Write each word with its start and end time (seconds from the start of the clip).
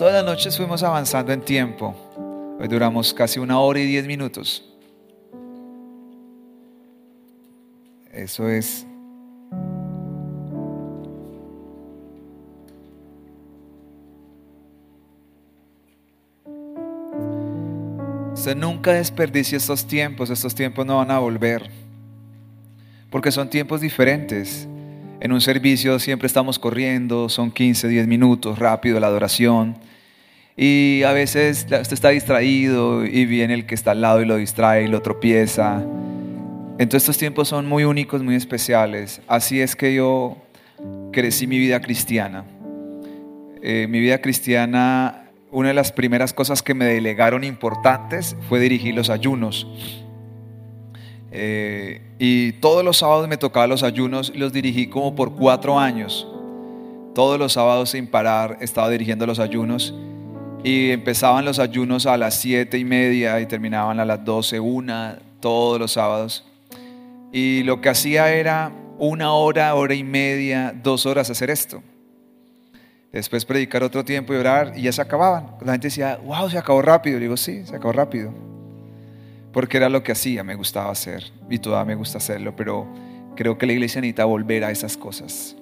Todas 0.00 0.14
las 0.14 0.24
noches 0.24 0.56
fuimos 0.56 0.82
avanzando 0.82 1.30
en 1.30 1.42
tiempo. 1.42 1.94
Hoy 2.58 2.66
duramos 2.68 3.12
casi 3.12 3.38
una 3.38 3.60
hora 3.60 3.80
y 3.80 3.84
diez 3.84 4.06
minutos. 4.06 4.64
Eso 8.10 8.48
es 8.48 8.86
Usted 18.32 18.56
nunca 18.56 18.94
desperdicie 18.94 19.58
estos 19.58 19.86
tiempos, 19.86 20.30
estos 20.30 20.54
tiempos 20.54 20.86
no 20.86 20.96
van 20.96 21.10
a 21.10 21.18
volver, 21.18 21.68
porque 23.10 23.30
son 23.30 23.50
tiempos 23.50 23.82
diferentes. 23.82 24.66
En 25.20 25.32
un 25.32 25.40
servicio 25.42 25.98
siempre 25.98 26.26
estamos 26.26 26.58
corriendo, 26.58 27.28
son 27.28 27.50
15, 27.50 27.88
10 27.88 28.06
minutos, 28.06 28.58
rápido 28.58 28.98
la 29.00 29.08
adoración. 29.08 29.76
Y 30.56 31.02
a 31.04 31.12
veces 31.12 31.64
usted 31.64 31.92
está 31.92 32.08
distraído 32.08 33.04
y 33.04 33.26
viene 33.26 33.54
el 33.54 33.66
que 33.66 33.74
está 33.74 33.90
al 33.90 34.00
lado 34.00 34.22
y 34.22 34.24
lo 34.24 34.36
distrae 34.36 34.84
y 34.84 34.88
lo 34.88 35.02
tropieza. 35.02 35.84
Entonces 36.78 37.02
estos 37.02 37.18
tiempos 37.18 37.48
son 37.48 37.66
muy 37.66 37.84
únicos, 37.84 38.22
muy 38.22 38.34
especiales. 38.34 39.20
Así 39.28 39.60
es 39.60 39.76
que 39.76 39.94
yo 39.94 40.38
crecí 41.12 41.46
mi 41.46 41.58
vida 41.58 41.80
cristiana. 41.80 42.44
Eh, 43.62 43.86
mi 43.90 44.00
vida 44.00 44.22
cristiana 44.22 45.30
una 45.52 45.68
de 45.68 45.74
las 45.74 45.92
primeras 45.92 46.32
cosas 46.32 46.62
que 46.62 46.74
me 46.74 46.84
delegaron 46.84 47.44
importantes 47.44 48.36
fue 48.48 48.60
dirigir 48.60 48.94
los 48.94 49.10
ayunos. 49.10 49.66
Eh, 51.32 52.00
y 52.18 52.52
todos 52.52 52.84
los 52.84 52.98
sábados 52.98 53.28
me 53.28 53.36
tocaba 53.36 53.66
los 53.66 53.82
ayunos 53.82 54.32
y 54.34 54.38
los 54.38 54.52
dirigí 54.52 54.88
como 54.88 55.14
por 55.14 55.34
cuatro 55.34 55.78
años. 55.78 56.26
Todos 57.14 57.38
los 57.38 57.52
sábados 57.52 57.90
sin 57.90 58.06
parar 58.06 58.58
estaba 58.60 58.88
dirigiendo 58.88 59.26
los 59.26 59.38
ayunos 59.38 59.94
y 60.62 60.90
empezaban 60.90 61.44
los 61.44 61.58
ayunos 61.58 62.06
a 62.06 62.16
las 62.16 62.34
siete 62.34 62.78
y 62.78 62.84
media 62.84 63.40
y 63.40 63.46
terminaban 63.46 64.00
a 64.00 64.04
las 64.04 64.24
doce, 64.24 64.60
una, 64.60 65.18
todos 65.40 65.78
los 65.78 65.92
sábados. 65.92 66.44
Y 67.32 67.62
lo 67.62 67.80
que 67.80 67.88
hacía 67.88 68.32
era 68.32 68.72
una 68.98 69.32
hora, 69.32 69.74
hora 69.74 69.94
y 69.94 70.04
media, 70.04 70.74
dos 70.82 71.06
horas 71.06 71.30
hacer 71.30 71.50
esto 71.50 71.82
después 73.12 73.44
predicar 73.44 73.82
otro 73.82 74.04
tiempo 74.04 74.32
y 74.32 74.36
orar 74.36 74.72
y 74.76 74.82
ya 74.82 74.92
se 74.92 75.02
acababan. 75.02 75.56
La 75.62 75.72
gente 75.72 75.88
decía, 75.88 76.18
wow, 76.24 76.48
se 76.48 76.58
acabó 76.58 76.82
rápido. 76.82 77.18
Y 77.18 77.20
digo, 77.20 77.36
sí, 77.36 77.64
se 77.66 77.76
acabó 77.76 77.92
rápido. 77.92 78.32
Porque 79.52 79.76
era 79.76 79.88
lo 79.88 80.02
que 80.02 80.12
hacía, 80.12 80.44
me 80.44 80.54
gustaba 80.54 80.90
hacer 80.90 81.24
y 81.48 81.58
todavía 81.58 81.86
me 81.86 81.94
gusta 81.96 82.18
hacerlo, 82.18 82.54
pero 82.54 82.86
creo 83.34 83.58
que 83.58 83.66
la 83.66 83.72
iglesia 83.72 84.00
necesita 84.00 84.24
volver 84.24 84.64
a 84.64 84.70
esas 84.70 84.96
cosas, 84.96 85.56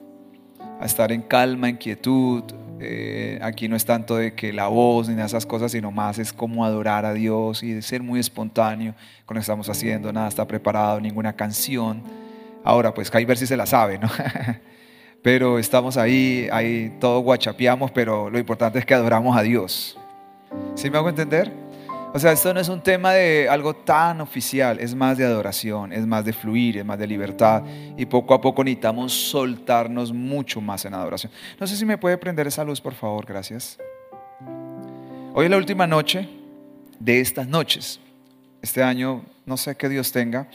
a 0.81 0.85
estar 0.85 1.11
en 1.11 1.23
calma, 1.23 1.69
en 1.69 1.77
quietud. 1.77 2.45
Eh, 2.81 3.39
aquí 3.43 3.67
no 3.67 3.77
es 3.77 3.85
tanto 3.85 4.17
de 4.17 4.35
que 4.35 4.53
la 4.53 4.69
voz 4.69 5.09
ni 5.09 5.15
de 5.15 5.25
esas 5.25 5.47
cosas, 5.47 5.73
sino 5.73 5.91
más 5.91 6.19
es 6.19 6.33
como 6.33 6.65
adorar 6.65 7.05
a 7.05 7.15
Dios 7.15 7.63
y 7.63 7.73
de 7.73 7.83
ser 7.83 8.03
muy 8.03 8.21
espontáneo 8.21 8.95
con 9.25 9.37
estamos 9.37 9.69
haciendo, 9.69 10.13
nada 10.13 10.29
está 10.29 10.47
preparado, 10.47 11.01
ninguna 11.01 11.33
canción. 11.33 12.03
Ahora, 12.65 12.93
pues 12.93 13.13
hay 13.15 13.25
ver 13.25 13.39
si 13.39 13.47
se 13.47 13.57
la 13.57 13.65
sabe, 13.65 13.99
¿no? 13.99 14.09
pero 15.23 15.59
estamos 15.59 15.97
ahí, 15.97 16.49
ahí 16.53 16.95
todo 17.01 17.21
guachapeamos, 17.21 17.91
pero 17.91 18.29
lo 18.29 18.39
importante 18.39 18.79
es 18.79 18.85
que 18.85 18.95
adoramos 18.95 19.37
a 19.37 19.43
Dios. 19.43 19.99
¿Sí 20.75 20.91
me 20.91 20.99
hago 20.99 21.09
entender? 21.09 21.68
O 22.15 22.19
sea, 22.19 22.33
esto 22.33 22.55
no 22.55 22.61
es 22.61 22.69
un 22.71 22.81
tema 22.81 23.13
de 23.13 23.49
algo 23.51 23.77
tan 23.77 24.23
oficial, 24.23 24.81
es 24.81 24.95
más 24.95 25.19
de 25.19 25.27
adoración, 25.27 25.93
es 25.93 26.07
más 26.07 26.25
de 26.25 26.33
fluir, 26.33 26.79
es 26.79 26.85
más 26.85 26.99
de 26.99 27.07
libertad 27.07 27.63
y 27.99 28.07
poco 28.07 28.33
a 28.33 28.41
poco 28.41 28.65
necesitamos 28.65 29.13
soltarnos 29.13 30.13
mucho 30.13 30.63
más 30.63 30.87
en 30.87 30.95
adoración. 30.95 31.31
No 31.61 31.67
sé 31.67 31.77
si 31.77 31.85
me 31.85 31.99
puede 31.99 32.17
prender 32.17 32.47
esa 32.47 32.65
luz, 32.65 32.81
por 32.81 32.95
favor, 32.95 33.27
gracias. 33.27 33.79
Hoy 35.35 35.45
es 35.45 35.51
la 35.51 35.59
última 35.59 35.87
noche 35.87 36.27
de 36.99 37.21
estas 37.21 37.47
noches. 37.47 38.01
Este 38.63 38.83
año, 38.83 39.23
no 39.45 39.59
sé 39.59 39.77
qué 39.77 39.91
Dios 39.91 40.11
tenga. 40.11 40.49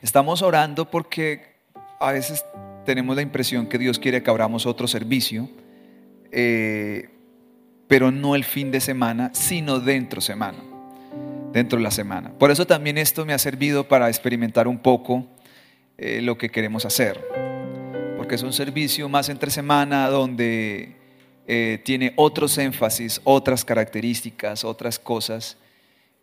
Estamos 0.00 0.40
orando 0.40 0.90
porque 0.90 1.54
a 2.00 2.12
veces 2.12 2.44
tenemos 2.86 3.14
la 3.14 3.22
impresión 3.22 3.66
que 3.66 3.76
Dios 3.76 3.98
quiere 3.98 4.22
que 4.22 4.30
abramos 4.30 4.64
otro 4.64 4.88
servicio, 4.88 5.50
eh, 6.32 7.10
pero 7.88 8.10
no 8.10 8.34
el 8.34 8.44
fin 8.44 8.70
de 8.70 8.80
semana, 8.80 9.30
sino 9.34 9.80
dentro 9.80 10.20
semana, 10.20 10.58
dentro 11.52 11.78
de 11.78 11.82
la 11.82 11.90
semana. 11.90 12.30
Por 12.38 12.50
eso 12.50 12.66
también 12.66 12.98
esto 12.98 13.24
me 13.24 13.32
ha 13.32 13.38
servido 13.38 13.86
para 13.86 14.08
experimentar 14.08 14.68
un 14.68 14.78
poco 14.78 15.26
eh, 15.98 16.20
lo 16.22 16.38
que 16.38 16.50
queremos 16.50 16.84
hacer, 16.84 17.20
porque 18.16 18.34
es 18.34 18.42
un 18.42 18.52
servicio 18.52 19.08
más 19.08 19.28
entre 19.28 19.50
semana 19.50 20.08
donde 20.08 20.96
eh, 21.46 21.80
tiene 21.84 22.12
otros 22.16 22.58
énfasis, 22.58 23.20
otras 23.24 23.64
características, 23.64 24.64
otras 24.64 24.98
cosas, 24.98 25.58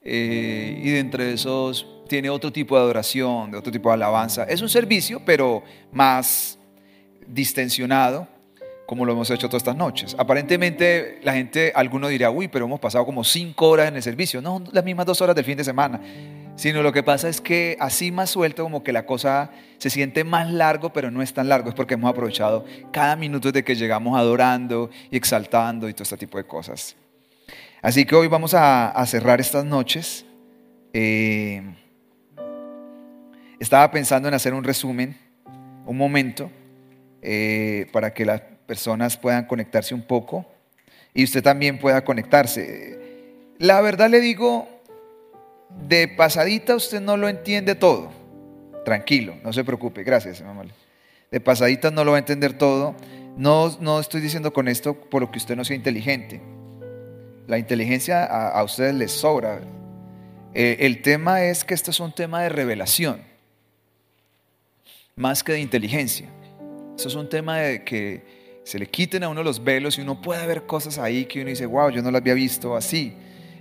y 0.03 0.89
dentro 0.89 1.23
de 1.23 1.33
esos 1.33 1.85
tiene 2.11 2.29
otro 2.29 2.51
tipo 2.51 2.75
de 2.75 2.81
adoración, 2.81 3.51
de 3.51 3.57
otro 3.57 3.71
tipo 3.71 3.87
de 3.87 3.93
alabanza. 3.93 4.43
Es 4.43 4.61
un 4.61 4.67
servicio, 4.67 5.21
pero 5.23 5.63
más 5.93 6.59
distensionado, 7.25 8.27
como 8.91 9.05
lo 9.05 9.13
hemos 9.13 9.29
hecho 9.29 9.47
todas 9.47 9.61
estas 9.61 9.77
noches. 9.77 10.17
Aparentemente 10.19 11.19
la 11.23 11.31
gente, 11.31 11.71
alguno 11.73 12.09
dirá, 12.09 12.29
uy, 12.29 12.49
pero 12.49 12.65
hemos 12.65 12.81
pasado 12.81 13.05
como 13.05 13.23
cinco 13.23 13.69
horas 13.69 13.87
en 13.87 13.95
el 13.95 14.03
servicio. 14.03 14.41
No, 14.41 14.61
las 14.73 14.83
mismas 14.83 15.05
dos 15.05 15.21
horas 15.21 15.33
del 15.33 15.45
fin 15.45 15.55
de 15.55 15.63
semana. 15.63 16.01
Sino 16.57 16.83
lo 16.83 16.91
que 16.91 17.01
pasa 17.01 17.29
es 17.29 17.39
que 17.39 17.77
así 17.79 18.11
más 18.11 18.31
suelto, 18.31 18.63
como 18.63 18.83
que 18.83 18.91
la 18.91 19.05
cosa 19.05 19.51
se 19.77 19.89
siente 19.89 20.25
más 20.25 20.51
largo, 20.51 20.91
pero 20.91 21.09
no 21.09 21.21
es 21.21 21.33
tan 21.33 21.47
largo. 21.47 21.69
Es 21.69 21.73
porque 21.73 21.93
hemos 21.93 22.11
aprovechado 22.11 22.65
cada 22.91 23.15
minuto 23.15 23.49
de 23.53 23.63
que 23.63 23.75
llegamos 23.75 24.19
adorando 24.19 24.89
y 25.09 25.15
exaltando 25.15 25.87
y 25.87 25.93
todo 25.93 26.03
este 26.03 26.17
tipo 26.17 26.37
de 26.37 26.43
cosas. 26.43 26.97
Así 27.81 28.03
que 28.03 28.13
hoy 28.13 28.27
vamos 28.27 28.53
a, 28.53 29.01
cerrar 29.05 29.39
estas 29.39 29.63
noches. 29.63 30.25
Eh, 30.91 31.63
estaba 33.57 33.89
pensando 33.89 34.27
en 34.27 34.33
hacer 34.33 34.53
un 34.53 34.65
resumen, 34.65 35.17
un 35.85 35.95
momento, 35.95 36.51
eh, 37.21 37.87
para 37.93 38.13
que 38.13 38.25
las 38.25 38.50
personas 38.65 39.17
puedan 39.17 39.45
conectarse 39.45 39.93
un 39.93 40.03
poco 40.03 40.45
y 41.13 41.23
usted 41.23 41.43
también 41.43 41.79
pueda 41.79 42.03
conectarse. 42.03 42.99
La 43.57 43.81
verdad 43.81 44.09
le 44.09 44.21
digo, 44.21 44.67
de 45.87 46.07
pasadita 46.07 46.75
usted 46.75 47.01
no 47.01 47.17
lo 47.17 47.29
entiende 47.29 47.75
todo. 47.75 48.11
Tranquilo, 48.85 49.35
no 49.43 49.53
se 49.53 49.63
preocupe, 49.63 50.03
gracias, 50.03 50.41
mamá. 50.41 50.63
De 51.29 51.39
pasadita 51.39 51.91
no 51.91 52.03
lo 52.03 52.11
va 52.11 52.17
a 52.17 52.19
entender 52.19 52.57
todo. 52.57 52.95
No, 53.37 53.75
no 53.79 53.99
estoy 53.99 54.21
diciendo 54.21 54.51
con 54.51 54.67
esto 54.67 54.93
por 54.93 55.21
lo 55.21 55.31
que 55.31 55.37
usted 55.37 55.55
no 55.55 55.63
sea 55.63 55.75
inteligente. 55.75 56.41
La 57.47 57.57
inteligencia 57.57 58.25
a, 58.25 58.63
ustedes 58.63 58.95
les 58.95 59.11
sobra. 59.11 59.61
Eh, 60.53 60.77
el 60.81 61.01
tema 61.01 61.43
es 61.43 61.63
que 61.63 61.73
esto 61.73 61.91
es 61.91 61.99
un 61.99 62.11
tema 62.11 62.41
de 62.41 62.49
revelación 62.49 63.31
más 65.15 65.43
que 65.43 65.53
de 65.53 65.59
inteligencia. 65.59 66.27
Eso 66.97 67.07
es 67.07 67.15
un 67.15 67.29
tema 67.29 67.57
de 67.59 67.83
que 67.83 68.40
se 68.63 68.79
le 68.79 68.87
quiten 68.87 69.23
a 69.23 69.29
uno 69.29 69.43
los 69.43 69.63
velos 69.63 69.97
y 69.97 70.01
uno 70.01 70.21
puede 70.21 70.45
ver 70.45 70.63
cosas 70.65 70.97
ahí 70.97 71.25
que 71.25 71.41
uno 71.41 71.49
dice, 71.49 71.65
wow, 71.65 71.89
yo 71.89 72.01
no 72.01 72.11
las 72.11 72.21
había 72.21 72.33
visto 72.33 72.75
así. 72.75 73.13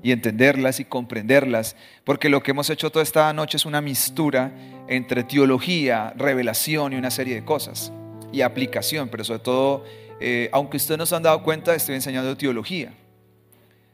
Y 0.03 0.13
entenderlas 0.13 0.81
y 0.81 0.85
comprenderlas. 0.85 1.77
Porque 2.05 2.29
lo 2.29 2.43
que 2.43 2.53
hemos 2.53 2.71
hecho 2.71 2.91
toda 2.91 3.03
esta 3.03 3.33
noche 3.33 3.59
es 3.59 3.67
una 3.67 3.81
mistura 3.81 4.53
entre 4.89 5.25
teología, 5.25 6.15
revelación 6.17 6.93
y 6.93 6.97
una 6.97 7.11
serie 7.11 7.35
de 7.35 7.45
cosas. 7.45 7.93
Y 8.33 8.41
aplicación, 8.41 9.09
pero 9.09 9.25
sobre 9.25 9.41
todo, 9.41 9.85
eh, 10.21 10.49
aunque 10.53 10.79
ustedes 10.79 10.99
no 10.99 11.07
se 11.07 11.17
han 11.17 11.23
dado 11.23 11.43
cuenta, 11.43 11.75
estoy 11.75 11.97
enseñando 11.97 12.37
teología. 12.37 12.95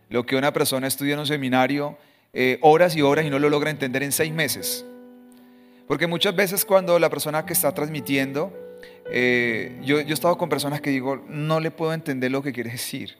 Lo 0.08 0.24
que 0.24 0.36
una 0.36 0.52
persona 0.52 0.86
estudia 0.86 1.14
en 1.14 1.20
un 1.20 1.26
seminario 1.26 1.98
eh, 2.32 2.58
horas 2.60 2.94
y 2.94 3.02
horas 3.02 3.24
y 3.24 3.30
no 3.30 3.38
lo 3.38 3.50
logra 3.50 3.70
entender 3.70 4.02
en 4.02 4.12
seis 4.12 4.32
meses 4.32 4.84
porque 5.86 6.06
muchas 6.06 6.34
veces 6.34 6.64
cuando 6.64 6.98
la 6.98 7.10
persona 7.10 7.46
que 7.46 7.52
está 7.52 7.72
transmitiendo, 7.72 8.52
eh, 9.10 9.78
yo, 9.82 9.98
he 9.98 10.12
estado 10.12 10.36
con 10.36 10.48
personas 10.48 10.80
que 10.80 10.90
digo, 10.90 11.22
no 11.28 11.60
le 11.60 11.70
puedo 11.70 11.92
entender 11.92 12.30
lo 12.30 12.42
que 12.42 12.52
quiere 12.52 12.70
decir. 12.70 13.16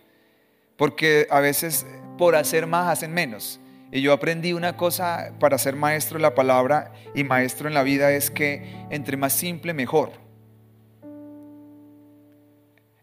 Porque 0.77 1.27
a 1.31 1.41
veces 1.41 1.87
por 2.19 2.37
hacer 2.37 2.67
más 2.67 2.89
hacen 2.89 3.13
menos. 3.13 3.61
Y 3.93 4.03
yo 4.03 4.13
aprendí 4.13 4.53
una 4.53 4.77
cosa 4.77 5.33
para 5.39 5.59
ser 5.59 5.77
maestro 5.77 6.19
en 6.19 6.23
la 6.23 6.35
palabra 6.35 6.93
y 7.15 7.25
maestro 7.25 7.69
en 7.69 7.75
la 7.75 7.83
vida 7.83 8.11
es 8.13 8.31
que 8.31 8.87
entre 8.91 9.17
más 9.17 9.33
simple 9.33 9.73
mejor. 9.73 10.13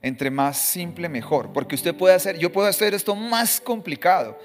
Entre 0.02 0.30
más 0.30 0.58
simple 0.58 1.08
mejor. 1.08 1.54
Porque 1.54 1.76
usted 1.76 1.96
puede 1.96 2.14
hacer, 2.14 2.38
yo 2.38 2.52
puedo 2.52 2.68
hacer 2.68 2.94
esto 2.94 3.16
más 3.16 3.62
complicado. 3.62 4.38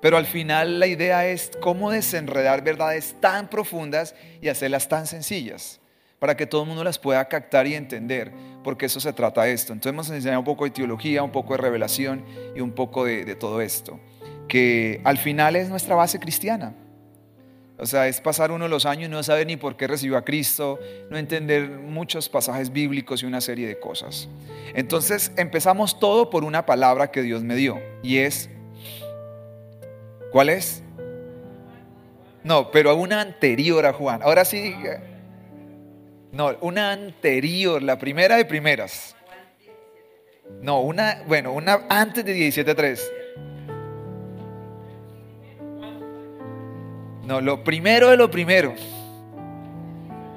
Pero 0.00 0.16
al 0.16 0.24
final 0.24 0.78
la 0.78 0.86
idea 0.86 1.26
es 1.26 1.50
cómo 1.60 1.90
desenredar 1.90 2.62
verdades 2.62 3.16
tan 3.20 3.50
profundas 3.50 4.14
y 4.40 4.48
hacerlas 4.48 4.88
tan 4.88 5.06
sencillas 5.06 5.79
para 6.20 6.36
que 6.36 6.46
todo 6.46 6.62
el 6.62 6.68
mundo 6.68 6.84
las 6.84 6.98
pueda 6.98 7.26
captar 7.26 7.66
y 7.66 7.74
entender, 7.74 8.30
porque 8.62 8.86
eso 8.86 9.00
se 9.00 9.12
trata 9.12 9.42
de 9.42 9.54
esto. 9.54 9.72
Entonces 9.72 9.92
hemos 9.92 10.10
enseñado 10.10 10.38
un 10.38 10.44
poco 10.44 10.64
de 10.64 10.70
teología, 10.70 11.22
un 11.22 11.32
poco 11.32 11.54
de 11.54 11.62
revelación 11.62 12.24
y 12.54 12.60
un 12.60 12.72
poco 12.72 13.06
de, 13.06 13.34
todo 13.34 13.60
esto, 13.62 13.98
que 14.46 15.00
al 15.02 15.16
final 15.16 15.56
es 15.56 15.70
nuestra 15.70 15.96
base 15.96 16.20
cristiana. 16.20 16.74
O 17.78 17.86
sea, 17.86 18.06
es 18.06 18.20
pasar 18.20 18.52
uno 18.52 18.68
los 18.68 18.84
años 18.84 19.08
y 19.08 19.10
no 19.10 19.22
saber 19.22 19.46
ni 19.46 19.56
por 19.56 19.74
qué 19.78 19.86
recibió 19.86 20.18
a 20.18 20.22
Cristo, 20.22 20.78
no 21.08 21.16
entender 21.16 21.70
muchos 21.70 22.28
pasajes 22.28 22.70
bíblicos 22.70 23.22
y 23.22 23.26
una 23.26 23.40
serie 23.40 23.66
de 23.66 23.80
cosas. 23.80 24.28
Entonces 24.74 25.32
empezamos 25.38 25.98
todo 25.98 26.28
por 26.28 26.44
una 26.44 26.66
palabra 26.66 27.10
que 27.10 27.22
Dios 27.22 27.42
me 27.42 27.56
dio 27.56 27.80
y 28.02 28.18
es, 28.18 28.50
¿cuál 30.30 30.50
es? 30.50 30.82
No, 32.44 32.70
pero 32.70 32.94
una 32.96 33.22
anterior 33.22 33.86
a 33.86 33.94
Juan. 33.94 34.22
Ahora 34.22 34.44
sí, 34.44 34.74
no, 36.32 36.56
una 36.60 36.92
anterior, 36.92 37.82
la 37.82 37.98
primera 37.98 38.36
de 38.36 38.44
primeras. 38.44 39.16
No, 40.60 40.80
una, 40.80 41.22
bueno, 41.26 41.52
una 41.52 41.86
antes 41.88 42.24
de 42.24 42.34
17.3. 42.34 43.00
No, 47.24 47.40
lo 47.40 47.62
primero 47.62 48.10
de 48.10 48.16
lo 48.16 48.30
primero. 48.30 48.74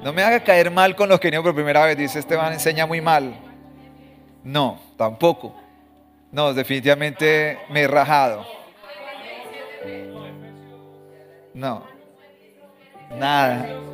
No 0.03 0.13
me 0.13 0.21
haga 0.21 0.43
caer 0.43 0.69
mal 0.69 0.95
con 0.95 1.09
los 1.09 1.19
que 1.19 1.27
vinieron 1.27 1.45
por 1.45 1.55
primera 1.55 1.85
vez. 1.85 1.97
Dice 1.97 2.19
Esteban, 2.19 2.53
enseña 2.53 2.85
muy 2.85 3.01
mal. 3.01 3.33
No, 4.43 4.79
tampoco. 4.97 5.55
No, 6.31 6.53
definitivamente 6.53 7.57
me 7.69 7.81
he 7.81 7.87
rajado. 7.87 8.45
No. 11.53 11.83
Nada. 13.11 13.92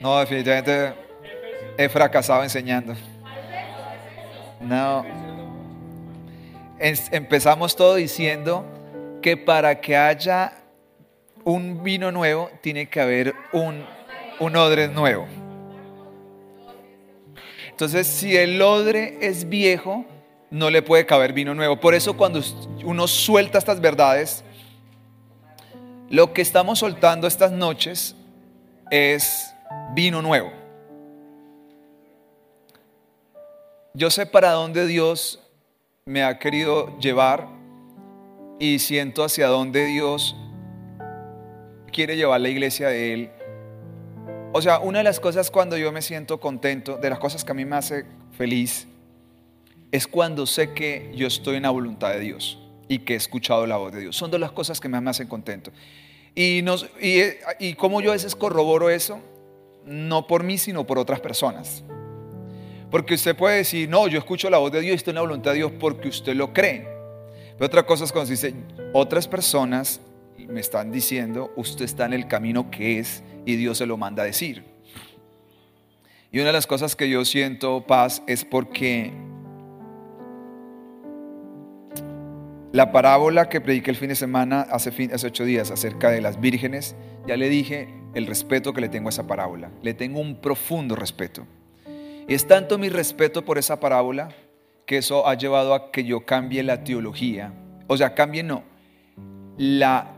No, 0.00 0.18
definitivamente 0.18 0.94
he 1.76 1.88
fracasado 1.90 2.42
enseñando. 2.42 2.94
No. 4.58 5.04
empezamos 6.78 7.76
todo 7.76 7.96
diciendo 7.96 8.64
que 9.20 9.36
para 9.36 9.78
que 9.80 9.96
haya 9.96 10.54
un 11.44 11.82
vino 11.82 12.10
nuevo, 12.10 12.50
tiene 12.62 12.88
que 12.88 13.00
haber 13.00 13.34
un, 13.52 13.84
un 14.38 14.56
odre 14.56 14.88
nuevo. 14.88 15.26
Entonces, 17.68 18.06
si 18.06 18.36
el 18.36 18.60
odre 18.62 19.18
es 19.20 19.48
viejo, 19.48 20.06
no 20.50 20.70
le 20.70 20.80
puede 20.80 21.04
caber 21.04 21.34
vino 21.34 21.54
nuevo. 21.54 21.78
Por 21.78 21.94
eso 21.94 22.16
cuando 22.16 22.40
uno 22.84 23.06
suelta 23.06 23.58
estas 23.58 23.80
verdades, 23.80 24.44
lo 26.08 26.32
que 26.32 26.42
estamos 26.42 26.78
soltando 26.78 27.26
estas 27.26 27.52
noches 27.52 28.16
es 28.90 29.49
vino 29.94 30.22
nuevo. 30.22 30.52
Yo 33.94 34.10
sé 34.10 34.26
para 34.26 34.52
dónde 34.52 34.86
Dios 34.86 35.40
me 36.04 36.22
ha 36.22 36.38
querido 36.38 36.96
llevar 36.98 37.48
y 38.58 38.78
siento 38.78 39.24
hacia 39.24 39.48
dónde 39.48 39.84
Dios 39.86 40.36
quiere 41.92 42.16
llevar 42.16 42.40
la 42.40 42.48
iglesia 42.48 42.88
de 42.88 43.12
Él. 43.12 43.30
O 44.52 44.62
sea, 44.62 44.78
una 44.80 44.98
de 44.98 45.04
las 45.04 45.20
cosas 45.20 45.50
cuando 45.50 45.76
yo 45.76 45.92
me 45.92 46.02
siento 46.02 46.40
contento, 46.40 46.96
de 46.96 47.10
las 47.10 47.18
cosas 47.18 47.44
que 47.44 47.52
a 47.52 47.54
mí 47.54 47.64
me 47.64 47.76
hace 47.76 48.04
feliz, 48.32 48.86
es 49.92 50.06
cuando 50.06 50.46
sé 50.46 50.72
que 50.72 51.12
yo 51.14 51.26
estoy 51.26 51.56
en 51.56 51.64
la 51.64 51.70
voluntad 51.70 52.10
de 52.10 52.20
Dios 52.20 52.58
y 52.88 53.00
que 53.00 53.14
he 53.14 53.16
escuchado 53.16 53.66
la 53.66 53.76
voz 53.76 53.92
de 53.92 54.00
Dios. 54.00 54.16
Son 54.16 54.30
de 54.30 54.38
las 54.38 54.52
cosas 54.52 54.80
que 54.80 54.88
más 54.88 55.02
me 55.02 55.10
hacen 55.10 55.28
contento. 55.28 55.72
Y, 56.34 56.64
y 57.58 57.74
como 57.74 58.00
yo 58.00 58.10
a 58.10 58.14
veces 58.14 58.36
corroboro 58.36 58.88
eso, 58.90 59.20
no 59.84 60.26
por 60.26 60.44
mí, 60.44 60.58
sino 60.58 60.86
por 60.86 60.98
otras 60.98 61.20
personas. 61.20 61.84
Porque 62.90 63.14
usted 63.14 63.36
puede 63.36 63.58
decir, 63.58 63.88
no, 63.88 64.08
yo 64.08 64.18
escucho 64.18 64.50
la 64.50 64.58
voz 64.58 64.72
de 64.72 64.80
Dios 64.80 64.94
y 64.94 64.96
estoy 64.96 65.12
en 65.12 65.16
la 65.16 65.20
voluntad 65.20 65.52
de 65.52 65.58
Dios 65.58 65.72
porque 65.78 66.08
usted 66.08 66.34
lo 66.34 66.52
cree. 66.52 66.88
Pero 67.54 67.66
otra 67.66 67.84
cosa 67.84 68.04
es 68.04 68.12
cuando 68.12 68.30
dice, 68.30 68.54
otras 68.92 69.28
personas 69.28 70.00
me 70.48 70.60
están 70.60 70.90
diciendo, 70.90 71.52
usted 71.56 71.84
está 71.84 72.06
en 72.06 72.14
el 72.14 72.26
camino 72.26 72.70
que 72.70 72.98
es 72.98 73.22
y 73.46 73.56
Dios 73.56 73.78
se 73.78 73.86
lo 73.86 73.96
manda 73.96 74.24
a 74.24 74.26
decir. 74.26 74.64
Y 76.32 76.38
una 76.38 76.48
de 76.48 76.52
las 76.52 76.66
cosas 76.66 76.96
que 76.96 77.08
yo 77.08 77.24
siento 77.24 77.86
paz 77.86 78.22
es 78.26 78.44
porque 78.44 79.12
la 82.72 82.92
parábola 82.92 83.48
que 83.48 83.60
prediqué 83.60 83.90
el 83.90 83.96
fin 83.96 84.08
de 84.08 84.14
semana 84.14 84.62
hace, 84.62 85.10
hace 85.12 85.26
ocho 85.26 85.44
días 85.44 85.70
acerca 85.70 86.10
de 86.10 86.20
las 86.20 86.40
vírgenes, 86.40 86.94
ya 87.26 87.36
le 87.36 87.48
dije 87.48 87.99
el 88.14 88.26
respeto 88.26 88.72
que 88.72 88.80
le 88.80 88.88
tengo 88.88 89.08
a 89.08 89.10
esa 89.10 89.26
parábola. 89.26 89.70
Le 89.82 89.94
tengo 89.94 90.20
un 90.20 90.36
profundo 90.36 90.96
respeto. 90.96 91.46
Es 92.28 92.46
tanto 92.46 92.78
mi 92.78 92.88
respeto 92.88 93.44
por 93.44 93.58
esa 93.58 93.80
parábola 93.80 94.30
que 94.86 94.98
eso 94.98 95.26
ha 95.26 95.34
llevado 95.34 95.74
a 95.74 95.92
que 95.92 96.04
yo 96.04 96.24
cambie 96.24 96.62
la 96.62 96.84
teología. 96.84 97.52
O 97.86 97.96
sea, 97.96 98.14
cambie 98.14 98.42
no, 98.42 98.64
la 99.56 100.14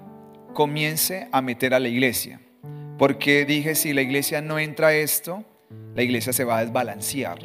comience 0.53 1.29
a 1.33 1.43
meter 1.43 1.75
a 1.75 1.81
la 1.81 1.89
iglesia. 1.89 2.41
Porque 2.99 3.45
dije, 3.45 3.75
si 3.75 3.93
la 3.93 4.03
iglesia 4.03 4.41
no 4.41 4.59
entra 4.59 4.89
a 4.89 4.95
esto, 4.95 5.45
la 5.95 6.03
iglesia 6.03 6.33
se 6.33 6.45
va 6.45 6.59
a 6.59 6.65
desbalancear. 6.65 7.39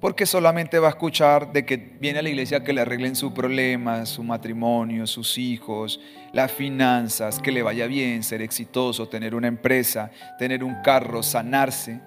Porque 0.00 0.24
solamente 0.24 0.78
va 0.78 0.88
a 0.88 0.90
escuchar 0.90 1.52
de 1.52 1.66
que 1.66 1.76
viene 1.76 2.20
a 2.20 2.22
la 2.22 2.30
iglesia 2.30 2.64
que 2.64 2.72
le 2.72 2.80
arreglen 2.80 3.14
su 3.14 3.34
problema, 3.34 4.06
su 4.06 4.22
matrimonio, 4.22 5.06
sus 5.06 5.36
hijos, 5.36 6.00
las 6.32 6.50
finanzas, 6.50 7.38
que 7.38 7.52
le 7.52 7.62
vaya 7.62 7.86
bien, 7.86 8.22
ser 8.22 8.40
exitoso, 8.40 9.08
tener 9.08 9.34
una 9.34 9.48
empresa, 9.48 10.10
tener 10.38 10.64
un 10.64 10.76
carro, 10.82 11.22
sanarse. 11.22 12.00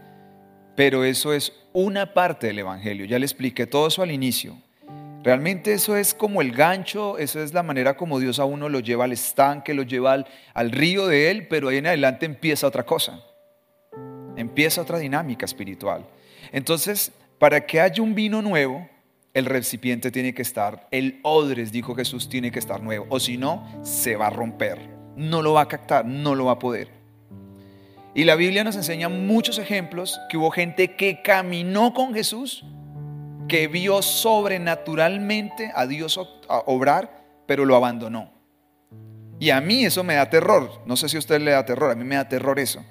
Pero 0.75 1.03
eso 1.03 1.33
es 1.33 1.53
una 1.71 2.15
parte 2.15 2.47
del 2.47 2.59
Evangelio. 2.59 3.05
Ya 3.05 3.19
le 3.19 3.25
expliqué 3.25 3.67
todo 3.67 3.87
eso 3.87 4.01
al 4.01 4.09
inicio. 4.09 4.57
Realmente 5.23 5.73
eso 5.73 5.95
es 5.95 6.15
como 6.15 6.41
el 6.41 6.51
gancho, 6.51 7.17
eso 7.19 7.41
es 7.41 7.53
la 7.53 7.63
manera 7.63 7.95
como 7.95 8.19
Dios 8.19 8.39
a 8.39 8.45
uno 8.45 8.69
lo 8.69 8.79
lleva 8.79 9.05
al 9.05 9.13
estanque, 9.13 9.73
lo 9.73 9.83
lleva 9.83 10.13
al, 10.13 10.27
al 10.53 10.71
río 10.71 11.07
de 11.07 11.29
Él, 11.29 11.47
pero 11.47 11.69
ahí 11.69 11.77
en 11.77 11.87
adelante 11.87 12.25
empieza 12.25 12.67
otra 12.67 12.83
cosa. 12.83 13.23
Empieza 14.35 14.81
otra 14.81 14.97
dinámica 14.97 15.45
espiritual. 15.45 16.05
Entonces, 16.51 17.13
para 17.43 17.65
que 17.65 17.81
haya 17.81 18.01
un 18.01 18.15
vino 18.15 18.41
nuevo, 18.41 18.87
el 19.33 19.43
recipiente 19.43 20.11
tiene 20.11 20.33
que 20.33 20.41
estar, 20.41 20.87
el 20.91 21.19
odres, 21.23 21.73
dijo 21.73 21.93
Jesús, 21.93 22.29
tiene 22.29 22.51
que 22.51 22.59
estar 22.59 22.81
nuevo, 22.81 23.05
o 23.09 23.19
si 23.19 23.37
no, 23.37 23.67
se 23.83 24.15
va 24.15 24.27
a 24.27 24.29
romper. 24.29 24.79
No 25.17 25.41
lo 25.41 25.51
va 25.51 25.63
a 25.63 25.67
captar, 25.67 26.05
no 26.05 26.35
lo 26.35 26.45
va 26.45 26.53
a 26.53 26.59
poder. 26.59 26.87
Y 28.15 28.23
la 28.23 28.35
Biblia 28.35 28.63
nos 28.63 28.77
enseña 28.77 29.09
muchos 29.09 29.59
ejemplos 29.59 30.21
que 30.29 30.37
hubo 30.37 30.51
gente 30.51 30.95
que 30.95 31.21
caminó 31.21 31.93
con 31.93 32.13
Jesús, 32.13 32.63
que 33.49 33.67
vio 33.67 34.01
sobrenaturalmente 34.01 35.69
a 35.75 35.85
Dios 35.85 36.17
obrar, 36.47 37.25
pero 37.45 37.65
lo 37.65 37.75
abandonó. 37.75 38.31
Y 39.37 39.49
a 39.49 39.59
mí 39.59 39.83
eso 39.83 40.05
me 40.05 40.15
da 40.15 40.29
terror. 40.29 40.81
No 40.85 40.95
sé 40.95 41.09
si 41.09 41.17
a 41.17 41.19
usted 41.19 41.41
le 41.41 41.51
da 41.51 41.65
terror, 41.65 41.91
a 41.91 41.95
mí 41.95 42.05
me 42.05 42.15
da 42.15 42.29
terror 42.29 42.57
eso. 42.57 42.85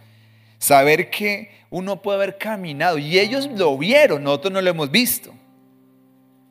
Saber 0.62 1.10
que 1.10 1.50
uno 1.70 2.02
puede 2.02 2.18
haber 2.18 2.38
caminado 2.38 2.96
y 2.96 3.18
ellos 3.18 3.48
lo 3.50 3.76
vieron, 3.76 4.22
nosotros 4.22 4.52
no 4.52 4.62
lo 4.62 4.70
hemos 4.70 4.92
visto. 4.92 5.34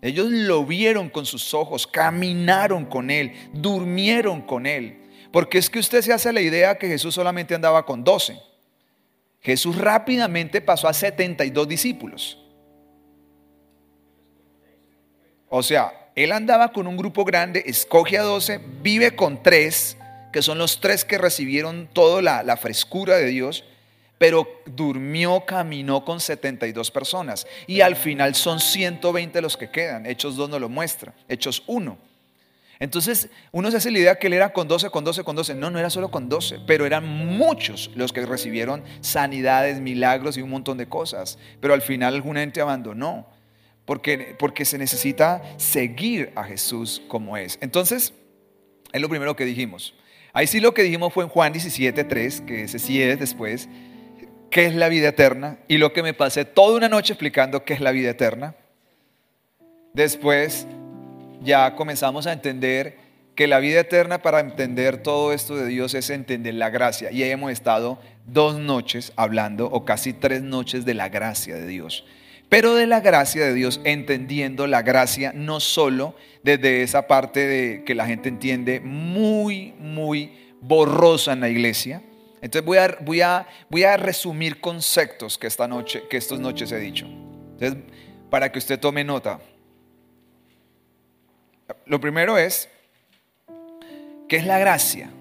Ellos 0.01 0.29
lo 0.29 0.65
vieron 0.65 1.09
con 1.09 1.25
sus 1.25 1.53
ojos, 1.53 1.87
caminaron 1.87 2.83
con 2.83 3.09
Él, 3.09 3.31
durmieron 3.53 4.41
con 4.41 4.65
Él. 4.65 4.99
Porque 5.31 5.57
es 5.59 5.69
que 5.69 5.79
usted 5.79 6.01
se 6.01 6.11
hace 6.11 6.33
la 6.33 6.41
idea 6.41 6.77
que 6.77 6.89
Jesús 6.89 7.15
solamente 7.15 7.55
andaba 7.55 7.85
con 7.85 8.03
doce. 8.03 8.37
Jesús 9.39 9.77
rápidamente 9.77 10.59
pasó 10.59 10.89
a 10.89 10.93
72 10.93 11.65
discípulos. 11.65 12.37
O 15.47 15.63
sea, 15.63 16.11
él 16.15 16.33
andaba 16.33 16.73
con 16.73 16.85
un 16.85 16.97
grupo 16.97 17.23
grande, 17.23 17.63
escoge 17.65 18.17
a 18.17 18.23
12, 18.23 18.59
vive 18.81 19.15
con 19.15 19.41
tres, 19.41 19.95
que 20.33 20.41
son 20.41 20.57
los 20.57 20.81
tres 20.81 21.05
que 21.05 21.17
recibieron 21.17 21.87
toda 21.93 22.21
la 22.21 22.57
frescura 22.57 23.15
de 23.15 23.27
Dios, 23.27 23.63
pero 24.21 24.61
durmió, 24.67 25.43
caminó 25.47 26.05
con 26.05 26.19
72 26.19 26.91
personas. 26.91 27.47
Y 27.65 27.81
al 27.81 27.95
final 27.95 28.35
son 28.35 28.59
120 28.59 29.41
los 29.41 29.57
que 29.57 29.71
quedan. 29.71 30.05
Hechos 30.05 30.35
2 30.35 30.47
nos 30.47 30.61
lo 30.61 30.69
muestra, 30.69 31.15
Hechos 31.27 31.63
1. 31.65 31.97
Entonces 32.77 33.29
uno 33.51 33.71
se 33.71 33.77
hace 33.77 33.89
la 33.89 33.97
idea 33.97 34.19
que 34.19 34.27
él 34.27 34.33
era 34.33 34.53
con 34.53 34.67
12, 34.67 34.91
con 34.91 35.03
12, 35.03 35.23
con 35.23 35.35
12. 35.35 35.55
No, 35.55 35.71
no 35.71 35.79
era 35.79 35.89
solo 35.89 36.11
con 36.11 36.29
12, 36.29 36.59
pero 36.67 36.85
eran 36.85 37.03
muchos 37.03 37.89
los 37.95 38.13
que 38.13 38.23
recibieron 38.23 38.83
sanidades, 38.99 39.79
milagros 39.79 40.37
y 40.37 40.43
un 40.43 40.51
montón 40.51 40.77
de 40.77 40.87
cosas. 40.87 41.39
Pero 41.59 41.73
al 41.73 41.81
final 41.81 42.13
alguna 42.13 42.41
gente 42.41 42.61
abandonó, 42.61 43.27
porque, 43.85 44.35
porque 44.37 44.65
se 44.65 44.77
necesita 44.77 45.41
seguir 45.57 46.31
a 46.35 46.43
Jesús 46.43 47.01
como 47.07 47.37
es. 47.37 47.57
Entonces, 47.59 48.13
es 48.93 49.01
lo 49.01 49.09
primero 49.09 49.35
que 49.35 49.45
dijimos. 49.45 49.95
Ahí 50.31 50.45
sí 50.45 50.59
lo 50.59 50.75
que 50.75 50.83
dijimos 50.83 51.11
fue 51.11 51.23
en 51.23 51.29
Juan 51.31 51.53
17, 51.53 52.03
3, 52.03 52.41
que 52.41 52.67
se 52.67 52.77
sigue 52.77 53.17
después, 53.17 53.67
qué 54.51 54.65
es 54.65 54.75
la 54.75 54.89
vida 54.89 55.07
eterna. 55.09 55.57
Y 55.67 55.77
lo 55.77 55.93
que 55.93 56.03
me 56.03 56.13
pasé 56.13 56.45
toda 56.45 56.77
una 56.77 56.89
noche 56.89 57.13
explicando 57.13 57.63
qué 57.63 57.73
es 57.73 57.81
la 57.81 57.91
vida 57.91 58.11
eterna. 58.11 58.53
Después 59.93 60.67
ya 61.41 61.75
comenzamos 61.75 62.27
a 62.27 62.33
entender 62.33 62.97
que 63.35 63.47
la 63.47 63.59
vida 63.59 63.79
eterna 63.79 64.21
para 64.21 64.39
entender 64.39 65.01
todo 65.01 65.33
esto 65.33 65.55
de 65.55 65.65
Dios 65.65 65.93
es 65.95 66.09
entender 66.09 66.53
la 66.53 66.69
gracia. 66.69 67.11
Y 67.11 67.23
ahí 67.23 67.31
hemos 67.31 67.51
estado 67.51 67.99
dos 68.27 68.59
noches 68.59 69.13
hablando, 69.15 69.65
o 69.67 69.83
casi 69.85 70.13
tres 70.13 70.43
noches, 70.43 70.85
de 70.85 70.93
la 70.93 71.09
gracia 71.09 71.55
de 71.55 71.65
Dios. 71.65 72.05
Pero 72.49 72.75
de 72.75 72.85
la 72.85 72.99
gracia 72.99 73.45
de 73.45 73.53
Dios, 73.53 73.79
entendiendo 73.85 74.67
la 74.67 74.81
gracia 74.81 75.31
no 75.33 75.61
solo 75.61 76.15
desde 76.43 76.83
esa 76.83 77.07
parte 77.07 77.47
de 77.47 77.83
que 77.85 77.95
la 77.95 78.05
gente 78.05 78.27
entiende 78.27 78.81
muy, 78.81 79.73
muy 79.79 80.33
borrosa 80.59 81.31
en 81.31 81.39
la 81.39 81.49
iglesia. 81.49 82.01
Entonces 82.41 82.65
voy 82.65 82.77
a, 82.77 82.97
voy 83.01 83.21
a, 83.21 83.47
voy 83.69 83.83
a 83.83 83.97
resumir 83.97 84.59
conceptos 84.59 85.37
que 85.37 85.47
esta 85.47 85.67
noche, 85.67 86.03
que 86.09 86.17
estas 86.17 86.39
noches 86.39 86.71
he 86.71 86.79
dicho. 86.79 87.05
Entonces, 87.05 87.77
para 88.29 88.51
que 88.51 88.59
usted 88.59 88.79
tome 88.79 89.03
nota. 89.03 89.39
Lo 91.85 91.99
primero 91.99 92.37
es, 92.37 92.67
¿qué 94.27 94.37
es 94.37 94.45
la 94.45 94.57
gracia? 94.57 95.11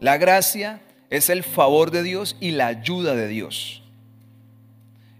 La 0.00 0.16
gracia 0.16 0.80
es 1.10 1.30
el 1.30 1.44
favor 1.44 1.90
de 1.90 2.02
Dios 2.02 2.36
y 2.40 2.52
la 2.52 2.66
ayuda 2.66 3.14
de 3.14 3.28
Dios. 3.28 3.82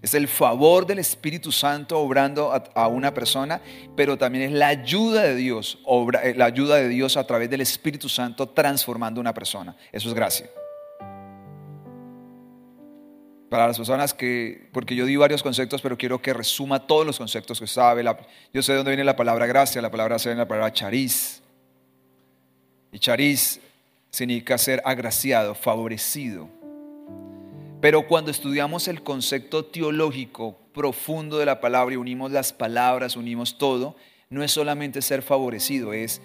Es 0.01 0.13
el 0.13 0.29
favor 0.29 0.85
del 0.85 0.99
Espíritu 0.99 1.51
Santo 1.51 1.99
obrando 1.99 2.53
a, 2.53 2.87
una 2.87 3.13
persona, 3.13 3.61
pero 3.97 4.17
también 4.17 4.45
es 4.45 4.51
la 4.53 4.67
ayuda 4.67 5.23
de 5.23 5.35
Dios, 5.35 5.79
eh, 6.23 6.33
la 6.37 6.45
ayuda 6.45 6.77
de 6.77 6.87
Dios 6.87 7.17
a 7.17 7.27
través 7.27 7.49
del 7.49 7.59
Espíritu 7.59 8.07
Santo 8.07 8.47
transformando 8.47 9.19
una 9.19 9.33
persona. 9.33 9.75
Eso 9.91 10.07
es 10.07 10.13
gracia. 10.13 10.49
Para 13.49 13.67
las 13.67 13.77
personas 13.77 14.13
que, 14.13 14.69
porque 14.71 14.95
yo 14.95 15.05
di 15.05 15.17
varios 15.17 15.43
conceptos, 15.43 15.81
pero 15.81 15.97
quiero 15.97 16.21
que 16.21 16.33
resuma 16.33 16.85
todos 16.85 17.05
los 17.05 17.17
conceptos 17.17 17.59
que 17.59 17.67
sabe. 17.67 18.03
yo 18.53 18.61
sé 18.61 18.71
de 18.71 18.77
dónde 18.77 18.91
viene 18.91 19.03
la 19.03 19.15
palabra 19.15 19.47
gracia, 19.47 19.81
la 19.81 19.91
palabra 19.91 20.13
gracia 20.13 20.29
viene 20.29 20.43
la 20.43 20.47
palabra 20.47 20.71
chariz. 20.71 21.41
Y 22.91 22.99
chariz 22.99 23.59
significa 24.11 24.57
ser 24.57 24.81
agraciado, 24.85 25.55
favorecido. 25.55 26.58
Pero 27.81 28.07
cuando 28.07 28.29
estudiamos 28.29 28.89
el 28.89 29.03
concepto 29.03 29.63
teológico 29.63 30.57
profundo 30.73 31.37
de 31.37 31.45
la 31.45 31.61
palabra 31.61 31.93
y 31.93 31.97
unimos 31.97 32.31
las 32.31 32.51
palabras, 32.51 33.15
unimos 33.15 33.57
todo, 33.57 33.95
no 34.29 34.43
es 34.43 34.51
solamente 34.51 35.01
ser 35.01 35.21
favorecido, 35.21 35.93
es 35.93 36.21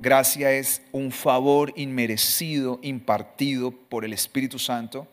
gracia 0.00 0.52
es 0.52 0.82
un 0.92 1.10
favor 1.10 1.72
inmerecido, 1.76 2.78
impartido 2.82 3.72
por 3.72 4.04
el 4.04 4.12
Espíritu 4.12 4.58
Santo, 4.58 5.08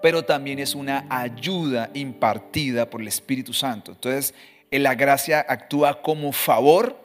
pero 0.00 0.24
también 0.24 0.58
es 0.58 0.74
una 0.74 1.06
ayuda 1.10 1.90
impartida 1.92 2.88
por 2.88 3.02
el 3.02 3.08
Espíritu 3.08 3.52
Santo. 3.52 3.92
Entonces, 3.92 4.34
la 4.70 4.94
gracia 4.94 5.44
actúa 5.46 6.00
como 6.00 6.32
favor 6.32 6.96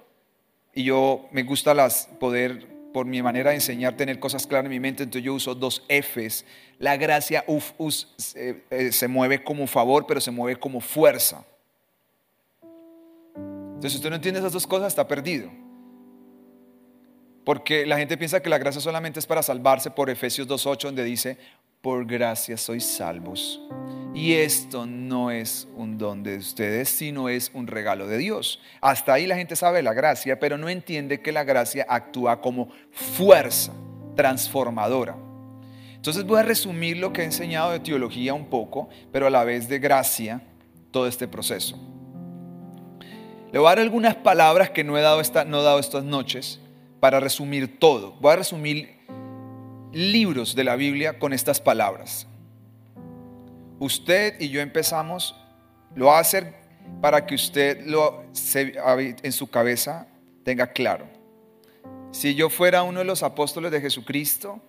y 0.73 0.83
yo 0.83 1.27
me 1.31 1.43
gusta 1.43 1.73
las 1.73 2.07
poder 2.19 2.67
por 2.93 3.05
mi 3.05 3.21
manera 3.21 3.51
de 3.51 3.57
enseñar, 3.57 3.95
tener 3.95 4.19
cosas 4.19 4.45
claras 4.45 4.65
en 4.65 4.71
mi 4.71 4.79
mente, 4.79 5.03
entonces 5.03 5.23
yo 5.23 5.33
uso 5.33 5.55
dos 5.55 5.83
Fs. 5.87 6.45
La 6.79 6.97
gracia 6.97 7.43
uf, 7.47 7.71
eh, 8.35 8.91
se 8.91 9.07
mueve 9.07 9.43
como 9.43 9.67
favor, 9.67 10.05
pero 10.07 10.19
se 10.19 10.31
mueve 10.31 10.59
como 10.59 10.81
fuerza. 10.81 11.45
Entonces, 13.33 13.93
si 13.93 13.97
usted 13.97 14.09
no 14.09 14.15
entiende 14.17 14.39
esas 14.39 14.53
dos 14.53 14.67
cosas, 14.67 14.89
está 14.89 15.07
perdido. 15.07 15.49
Porque 17.43 17.85
la 17.85 17.97
gente 17.97 18.17
piensa 18.17 18.41
que 18.41 18.49
la 18.49 18.59
gracia 18.59 18.81
solamente 18.81 19.19
es 19.19 19.25
para 19.25 19.41
salvarse 19.41 19.89
por 19.89 20.09
Efesios 20.09 20.47
2.8, 20.47 20.81
donde 20.83 21.03
dice, 21.03 21.37
por 21.81 22.05
gracia 22.05 22.57
sois 22.57 22.85
salvos. 22.85 23.61
Y 24.13 24.33
esto 24.33 24.85
no 24.85 25.31
es 25.31 25.67
un 25.75 25.97
don 25.97 26.21
de 26.21 26.37
ustedes, 26.37 26.89
sino 26.89 27.29
es 27.29 27.49
un 27.53 27.67
regalo 27.67 28.07
de 28.07 28.17
Dios. 28.17 28.59
Hasta 28.81 29.13
ahí 29.13 29.25
la 29.25 29.35
gente 29.35 29.55
sabe 29.55 29.81
la 29.81 29.93
gracia, 29.93 30.39
pero 30.39 30.57
no 30.57 30.69
entiende 30.69 31.21
que 31.21 31.31
la 31.31 31.43
gracia 31.43 31.85
actúa 31.87 32.41
como 32.41 32.69
fuerza 32.91 33.73
transformadora. 34.15 35.15
Entonces 35.95 36.25
voy 36.25 36.39
a 36.39 36.43
resumir 36.43 36.97
lo 36.97 37.13
que 37.13 37.21
he 37.21 37.25
enseñado 37.25 37.71
de 37.71 37.79
teología 37.79 38.33
un 38.33 38.45
poco, 38.45 38.89
pero 39.11 39.27
a 39.27 39.29
la 39.29 39.43
vez 39.43 39.69
de 39.69 39.79
gracia, 39.79 40.41
todo 40.91 41.07
este 41.07 41.27
proceso. 41.27 41.79
Le 43.51 43.59
voy 43.59 43.67
a 43.67 43.71
dar 43.71 43.79
algunas 43.79 44.15
palabras 44.15 44.69
que 44.69 44.83
no 44.83 44.97
he 44.97 45.01
dado, 45.01 45.21
esta, 45.21 45.45
no 45.45 45.61
he 45.61 45.63
dado 45.63 45.79
estas 45.79 46.03
noches 46.03 46.59
para 46.99 47.19
resumir 47.19 47.79
todo. 47.79 48.13
Voy 48.19 48.33
a 48.33 48.37
resumir 48.37 49.00
libros 49.91 50.55
de 50.55 50.63
la 50.63 50.75
Biblia 50.75 51.19
con 51.19 51.33
estas 51.33 51.59
palabras 51.59 52.27
usted 53.81 54.39
y 54.39 54.49
yo 54.49 54.61
empezamos, 54.61 55.35
lo 55.95 56.05
va 56.05 56.17
a 56.17 56.21
hacer 56.21 56.53
para 57.01 57.25
que 57.25 57.33
usted 57.33 57.83
lo, 57.87 58.23
en 58.53 59.31
su 59.31 59.49
cabeza 59.49 60.07
tenga 60.43 60.67
claro. 60.67 61.07
Si 62.11 62.35
yo 62.35 62.49
fuera 62.49 62.83
uno 62.83 62.99
de 62.99 63.05
los 63.05 63.23
apóstoles 63.23 63.71
de 63.71 63.81
Jesucristo, 63.81 64.61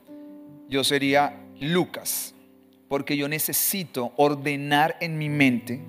yo 0.69 0.83
sería 0.83 1.38
Lucas, 1.61 2.35
porque 2.88 3.17
yo 3.17 3.29
necesito 3.29 4.12
ordenar 4.17 4.97
en 5.00 5.19
mi 5.19 5.29
mente. 5.29 5.83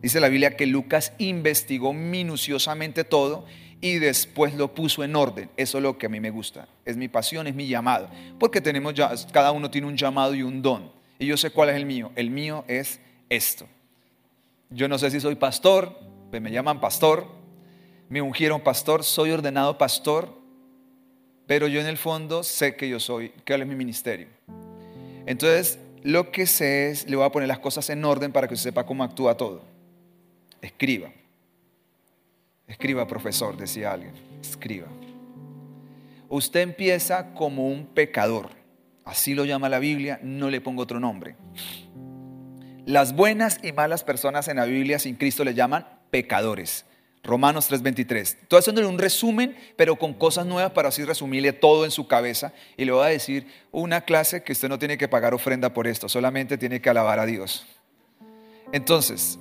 Dice 0.00 0.18
la 0.18 0.28
Biblia 0.28 0.56
que 0.56 0.66
Lucas 0.66 1.12
investigó 1.18 1.92
minuciosamente 1.92 3.04
todo 3.04 3.44
y 3.80 3.98
después 3.98 4.54
lo 4.54 4.74
puso 4.74 5.02
en 5.04 5.16
orden. 5.16 5.50
Eso 5.56 5.78
es 5.78 5.82
lo 5.82 5.96
que 5.96 6.06
a 6.06 6.08
mí 6.08 6.20
me 6.20 6.30
gusta. 6.30 6.68
Es 6.84 6.96
mi 6.96 7.08
pasión, 7.08 7.46
es 7.46 7.54
mi 7.54 7.66
llamado. 7.66 8.08
Porque 8.38 8.60
tenemos 8.60 8.94
ya, 8.94 9.12
cada 9.32 9.52
uno 9.52 9.70
tiene 9.70 9.86
un 9.86 9.96
llamado 9.96 10.34
y 10.34 10.42
un 10.42 10.62
don 10.62 11.00
y 11.20 11.26
yo 11.26 11.36
sé 11.36 11.50
cuál 11.50 11.68
es 11.68 11.76
el 11.76 11.84
mío. 11.84 12.10
El 12.16 12.30
mío 12.30 12.64
es 12.66 12.98
esto. 13.28 13.68
Yo 14.70 14.88
no 14.88 14.98
sé 14.98 15.10
si 15.10 15.20
soy 15.20 15.34
pastor, 15.34 15.94
me 16.32 16.50
llaman 16.50 16.80
pastor, 16.80 17.26
me 18.08 18.22
ungieron 18.22 18.62
pastor, 18.62 19.04
soy 19.04 19.30
ordenado 19.30 19.76
pastor, 19.76 20.34
pero 21.46 21.68
yo 21.68 21.78
en 21.78 21.86
el 21.86 21.98
fondo 21.98 22.42
sé 22.42 22.74
que 22.74 22.88
yo 22.88 22.98
soy, 22.98 23.28
que 23.44 23.54
es 23.54 23.66
mi 23.66 23.74
ministerio. 23.74 24.28
Entonces, 25.26 25.78
lo 26.02 26.32
que 26.32 26.46
sé 26.46 26.90
es, 26.90 27.06
le 27.06 27.16
voy 27.16 27.26
a 27.26 27.30
poner 27.30 27.48
las 27.48 27.58
cosas 27.58 27.90
en 27.90 28.02
orden 28.02 28.32
para 28.32 28.48
que 28.48 28.54
usted 28.54 28.70
sepa 28.70 28.86
cómo 28.86 29.04
actúa 29.04 29.36
todo. 29.36 29.62
Escriba. 30.62 31.12
Escriba, 32.70 33.06
profesor, 33.06 33.58
decía 33.58 33.92
alguien. 33.92 34.14
Escriba. 34.40 34.86
Usted 36.30 36.60
empieza 36.60 37.34
como 37.34 37.68
un 37.68 37.84
pecador 37.84 38.60
así 39.10 39.34
lo 39.34 39.44
llama 39.44 39.68
la 39.68 39.80
Biblia, 39.80 40.20
no 40.22 40.50
le 40.50 40.60
pongo 40.60 40.82
otro 40.82 41.00
nombre. 41.00 41.34
Las 42.86 43.14
buenas 43.14 43.58
y 43.62 43.72
malas 43.72 44.04
personas 44.04 44.48
en 44.48 44.56
la 44.56 44.64
Biblia 44.64 44.98
sin 44.98 45.16
Cristo 45.16 45.44
le 45.44 45.54
llaman 45.54 45.86
pecadores. 46.10 46.86
Romanos 47.22 47.68
3:23. 47.68 48.38
Estoy 48.42 48.58
haciéndole 48.60 48.86
un 48.86 48.98
resumen, 48.98 49.56
pero 49.76 49.96
con 49.96 50.14
cosas 50.14 50.46
nuevas 50.46 50.72
para 50.72 50.88
así 50.88 51.04
resumirle 51.04 51.52
todo 51.52 51.84
en 51.84 51.90
su 51.90 52.06
cabeza. 52.06 52.52
Y 52.76 52.84
le 52.84 52.92
voy 52.92 53.04
a 53.04 53.08
decir 53.08 53.46
una 53.72 54.00
clase 54.02 54.42
que 54.42 54.52
usted 54.52 54.68
no 54.68 54.78
tiene 54.78 54.96
que 54.96 55.08
pagar 55.08 55.34
ofrenda 55.34 55.74
por 55.74 55.86
esto, 55.86 56.08
solamente 56.08 56.56
tiene 56.56 56.80
que 56.80 56.88
alabar 56.88 57.18
a 57.18 57.26
Dios. 57.26 57.66
Entonces, 58.72 59.38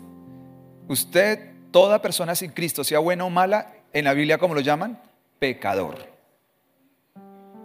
usted, 0.87 1.53
toda 1.71 2.01
persona 2.01 2.35
sin 2.35 2.51
Cristo, 2.51 2.83
sea 2.83 2.99
buena 2.99 3.25
o 3.25 3.29
mala, 3.29 3.73
en 3.93 4.05
la 4.05 4.13
Biblia, 4.13 4.37
¿cómo 4.37 4.53
lo 4.53 4.61
llaman? 4.61 5.01
Pecador. 5.39 6.07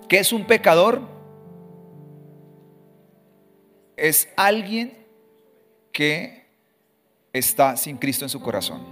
¿Qué 0.08 0.18
es 0.18 0.32
un 0.32 0.46
pecador? 0.46 1.14
es 3.96 4.28
alguien 4.36 4.96
que 5.92 6.46
está 7.32 7.76
sin 7.76 7.96
Cristo 7.96 8.24
en 8.24 8.28
su 8.28 8.40
corazón. 8.40 8.82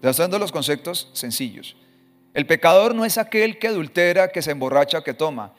dando 0.00 0.38
los 0.38 0.52
conceptos 0.52 1.10
sencillos. 1.12 1.76
El 2.34 2.46
pecador 2.46 2.94
no 2.94 3.04
es 3.04 3.18
aquel 3.18 3.58
que 3.58 3.68
adultera, 3.68 4.28
que 4.28 4.42
se 4.42 4.52
emborracha, 4.52 5.02
que 5.02 5.14
toma. 5.14 5.54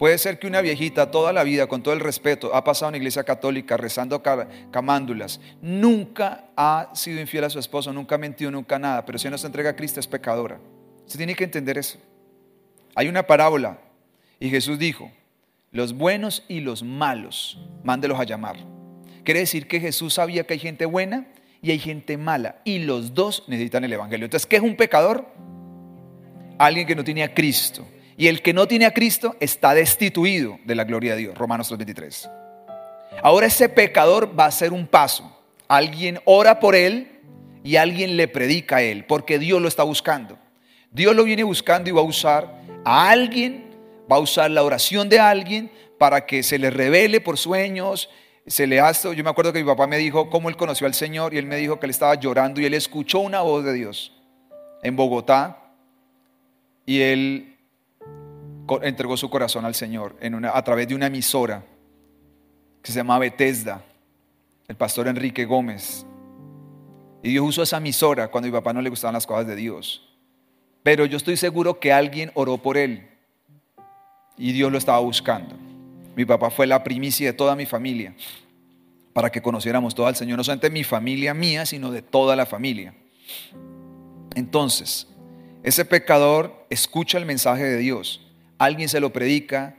Puede 0.00 0.16
ser 0.16 0.38
que 0.38 0.46
una 0.46 0.62
viejita 0.62 1.10
toda 1.10 1.30
la 1.30 1.44
vida, 1.44 1.66
con 1.66 1.82
todo 1.82 1.92
el 1.92 2.00
respeto, 2.00 2.54
ha 2.54 2.64
pasado 2.64 2.88
en 2.88 2.92
la 2.92 2.96
iglesia 2.96 3.22
católica 3.22 3.76
rezando 3.76 4.22
camándulas, 4.70 5.42
nunca 5.60 6.46
ha 6.56 6.88
sido 6.94 7.20
infiel 7.20 7.44
a 7.44 7.50
su 7.50 7.58
esposo, 7.58 7.92
nunca 7.92 8.14
ha 8.14 8.18
mentido, 8.18 8.50
nunca 8.50 8.78
nada, 8.78 9.04
pero 9.04 9.18
si 9.18 9.28
no 9.28 9.36
se 9.36 9.46
entrega 9.46 9.68
a 9.68 9.76
Cristo 9.76 10.00
es 10.00 10.06
pecadora. 10.06 10.58
Se 11.04 11.18
tiene 11.18 11.34
que 11.34 11.44
entender 11.44 11.76
eso. 11.76 11.98
Hay 12.94 13.08
una 13.08 13.26
parábola 13.26 13.78
y 14.38 14.48
Jesús 14.48 14.78
dijo, 14.78 15.12
los 15.70 15.92
buenos 15.92 16.44
y 16.48 16.60
los 16.60 16.82
malos, 16.82 17.60
mándelos 17.84 18.18
a 18.18 18.24
llamar. 18.24 18.56
Quiere 19.22 19.40
decir 19.40 19.68
que 19.68 19.80
Jesús 19.80 20.14
sabía 20.14 20.44
que 20.44 20.54
hay 20.54 20.60
gente 20.60 20.86
buena 20.86 21.26
y 21.60 21.72
hay 21.72 21.78
gente 21.78 22.16
mala, 22.16 22.62
y 22.64 22.78
los 22.78 23.12
dos 23.12 23.44
necesitan 23.48 23.84
el 23.84 23.92
Evangelio. 23.92 24.24
Entonces, 24.24 24.46
¿qué 24.46 24.56
es 24.56 24.62
un 24.62 24.76
pecador? 24.76 25.26
Alguien 26.56 26.86
que 26.86 26.96
no 26.96 27.04
tiene 27.04 27.22
a 27.22 27.34
Cristo. 27.34 27.86
Y 28.20 28.28
el 28.28 28.42
que 28.42 28.52
no 28.52 28.68
tiene 28.68 28.84
a 28.84 28.92
Cristo 28.92 29.34
está 29.40 29.72
destituido 29.72 30.58
de 30.66 30.74
la 30.74 30.84
gloria 30.84 31.12
de 31.14 31.20
Dios. 31.20 31.38
Romanos 31.38 31.70
3:23. 31.70 32.28
Ahora 33.22 33.46
ese 33.46 33.70
pecador 33.70 34.38
va 34.38 34.44
a 34.44 34.48
hacer 34.48 34.74
un 34.74 34.86
paso. 34.86 35.40
Alguien 35.66 36.20
ora 36.26 36.60
por 36.60 36.76
él 36.76 37.22
y 37.64 37.76
alguien 37.76 38.18
le 38.18 38.28
predica 38.28 38.76
a 38.76 38.82
él, 38.82 39.06
porque 39.06 39.38
Dios 39.38 39.62
lo 39.62 39.68
está 39.68 39.84
buscando. 39.84 40.38
Dios 40.90 41.16
lo 41.16 41.24
viene 41.24 41.44
buscando 41.44 41.88
y 41.88 41.94
va 41.94 42.02
a 42.02 42.04
usar 42.04 42.60
a 42.84 43.08
alguien 43.08 43.70
va 44.10 44.16
a 44.16 44.20
usar 44.20 44.50
la 44.50 44.64
oración 44.64 45.08
de 45.08 45.18
alguien 45.18 45.70
para 45.96 46.26
que 46.26 46.42
se 46.42 46.58
le 46.58 46.68
revele 46.68 47.22
por 47.22 47.38
sueños, 47.38 48.10
se 48.46 48.66
le 48.66 48.80
hace, 48.80 49.16
yo 49.16 49.24
me 49.24 49.30
acuerdo 49.30 49.50
que 49.50 49.60
mi 49.60 49.66
papá 49.66 49.86
me 49.86 49.96
dijo 49.96 50.28
cómo 50.28 50.50
él 50.50 50.58
conoció 50.58 50.86
al 50.86 50.92
Señor 50.92 51.32
y 51.32 51.38
él 51.38 51.46
me 51.46 51.56
dijo 51.56 51.80
que 51.80 51.86
él 51.86 51.90
estaba 51.90 52.16
llorando 52.16 52.60
y 52.60 52.66
él 52.66 52.74
escuchó 52.74 53.20
una 53.20 53.40
voz 53.40 53.64
de 53.64 53.72
Dios 53.72 54.12
en 54.82 54.94
Bogotá 54.94 55.72
y 56.84 57.00
él 57.00 57.49
entregó 58.82 59.16
su 59.16 59.28
corazón 59.30 59.64
al 59.64 59.74
Señor 59.74 60.16
a 60.52 60.64
través 60.64 60.88
de 60.88 60.94
una 60.94 61.06
emisora 61.06 61.64
que 62.82 62.92
se 62.92 62.98
llama 62.98 63.18
Bethesda, 63.18 63.84
el 64.68 64.76
pastor 64.76 65.08
Enrique 65.08 65.44
Gómez. 65.44 66.06
Y 67.22 67.30
Dios 67.30 67.46
usó 67.46 67.62
esa 67.62 67.78
emisora 67.78 68.28
cuando 68.28 68.46
a 68.46 68.50
mi 68.50 68.56
papá 68.56 68.72
no 68.72 68.80
le 68.80 68.90
gustaban 68.90 69.14
las 69.14 69.26
cosas 69.26 69.46
de 69.46 69.56
Dios. 69.56 70.06
Pero 70.82 71.04
yo 71.04 71.16
estoy 71.16 71.36
seguro 71.36 71.78
que 71.78 71.92
alguien 71.92 72.30
oró 72.34 72.56
por 72.58 72.78
él 72.78 73.08
y 74.38 74.52
Dios 74.52 74.72
lo 74.72 74.78
estaba 74.78 74.98
buscando. 75.00 75.54
Mi 76.16 76.24
papá 76.24 76.50
fue 76.50 76.66
la 76.66 76.82
primicia 76.82 77.26
de 77.26 77.32
toda 77.34 77.54
mi 77.54 77.66
familia 77.66 78.14
para 79.12 79.30
que 79.30 79.42
conociéramos 79.42 79.94
todo 79.94 80.06
al 80.06 80.16
Señor, 80.16 80.38
no 80.38 80.44
solamente 80.44 80.70
mi 80.70 80.84
familia 80.84 81.34
mía, 81.34 81.66
sino 81.66 81.90
de 81.90 82.00
toda 82.00 82.36
la 82.36 82.46
familia. 82.46 82.94
Entonces, 84.34 85.08
ese 85.62 85.84
pecador 85.84 86.66
escucha 86.70 87.18
el 87.18 87.26
mensaje 87.26 87.64
de 87.64 87.76
Dios, 87.76 88.26
alguien 88.60 88.90
se 88.90 89.00
lo 89.00 89.10
predica, 89.10 89.74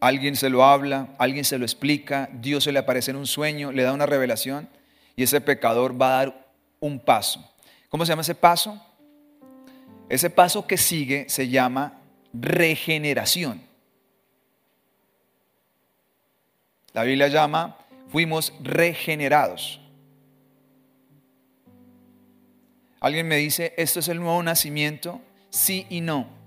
alguien 0.00 0.36
se 0.36 0.48
lo 0.48 0.64
habla, 0.64 1.08
alguien 1.18 1.44
se 1.44 1.58
lo 1.58 1.66
explica, 1.66 2.30
Dios 2.32 2.64
se 2.64 2.72
le 2.72 2.78
aparece 2.78 3.10
en 3.10 3.18
un 3.18 3.26
sueño, 3.26 3.72
le 3.72 3.82
da 3.82 3.92
una 3.92 4.06
revelación 4.06 4.70
y 5.16 5.24
ese 5.24 5.38
pecador 5.42 6.00
va 6.00 6.06
a 6.06 6.16
dar 6.24 6.46
un 6.80 6.98
paso. 6.98 7.46
¿Cómo 7.90 8.06
se 8.06 8.12
llama 8.12 8.22
ese 8.22 8.34
paso? 8.34 8.82
Ese 10.08 10.30
paso 10.30 10.66
que 10.66 10.78
sigue 10.78 11.26
se 11.28 11.50
llama 11.50 12.00
regeneración. 12.32 13.60
La 16.94 17.02
Biblia 17.02 17.28
llama, 17.28 17.76
fuimos 18.08 18.54
regenerados. 18.62 19.78
Alguien 22.98 23.28
me 23.28 23.36
dice, 23.36 23.74
¿esto 23.76 24.00
es 24.00 24.08
el 24.08 24.20
nuevo 24.20 24.42
nacimiento? 24.42 25.20
Sí 25.50 25.86
y 25.90 26.00
no. 26.00 26.41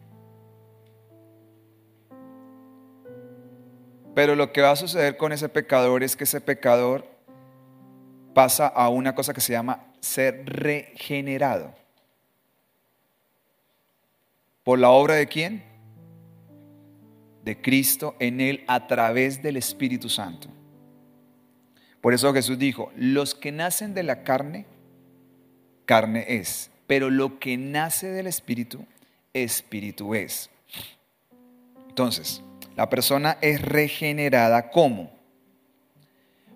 Pero 4.15 4.35
lo 4.35 4.53
que 4.53 4.61
va 4.61 4.71
a 4.71 4.75
suceder 4.77 5.17
con 5.17 5.33
ese 5.33 5.49
pecador 5.49 6.01
es 6.01 6.15
que 6.15 6.23
ese 6.23 6.39
pecador 6.39 7.05
pasa 8.33 8.65
a 8.65 8.89
una 8.89 9.13
cosa 9.13 9.33
que 9.33 9.41
se 9.41 9.51
llama 9.51 9.85
ser 9.99 10.45
regenerado. 10.45 11.75
¿Por 14.63 14.79
la 14.79 14.89
obra 14.89 15.15
de 15.15 15.27
quién? 15.27 15.63
De 17.43 17.61
Cristo 17.61 18.15
en 18.19 18.41
él 18.41 18.63
a 18.67 18.87
través 18.87 19.43
del 19.43 19.57
Espíritu 19.57 20.09
Santo. 20.09 20.47
Por 22.01 22.13
eso 22.13 22.33
Jesús 22.33 22.57
dijo, 22.57 22.91
los 22.95 23.35
que 23.35 23.51
nacen 23.51 23.93
de 23.93 24.03
la 24.03 24.23
carne, 24.23 24.65
carne 25.85 26.25
es, 26.27 26.71
pero 26.87 27.09
lo 27.09 27.37
que 27.39 27.57
nace 27.57 28.07
del 28.07 28.27
Espíritu, 28.27 28.85
Espíritu 29.33 30.15
es. 30.15 30.49
Entonces, 31.89 32.41
la 32.75 32.89
persona 32.89 33.37
es 33.41 33.61
regenerada 33.61 34.69
¿cómo? 34.69 35.11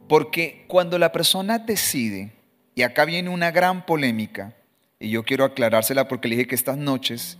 Porque 0.07 0.65
cuando 0.67 0.97
la 0.97 1.11
persona 1.11 1.59
decide, 1.59 2.31
y 2.75 2.81
acá 2.81 3.05
viene 3.05 3.29
una 3.29 3.51
gran 3.51 3.85
polémica, 3.85 4.55
y 4.99 5.09
yo 5.09 5.23
quiero 5.23 5.45
aclarársela 5.45 6.07
porque 6.07 6.27
le 6.27 6.35
dije 6.35 6.47
que 6.47 6.55
estas 6.55 6.77
noches 6.77 7.37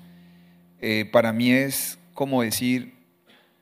eh, 0.80 1.10
para 1.12 1.34
mí 1.34 1.52
es 1.52 1.98
como 2.14 2.42
decir, 2.44 2.94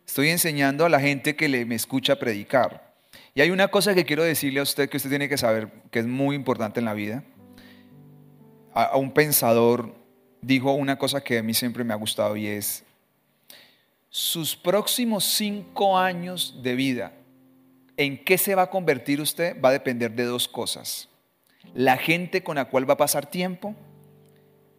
estoy 0.05 0.29
enseñando 0.29 0.85
a 0.85 0.89
la 0.89 0.99
gente 0.99 1.35
que 1.35 1.47
le, 1.47 1.65
me 1.65 1.75
escucha 1.75 2.19
predicar. 2.19 2.95
Y 3.33 3.41
hay 3.41 3.49
una 3.49 3.69
cosa 3.69 3.95
que 3.95 4.05
quiero 4.05 4.23
decirle 4.23 4.59
a 4.59 4.63
usted 4.63 4.89
que 4.89 4.97
usted 4.97 5.09
tiene 5.09 5.29
que 5.29 5.37
saber, 5.37 5.69
que 5.89 5.99
es 5.99 6.07
muy 6.07 6.35
importante 6.35 6.79
en 6.79 6.85
la 6.85 6.93
vida. 6.93 7.23
a 8.73 8.97
un 8.97 9.11
pensador 9.11 9.95
dijo 10.41 10.73
una 10.73 10.97
cosa 10.97 11.21
que 11.21 11.37
a 11.37 11.43
mí 11.43 11.53
siempre 11.53 11.83
me 11.83 11.93
ha 11.93 11.97
gustado 11.97 12.35
y 12.35 12.47
es, 12.47 12.83
sus 14.09 14.55
próximos 14.55 15.25
cinco 15.25 15.97
años 15.97 16.59
de 16.63 16.75
vida, 16.75 17.13
¿en 17.97 18.23
qué 18.23 18.37
se 18.37 18.55
va 18.55 18.63
a 18.63 18.69
convertir 18.69 19.21
usted? 19.21 19.59
Va 19.61 19.69
a 19.69 19.73
depender 19.73 20.11
de 20.13 20.23
dos 20.23 20.47
cosas. 20.47 21.09
La 21.73 21.97
gente 21.97 22.43
con 22.43 22.55
la 22.55 22.65
cual 22.65 22.89
va 22.89 22.93
a 22.93 22.97
pasar 22.97 23.29
tiempo 23.29 23.75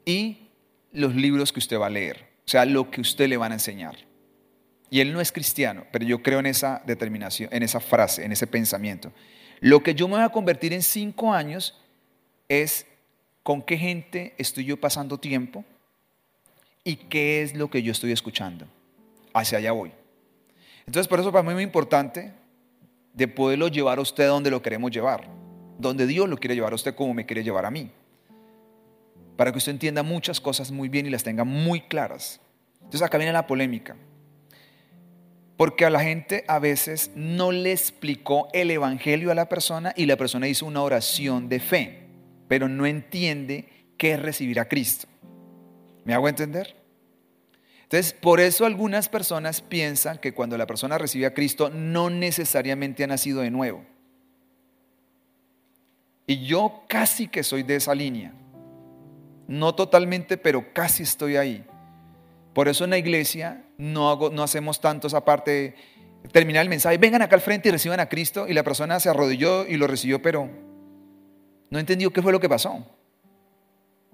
y 0.05 0.49
los 0.93 1.15
libros 1.15 1.53
que 1.53 1.59
usted 1.59 1.79
va 1.79 1.87
a 1.87 1.91
leer. 1.91 2.29
O 2.47 2.51
sea, 2.51 2.65
lo 2.65 2.91
que 2.91 3.01
usted 3.01 3.29
le 3.29 3.37
van 3.37 3.53
a 3.53 3.57
enseñar. 3.57 3.97
Y 4.91 5.01
él 5.01 5.13
no 5.13 5.21
es 5.21 5.31
cristiano, 5.31 5.85
pero 5.93 6.07
yo 6.07 6.23
creo 6.23 6.39
en 6.39 6.47
esa 6.47 6.83
determinación, 6.87 7.51
en 7.53 7.63
esa 7.63 7.79
frase, 7.79 8.25
en 8.25 8.33
ese 8.33 8.47
pensamiento. 8.47 9.13
Lo 9.61 9.83
que 9.83 9.95
yo 9.95 10.09
me 10.09 10.15
voy 10.15 10.25
a 10.25 10.31
convertir 10.31 10.73
en 10.73 10.83
cinco 10.83 11.33
años 11.33 11.79
es 12.49 12.87
con 13.43 13.61
qué 13.61 13.77
gente 13.77 14.35
estoy 14.39 14.65
yo 14.65 14.81
pasando 14.81 15.19
tiempo 15.19 15.63
y 16.85 16.97
qué 16.97 17.43
es 17.43 17.55
lo 17.55 17.69
que 17.69 17.83
yo 17.83 17.93
estoy 17.93 18.13
escuchando 18.13 18.67
hacia 19.41 19.59
allá 19.59 19.73
voy. 19.73 19.93
Entonces, 20.87 21.09
por 21.09 21.21
eso 21.21 21.31
para 21.31 21.43
mí 21.43 21.51
es 21.51 21.55
muy 21.55 21.65
importante 21.65 22.33
de 23.13 23.29
poderlo 23.29 23.69
llevar 23.69 23.99
a 23.99 24.01
usted 24.01 24.27
donde 24.27 24.51
lo 24.51 24.63
queremos 24.63 24.91
llevar, 24.91 25.29
donde 25.79 26.07
Dios 26.07 26.29
lo 26.29 26.39
quiere 26.39 26.55
llevar 26.55 26.73
a 26.73 26.77
usted 26.77 26.95
como 26.95 27.15
me 27.15 27.27
quiere 27.27 27.45
llevar 27.45 27.67
a 27.67 27.71
mí, 27.71 27.91
para 29.37 29.53
que 29.53 29.59
usted 29.59 29.73
entienda 29.73 30.03
muchas 30.03 30.41
cosas 30.41 30.71
muy 30.71 30.89
bien 30.89 31.07
y 31.07 31.11
las 31.11 31.23
tenga 31.23 31.45
muy 31.45 31.83
claras. 31.83 32.41
Entonces, 32.77 33.03
acá 33.03 33.19
viene 33.19 33.33
la 33.33 33.47
polémica. 33.47 33.97
Porque 35.59 35.85
a 35.85 35.91
la 35.91 36.01
gente 36.01 36.45
a 36.47 36.61
veces 36.61 37.11
no 37.17 37.51
le 37.51 37.73
explicó 37.73 38.49
el 38.53 38.71
Evangelio 38.71 39.33
a 39.33 39.35
la 39.35 39.49
persona 39.49 39.93
y 39.97 40.07
la 40.07 40.17
persona 40.17 40.47
hizo 40.47 40.65
una 40.65 40.83
oración 40.83 41.49
de 41.49 41.59
fe, 41.59 42.07
pero 42.47 42.69
no 42.69 42.87
entiende 42.87 43.69
qué 43.99 44.13
es 44.13 44.23
recibir 44.23 44.61
a 44.61 44.69
Cristo. 44.69 45.09
¿Me 46.05 46.15
hago 46.15 46.29
entender? 46.29 46.78
Entonces, 47.89 48.13
por 48.13 48.39
eso 48.39 48.67
algunas 48.67 49.09
personas 49.09 49.63
piensan 49.63 50.19
que 50.19 50.35
cuando 50.35 50.59
la 50.59 50.67
persona 50.67 50.99
recibe 50.99 51.25
a 51.25 51.33
Cristo 51.33 51.71
no 51.71 52.11
necesariamente 52.11 53.03
ha 53.03 53.07
nacido 53.07 53.41
de 53.41 53.51
nuevo. 53.51 53.83
Y 56.27 56.45
yo 56.45 56.83
casi 56.87 57.29
que 57.29 57.43
soy 57.43 57.63
de 57.63 57.77
esa 57.77 57.95
línea. 57.95 58.35
No 59.47 59.75
totalmente, 59.75 60.37
pero 60.37 60.75
casi 60.75 61.03
estoy 61.03 61.37
ahí. 61.37 61.65
Por 62.53 62.69
eso 62.69 62.85
en 62.85 62.91
la 62.91 62.99
iglesia 62.99 63.65
no, 63.79 64.11
hago, 64.11 64.29
no 64.29 64.43
hacemos 64.43 64.83
tanto 64.83 65.07
esa 65.07 65.25
parte 65.25 65.51
de 65.51 65.75
terminar 66.31 66.65
el 66.65 66.69
mensaje, 66.69 66.99
vengan 66.99 67.23
acá 67.23 67.37
al 67.37 67.41
frente 67.41 67.71
y 67.71 67.73
reciban 67.73 68.01
a 68.01 68.11
Cristo. 68.11 68.47
Y 68.47 68.53
la 68.53 68.65
persona 68.65 69.01
se 69.01 69.09
arrodilló 69.09 69.67
y 69.67 69.79
lo 69.79 69.87
recibió, 69.87 70.21
pero 70.21 70.51
no 71.71 71.79
entendió 71.79 72.13
qué 72.13 72.21
fue 72.21 72.33
lo 72.33 72.41
que 72.41 72.51
pasó. 72.51 72.85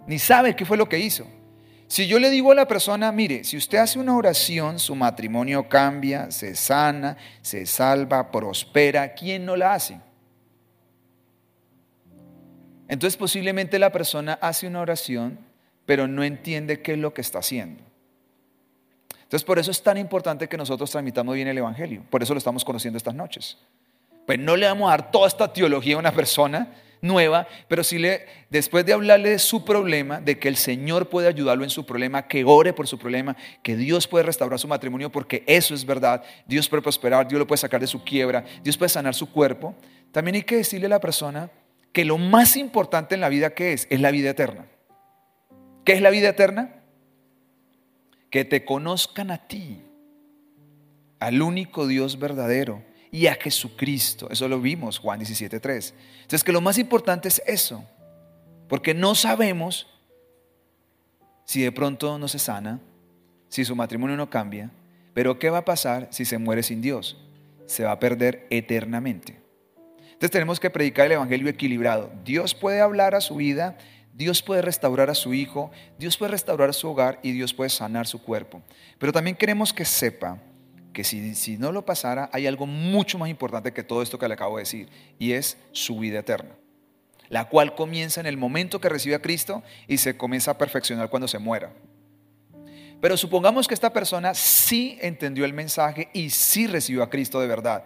Ni 0.07 0.21
sabe 0.21 0.55
qué 0.55 0.65
fue 0.65 0.77
lo 0.77 0.89
que 0.89 1.01
hizo. 1.01 1.27
Si 1.95 2.09
yo 2.09 2.19
le 2.19 2.29
digo 2.29 2.51
a 2.51 2.57
la 2.57 2.67
persona, 2.67 3.13
mire, 3.13 3.45
si 3.45 3.57
usted 3.57 3.79
hace 3.79 4.01
una 4.01 4.17
oración, 4.17 4.81
su 4.81 4.97
matrimonio 4.97 5.69
cambia, 5.69 6.29
se 6.33 6.57
sana, 6.57 7.17
se 7.41 7.67
salva, 7.67 8.33
prospera, 8.33 9.15
¿quién 9.15 9.47
no 9.47 9.55
la 9.55 9.75
hace? 9.75 10.01
Entonces 12.89 13.17
posiblemente 13.17 13.79
la 13.79 13.93
persona 13.93 14.37
hace 14.43 14.67
una 14.67 14.81
oración, 14.81 15.39
pero 15.87 16.09
no 16.09 16.25
entiende 16.25 16.83
qué 16.83 16.95
es 16.95 16.99
lo 16.99 17.15
que 17.15 17.21
está 17.21 17.39
haciendo. 17.39 17.85
Entonces 19.23 19.45
por 19.45 19.61
eso 19.61 19.71
es 19.71 19.81
tan 19.81 19.97
importante 19.97 20.49
que 20.49 20.57
nosotros 20.57 20.91
transmitamos 20.91 21.37
bien 21.37 21.47
el 21.47 21.59
Evangelio. 21.59 22.03
Por 22.11 22.25
eso 22.25 22.35
lo 22.35 22.39
estamos 22.39 22.65
conociendo 22.65 22.97
estas 22.97 23.15
noches. 23.15 23.57
Pues 24.27 24.41
no 24.41 24.57
le 24.57 24.67
vamos 24.67 24.89
a 24.89 24.97
dar 24.97 25.13
toda 25.13 25.29
esta 25.29 25.53
teología 25.53 25.95
a 25.95 26.01
una 26.01 26.13
persona 26.13 26.75
nueva, 27.05 27.47
pero 27.69 27.85
si 27.85 27.99
le, 27.99 28.27
después 28.49 28.85
de 28.87 28.95
hablarle 28.95 29.31
de 29.31 29.39
su 29.39 29.65
problema, 29.65 30.21
de 30.21 30.39
que 30.39 30.49
el 30.49 30.57
Señor 30.57 31.11
puede 31.11 31.29
ayudarlo 31.29 31.63
en 31.63 31.71
su 31.71 31.85
problema, 31.85 32.27
que 32.27 32.45
ore 32.45 32.73
por 32.73 32.89
su 32.89 32.99
problema, 32.99 33.37
que 33.63 33.77
Dios 33.77 34.09
puede 34.09 34.25
restaurar 34.25 34.59
su 34.59 34.67
matrimonio, 34.67 35.13
porque 35.13 35.45
eso 35.47 35.75
es 35.75 35.85
verdad, 35.85 36.25
Dios 36.47 36.69
puede 36.69 36.83
prosperar, 36.83 37.29
Dios 37.29 37.39
lo 37.39 37.47
puede 37.47 37.59
sacar 37.59 37.81
de 37.81 37.87
su 37.87 38.03
quiebra, 38.03 38.45
Dios 38.63 38.79
puede 38.79 38.89
sanar 38.89 39.15
su 39.15 39.31
cuerpo, 39.31 39.75
también 40.13 40.37
hay 40.37 40.43
que 40.43 40.57
decirle 40.57 40.87
a 40.87 40.91
la 40.91 41.01
persona 41.01 41.51
que 41.93 42.07
lo 42.07 42.17
más 42.17 42.57
importante 42.57 43.15
en 43.15 43.21
la 43.21 43.29
vida 43.29 43.51
que 43.51 43.75
es, 43.75 43.87
es 43.91 44.01
la 44.01 44.11
vida 44.11 44.31
eterna. 44.31 44.67
¿Qué 45.85 45.93
es 45.93 46.01
la 46.01 46.11
vida 46.11 46.31
eterna? 46.31 46.83
Que 48.31 48.47
te 48.47 48.65
conozcan 48.65 49.31
a 49.31 49.47
ti, 49.47 49.83
al 51.21 51.43
único 51.43 51.87
Dios 51.87 52.19
verdadero 52.19 52.83
y 53.15 53.29
a 53.29 53.37
Jesucristo. 53.37 54.29
Eso 54.29 54.49
lo 54.49 54.61
vimos, 54.61 54.99
Juan 54.99 55.21
17.3. 55.21 55.95
Entonces, 56.23 56.43
que 56.43 56.51
lo 56.51 56.61
más 56.61 56.79
importante 56.79 57.29
es 57.29 57.41
eso, 57.47 57.85
porque 58.69 58.93
no 58.93 59.15
sabemos 59.15 59.87
si 61.45 61.63
de 61.63 61.71
pronto 61.71 62.19
no 62.19 62.27
se 62.27 62.41
sana, 62.41 62.81
si 63.49 63.65
su 63.65 63.77
matrimonio 63.77 64.17
no 64.17 64.29
cambia, 64.31 64.73
pero 65.13 65.39
¿qué 65.39 65.49
va 65.49 65.59
a 65.59 65.65
pasar 65.65 66.09
si 66.11 66.25
se 66.25 66.39
muere 66.39 66.65
sin 66.65 66.83
Dios? 66.83 67.17
Se 67.67 67.85
va 67.85 67.93
a 67.93 68.01
perder 68.01 68.49
eternamente. 68.51 69.41
Entonces 70.07 70.33
tenemos 70.33 70.59
que 70.59 70.71
predicar 70.71 71.07
el 71.07 71.13
Evangelio 71.13 71.49
equilibrado. 71.49 72.11
Dios 72.25 72.53
puede 72.53 72.81
hablar 72.81 73.15
a 73.15 73.21
su 73.21 73.37
vida, 73.37 73.79
Dios 74.13 74.43
puede 74.43 74.61
restaurar 74.61 75.09
a 75.09 75.15
su 75.15 75.35
hijo, 75.35 75.71
Dios 76.01 76.17
puede 76.17 76.33
restaurar 76.33 76.75
su 76.75 76.89
hogar 76.89 77.21
y 77.23 77.31
Dios 77.31 77.55
puede 77.55 77.71
sanar 77.71 78.09
su 78.09 78.21
cuerpo. 78.21 78.61
Pero 78.99 79.13
también 79.13 79.37
queremos 79.37 79.73
que 79.73 79.85
sepa 79.85 80.41
que 80.95 81.05
si, 81.05 81.59
no 81.59 81.73
lo 81.73 81.85
pasara, 81.85 82.31
hay 82.33 82.47
algo 82.47 82.65
mucho 82.65 83.19
más 83.19 83.29
importante 83.29 83.75
que 83.75 83.83
todo 83.83 84.01
esto 84.01 84.19
que 84.19 84.27
le 84.27 84.33
acabo 84.33 84.57
de 84.57 84.63
decir, 84.63 84.89
y 85.19 85.33
es 85.33 85.59
su 85.73 85.99
vida 85.99 86.21
eterna, 86.21 86.55
la 87.29 87.51
cual 87.51 87.75
comienza 87.75 88.21
en 88.21 88.27
el 88.27 88.39
momento 88.39 88.81
que 88.81 88.89
recibe 88.89 89.17
a 89.17 89.21
Cristo 89.21 89.63
y 89.87 89.99
se 89.99 90.17
comienza 90.17 90.53
a 90.53 90.59
perfeccionar 90.59 91.11
cuando 91.11 91.29
se 91.29 91.39
muera. 91.39 91.71
Pero 93.03 93.19
supongamos 93.19 93.69
que 93.69 93.75
esta 93.75 93.93
persona 93.93 94.33
sí 94.33 94.99
entendió 95.03 95.45
el 95.45 95.53
mensaje 95.53 96.09
y 96.15 96.31
sí 96.31 96.67
recibió 96.67 97.03
a 97.03 97.11
Cristo 97.11 97.39
de 97.39 97.49
verdad. 97.49 97.85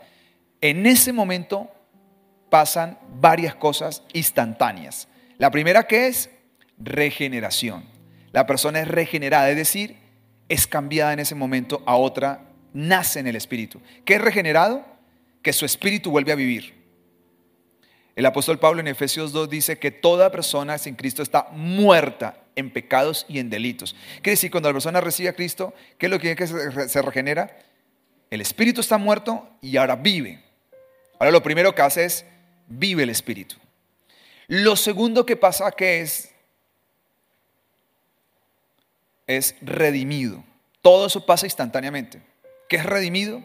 En 0.61 0.87
ese 0.87 1.13
momento 1.13 1.69
pasan 2.51 2.99
varias 3.21 3.57
cosas 3.57 4.05
instantáneas. 4.13 5.09
La 5.39 5.51
primera 5.51 5.89
que 5.89 6.07
es 6.07 6.31
regeneración. 6.79 7.85
La 8.33 8.47
persona 8.47 8.81
es 8.81 8.89
regenerada, 8.89 9.51
es 9.51 9.57
decir, 9.57 9.97
es 10.49 10.67
cambiada 10.67 11.13
en 11.13 11.19
ese 11.19 11.35
momento 11.35 11.83
a 11.87 11.97
otra, 11.97 12.48
nace 12.73 13.21
en 13.21 13.27
el 13.27 13.37
espíritu. 13.37 13.81
¿Qué 14.05 14.15
es 14.15 14.21
regenerado? 14.21 14.85
Que 15.43 15.53
su 15.53 15.65
espíritu 15.65 16.11
vuelve 16.11 16.33
a 16.33 16.37
vivir. 16.37 16.75
El 18.17 18.27
apóstol 18.27 18.59
Pablo 18.59 18.81
en 18.81 18.89
Efesios 18.89 19.33
2 19.33 19.49
dice 19.49 19.79
que 19.79 19.91
toda 19.91 20.33
persona 20.33 20.77
sin 20.79 20.97
Cristo 20.97 21.23
está 21.23 21.49
muerta 21.53 22.43
en 22.57 22.73
pecados 22.73 23.25
y 23.29 23.39
en 23.39 23.49
delitos. 23.49 23.95
Quiere 24.17 24.33
decir, 24.33 24.51
cuando 24.51 24.69
la 24.69 24.73
persona 24.73 25.01
recibe 25.01 25.29
a 25.29 25.35
Cristo, 25.35 25.73
¿qué 25.99 26.07
es 26.07 26.11
lo 26.11 26.19
que, 26.19 26.35
que 26.35 26.47
se 26.47 27.03
regenera? 27.03 27.57
El 28.31 28.41
espíritu 28.41 28.81
está 28.81 28.99
muerto 28.99 29.49
y 29.61 29.77
ahora 29.77 29.95
vive. 29.95 30.43
Ahora 31.19 31.31
lo 31.31 31.43
primero 31.43 31.75
que 31.75 31.83
hace 31.83 32.05
es 32.05 32.25
vive 32.67 33.05
el 33.05 33.11
espíritu. 33.11 33.57
Lo 34.49 34.77
segundo 34.77 35.25
que 35.25 35.37
pasa 35.37 35.71
que 35.71 36.01
es 36.01 36.31
es 39.29 39.55
redimido. 39.61 40.43
Todo 40.83 41.07
eso 41.07 41.25
pasa 41.25 41.47
instantáneamente. 41.47 42.21
¿Qué 42.69 42.77
es 42.77 42.85
redimido? 42.85 43.43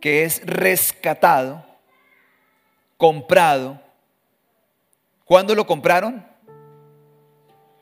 Que 0.00 0.24
es 0.24 0.44
rescatado, 0.44 1.64
comprado. 2.96 3.80
¿Cuándo 5.24 5.54
lo 5.54 5.66
compraron? 5.66 6.26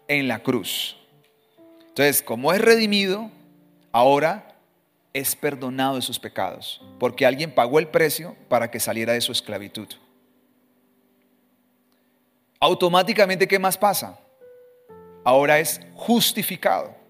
En 0.06 0.28
la 0.28 0.42
cruz. 0.42 0.98
Entonces, 1.88 2.22
como 2.22 2.52
es 2.52 2.60
redimido, 2.60 3.30
ahora 3.90 4.54
es 5.12 5.36
perdonado 5.36 5.96
de 5.96 6.02
sus 6.02 6.18
pecados, 6.18 6.82
porque 6.98 7.26
alguien 7.26 7.54
pagó 7.54 7.78
el 7.78 7.88
precio 7.88 8.36
para 8.48 8.70
que 8.70 8.80
saliera 8.80 9.12
de 9.12 9.20
su 9.20 9.32
esclavitud. 9.32 9.88
Automáticamente, 12.60 13.48
¿qué 13.48 13.58
más 13.58 13.76
pasa? 13.76 14.18
Ahora 15.24 15.58
es 15.58 15.80
justificado. 15.94 17.01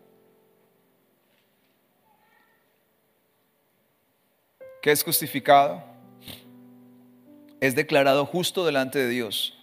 ¿Qué 4.82 4.90
es 4.90 5.04
justificado? 5.04 5.80
Es 7.60 7.76
declarado 7.76 8.26
justo 8.26 8.66
delante 8.66 8.98
de 8.98 9.08
Dios. 9.08 9.56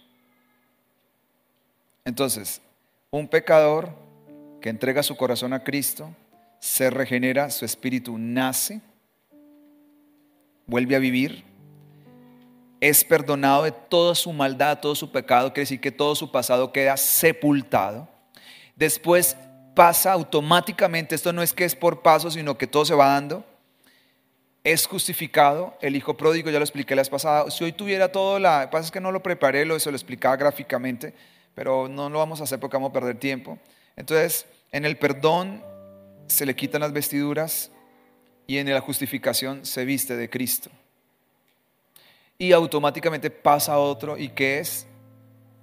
Entonces, 2.06 2.62
un 3.10 3.28
pecador 3.28 3.90
que 4.62 4.70
entrega 4.70 5.02
su 5.02 5.18
corazón 5.18 5.52
a 5.52 5.62
Cristo, 5.62 6.10
se 6.58 6.88
regenera, 6.88 7.50
su 7.50 7.66
espíritu 7.66 8.16
nace, 8.16 8.80
vuelve 10.66 10.96
a 10.96 10.98
vivir, 10.98 11.44
es 12.80 13.04
perdonado 13.04 13.64
de 13.64 13.72
toda 13.72 14.14
su 14.14 14.32
maldad, 14.32 14.80
todo 14.80 14.94
su 14.94 15.12
pecado, 15.12 15.52
quiere 15.52 15.64
decir 15.64 15.80
que 15.82 15.92
todo 15.92 16.14
su 16.14 16.32
pasado 16.32 16.72
queda 16.72 16.96
sepultado. 16.96 18.08
Después 18.74 19.36
pasa 19.74 20.12
automáticamente, 20.12 21.14
esto 21.14 21.30
no 21.34 21.42
es 21.42 21.52
que 21.52 21.66
es 21.66 21.76
por 21.76 22.00
paso, 22.00 22.30
sino 22.30 22.56
que 22.56 22.66
todo 22.66 22.86
se 22.86 22.94
va 22.94 23.08
dando. 23.08 23.49
Es 24.62 24.86
justificado, 24.86 25.76
el 25.80 25.96
hijo 25.96 26.16
pródigo, 26.16 26.50
ya 26.50 26.58
lo 26.58 26.64
expliqué 26.64 26.94
la 26.94 27.00
vez 27.00 27.08
pasada. 27.08 27.50
Si 27.50 27.64
hoy 27.64 27.72
tuviera 27.72 28.12
todo, 28.12 28.38
la 28.38 28.68
pasa 28.70 28.86
es 28.86 28.90
que 28.90 29.00
no 29.00 29.10
lo 29.10 29.22
preparé, 29.22 29.64
lo, 29.64 29.78
se 29.80 29.90
lo 29.90 29.96
explicaba 29.96 30.36
gráficamente, 30.36 31.14
pero 31.54 31.88
no 31.88 32.10
lo 32.10 32.18
vamos 32.18 32.40
a 32.40 32.44
hacer 32.44 32.60
porque 32.60 32.76
vamos 32.76 32.90
a 32.90 32.92
perder 32.92 33.18
tiempo. 33.18 33.58
Entonces, 33.96 34.46
en 34.72 34.84
el 34.84 34.98
perdón 34.98 35.62
se 36.26 36.44
le 36.44 36.54
quitan 36.54 36.82
las 36.82 36.92
vestiduras 36.92 37.70
y 38.46 38.58
en 38.58 38.72
la 38.72 38.80
justificación 38.80 39.64
se 39.64 39.84
viste 39.84 40.16
de 40.16 40.28
Cristo. 40.28 40.70
Y 42.36 42.52
automáticamente 42.52 43.30
pasa 43.30 43.74
a 43.74 43.78
otro 43.78 44.16
y 44.16 44.28
que 44.28 44.58
es 44.58 44.86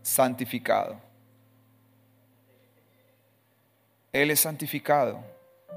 santificado. 0.01 0.99
Él 4.13 4.31
es 4.31 4.39
santificado 4.39 5.23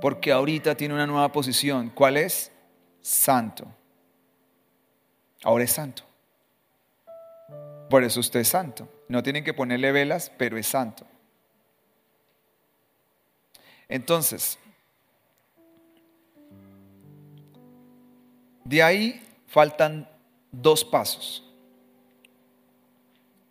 porque 0.00 0.32
ahorita 0.32 0.74
tiene 0.74 0.94
una 0.94 1.06
nueva 1.06 1.32
posición. 1.32 1.90
¿Cuál 1.90 2.16
es? 2.16 2.52
Santo. 3.00 3.66
Ahora 5.42 5.64
es 5.64 5.72
santo. 5.72 6.02
Por 7.88 8.04
eso 8.04 8.20
usted 8.20 8.40
es 8.40 8.48
santo. 8.48 8.88
No 9.08 9.22
tienen 9.22 9.42
que 9.42 9.54
ponerle 9.54 9.90
velas, 9.90 10.30
pero 10.36 10.56
es 10.56 10.66
santo. 10.66 11.06
Entonces, 13.88 14.58
De 18.70 18.84
ahí 18.84 19.20
faltan 19.48 20.08
dos 20.52 20.84
pasos. 20.84 21.44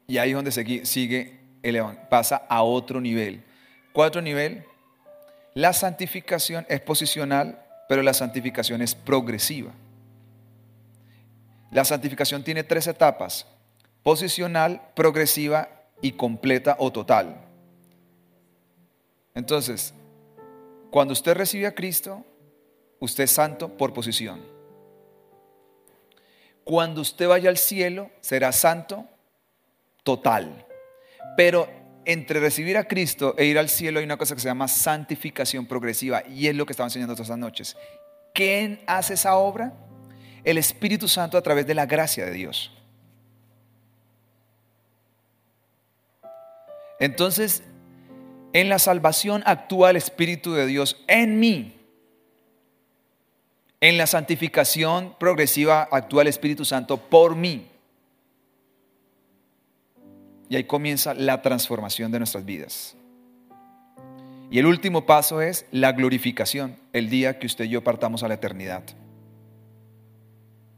Y 0.08 0.18
ahí 0.18 0.30
es 0.30 0.36
donde 0.36 0.86
sigue 0.86 1.42
el 1.62 1.84
pasa 2.10 2.38
a 2.48 2.64
otro 2.64 3.02
nivel. 3.02 3.44
Cuatro 3.92 4.22
nivel. 4.22 4.64
La 5.56 5.74
santificación 5.74 6.66
es 6.70 6.80
posicional, 6.80 7.62
pero 7.90 8.04
la 8.04 8.14
santificación 8.14 8.84
es 8.84 8.94
progresiva. 8.94 9.72
La 11.72 11.84
santificación 11.84 12.44
tiene 12.44 12.64
tres 12.64 12.86
etapas. 12.86 13.48
Posicional, 14.04 14.80
progresiva 14.94 15.68
y 16.00 16.12
completa 16.12 16.76
o 16.78 16.92
total. 16.92 17.36
Entonces, 19.34 19.92
cuando 20.92 21.14
usted 21.14 21.34
recibe 21.34 21.66
a 21.66 21.74
Cristo, 21.74 22.24
usted 23.00 23.24
es 23.24 23.32
santo 23.32 23.76
por 23.76 23.92
posición. 23.92 24.40
Cuando 26.64 27.02
usted 27.02 27.28
vaya 27.28 27.50
al 27.50 27.58
cielo, 27.58 28.12
será 28.22 28.52
santo 28.52 29.08
total. 30.04 30.64
Pero 31.36 31.68
entre 32.06 32.40
recibir 32.40 32.78
a 32.78 32.86
Cristo 32.86 33.36
e 33.38 33.46
ir 33.46 33.58
al 33.58 33.70
cielo 33.70 34.00
hay 34.00 34.06
una 34.06 34.18
cosa 34.18 34.36
que 34.36 34.42
se 34.42 34.48
llama 34.48 34.68
santificación 34.68 35.66
progresiva 35.66 36.24
y 36.28 36.48
es 36.48 36.56
lo 36.56 36.66
que 36.66 36.74
estaba 36.74 36.88
enseñando 36.88 37.16
todas 37.16 37.30
las 37.30 37.38
noches. 37.38 37.78
¿Quién 38.34 38.82
hace 38.88 39.16
esa 39.16 39.36
obra? 39.36 39.74
El 40.44 40.58
Espíritu 40.58 41.08
Santo 41.08 41.38
a 41.38 41.42
través 41.42 41.68
de 41.68 41.76
la 41.76 41.86
gracia 41.86 42.26
de 42.26 42.32
Dios. 42.32 42.72
Entonces, 47.00 47.64
en 48.54 48.70
la 48.70 48.80
salvación 48.80 49.44
actúa 49.46 49.90
el 49.90 49.96
Espíritu 49.96 50.54
de 50.54 50.66
Dios 50.66 51.04
en 51.08 51.40
mí 51.40 51.80
en 53.82 53.98
la 53.98 54.08
santificación 54.08 55.16
progresiva 55.18 55.88
actúa 55.90 56.24
el 56.24 56.28
Espíritu 56.28 56.66
Santo 56.66 56.98
por 56.98 57.36
mí. 57.36 57.69
Y 60.50 60.56
ahí 60.56 60.64
comienza 60.64 61.14
la 61.14 61.42
transformación 61.42 62.12
de 62.12 62.20
nuestras 62.20 62.44
vidas. 62.44 62.96
Y 64.52 64.58
el 64.58 64.66
último 64.66 65.06
paso 65.06 65.42
es 65.42 65.66
la 65.72 65.92
glorificación, 65.92 66.76
el 66.92 67.10
día 67.10 67.38
que 67.38 67.46
usted 67.46 67.66
y 67.66 67.70
yo 67.70 67.84
partamos 67.84 68.24
a 68.24 68.28
la 68.28 68.34
eternidad. 68.34 68.84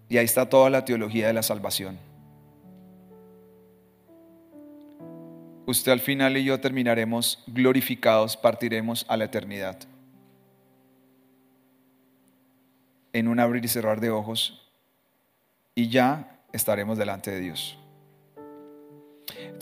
Y 0.09 0.17
ahí 0.17 0.25
está 0.25 0.49
toda 0.49 0.69
la 0.69 0.83
teología 0.83 1.27
de 1.27 1.33
la 1.33 1.41
salvación. 1.41 1.97
Usted 5.65 5.93
al 5.93 6.01
final 6.01 6.35
y 6.35 6.43
yo 6.43 6.59
terminaremos 6.59 7.41
glorificados, 7.47 8.35
partiremos 8.35 9.05
a 9.07 9.15
la 9.15 9.25
eternidad. 9.25 9.77
en 13.13 13.27
un 13.27 13.39
abrir 13.39 13.63
y 13.63 13.67
cerrar 13.67 13.99
de 13.99 14.09
ojos 14.09 14.61
y 15.75 15.89
ya 15.89 16.39
estaremos 16.53 16.97
delante 16.97 17.31
de 17.31 17.39
Dios. 17.39 17.77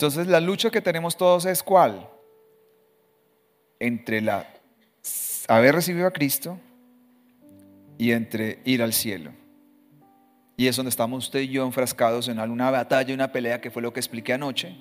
Entonces 0.00 0.28
la 0.28 0.40
lucha 0.40 0.70
que 0.70 0.80
tenemos 0.80 1.14
todos 1.14 1.44
es 1.44 1.62
cuál? 1.62 2.08
Entre 3.78 4.22
la 4.22 4.46
haber 5.46 5.74
recibido 5.74 6.06
a 6.06 6.10
Cristo 6.10 6.58
y 7.98 8.12
entre 8.12 8.60
ir 8.64 8.82
al 8.82 8.94
cielo. 8.94 9.30
Y 10.56 10.68
es 10.68 10.76
donde 10.76 10.88
estamos 10.88 11.26
usted 11.26 11.40
y 11.40 11.48
yo 11.48 11.66
enfrascados 11.66 12.28
en 12.28 12.40
una 12.40 12.70
batalla, 12.70 13.12
una 13.12 13.30
pelea 13.30 13.60
que 13.60 13.70
fue 13.70 13.82
lo 13.82 13.92
que 13.92 14.00
expliqué 14.00 14.32
anoche. 14.32 14.74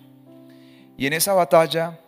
Y 0.98 1.06
en 1.06 1.12
esa 1.12 1.34
batalla 1.34 2.00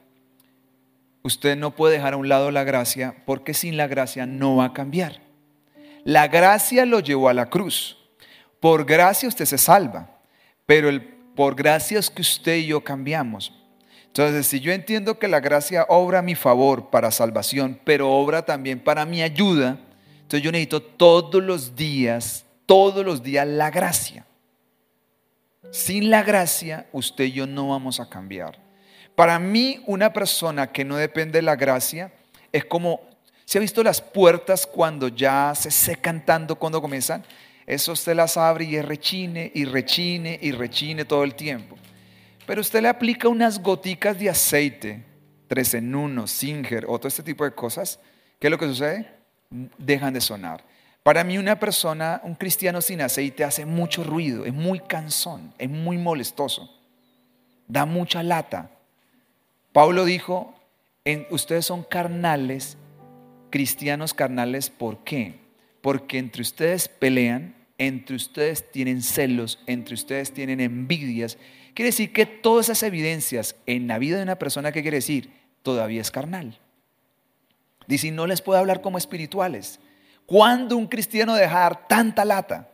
usted 1.22 1.58
no 1.58 1.76
puede 1.76 1.96
dejar 1.96 2.14
a 2.14 2.18
un 2.18 2.30
lado 2.30 2.50
la 2.50 2.64
gracia 2.64 3.18
porque 3.26 3.54
sin 3.54 3.76
la 3.76 3.88
gracia 3.88 4.26
no 4.26 4.56
va 4.56 4.68
a 4.68 4.74
cambiar. 4.74 5.20
La 6.06 6.30
gracia 6.30 6.86
lo 6.86 7.02
llevó 7.02 7.28
a 7.28 7.34
la 7.34 7.50
cruz. 7.50 7.98
Por 8.62 8.86
gracia 8.86 9.28
usted 9.28 9.44
se 9.44 9.58
salva, 9.58 10.22
pero 10.66 10.88
el, 10.88 11.11
por 11.36 11.56
gracia 11.56 12.00
es 12.00 12.10
que 12.10 12.22
usted 12.22 12.58
y 12.58 12.68
yo 12.68 12.84
cambiamos. 12.84 13.54
Entonces, 14.08 14.48
si 14.48 14.60
yo 14.60 14.72
entiendo 14.74 15.18
que 15.18 15.28
la 15.28 15.40
gracia 15.40 15.86
obra 15.88 16.20
a 16.20 16.22
mi 16.22 16.36
favor 16.36 16.90
para 16.90 17.12
salvación, 17.12 17.80
pero 17.84 18.12
obra 18.12 18.44
también 18.44 18.84
para 18.84 19.06
mi 19.06 19.22
ayuda, 19.22 19.80
entonces 20.22 20.42
yo 20.42 20.52
necesito 20.52 20.82
todos 20.82 21.42
los 21.42 21.76
días, 21.76 22.46
todos 22.66 23.06
los 23.06 23.24
días 23.24 23.48
la 23.48 23.72
gracia. 23.72 24.26
Sin 25.72 26.10
la 26.10 26.24
gracia, 26.24 26.88
usted 26.92 27.26
y 27.26 27.32
yo 27.32 27.48
no 27.48 27.70
vamos 27.70 28.00
a 28.00 28.10
cambiar. 28.10 28.60
Para 29.16 29.40
mí, 29.40 29.82
una 29.88 30.12
persona 30.12 30.72
que 30.72 30.84
no 30.84 30.98
depende 30.98 31.40
de 31.40 31.44
la 31.44 31.56
gracia 31.56 32.12
es 32.52 32.66
como 32.66 33.12
¿Se 33.52 33.58
ha 33.58 33.62
visto 33.62 33.84
las 33.84 34.00
puertas 34.00 34.66
cuando 34.66 35.10
ya 35.10 35.52
se 35.56 35.72
secan 35.72 36.26
tanto 36.26 36.56
cuando 36.56 36.82
comienzan? 36.82 37.22
Eso 37.66 37.92
usted 37.94 38.16
las 38.16 38.38
abre 38.38 38.66
y 38.66 38.82
rechine 38.82 39.52
y 39.54 39.66
rechine 39.66 40.40
y 40.42 40.52
rechine 40.52 41.06
todo 41.06 41.24
el 41.24 41.36
tiempo. 41.36 41.78
Pero 42.46 42.62
usted 42.62 42.82
le 42.82 42.90
aplica 42.90 43.28
unas 43.28 43.62
goticas 43.62 44.18
de 44.20 44.30
aceite, 44.30 45.06
tres 45.48 45.74
en 45.74 45.94
uno, 45.94 46.28
Singer 46.28 46.86
o 46.88 46.98
todo 46.98 47.08
este 47.08 47.24
tipo 47.24 47.44
de 47.44 47.54
cosas, 47.54 48.00
¿qué 48.40 48.48
es 48.48 48.52
lo 48.52 48.58
que 48.58 48.68
sucede? 48.68 49.10
Dejan 49.78 50.14
de 50.14 50.22
sonar. 50.22 50.64
Para 51.04 51.24
mí 51.24 51.38
una 51.38 51.60
persona, 51.60 52.22
un 52.24 52.36
cristiano 52.36 52.80
sin 52.80 53.02
aceite 53.02 53.44
hace 53.44 53.66
mucho 53.66 54.04
ruido, 54.04 54.46
es 54.46 54.54
muy 54.54 54.80
cansón, 54.80 55.54
es 55.58 55.70
muy 55.70 55.98
molestoso, 55.98 56.70
da 57.68 57.86
mucha 57.86 58.22
lata. 58.22 58.70
Pablo 59.74 60.06
dijo, 60.06 60.54
ustedes 61.32 61.66
son 61.66 61.84
carnales, 61.84 62.78
cristianos 63.50 64.14
carnales, 64.14 64.70
¿por 64.70 65.04
qué? 65.04 65.41
Porque 65.82 66.20
entre 66.20 66.44
ustedes 66.44 66.88
pelean, 66.88 67.56
entre 67.78 68.16
ustedes 68.16 68.72
tienen 68.72 69.02
celos, 69.02 69.60
entre 69.66 69.96
ustedes 69.96 70.32
tienen 70.32 70.60
envidias. 70.60 71.40
Quiere 71.74 71.88
decir 71.88 72.14
que 72.14 72.28
todas 72.28 72.68
esas 72.68 72.84
evidencias 72.84 73.56
en 73.66 73.88
la 73.88 73.98
vida 73.98 74.18
de 74.18 74.24
una 74.24 74.38
persona, 74.38 74.72
¿qué 74.72 74.84
quiere 74.84 74.98
decir? 74.98 75.34
Todavía 75.64 76.02
es 76.02 76.12
carnal. 76.12 76.60
Dice, 77.88 78.12
no 78.12 78.28
les 78.28 78.42
puede 78.42 78.60
hablar 78.60 78.82
como 78.82 79.00
espirituales. 79.00 79.80
¿Cuándo 80.28 80.78
un 80.78 80.86
cristiano 80.86 81.34
dejar 81.34 81.88
tanta 81.88 82.24
lata? 82.24 82.70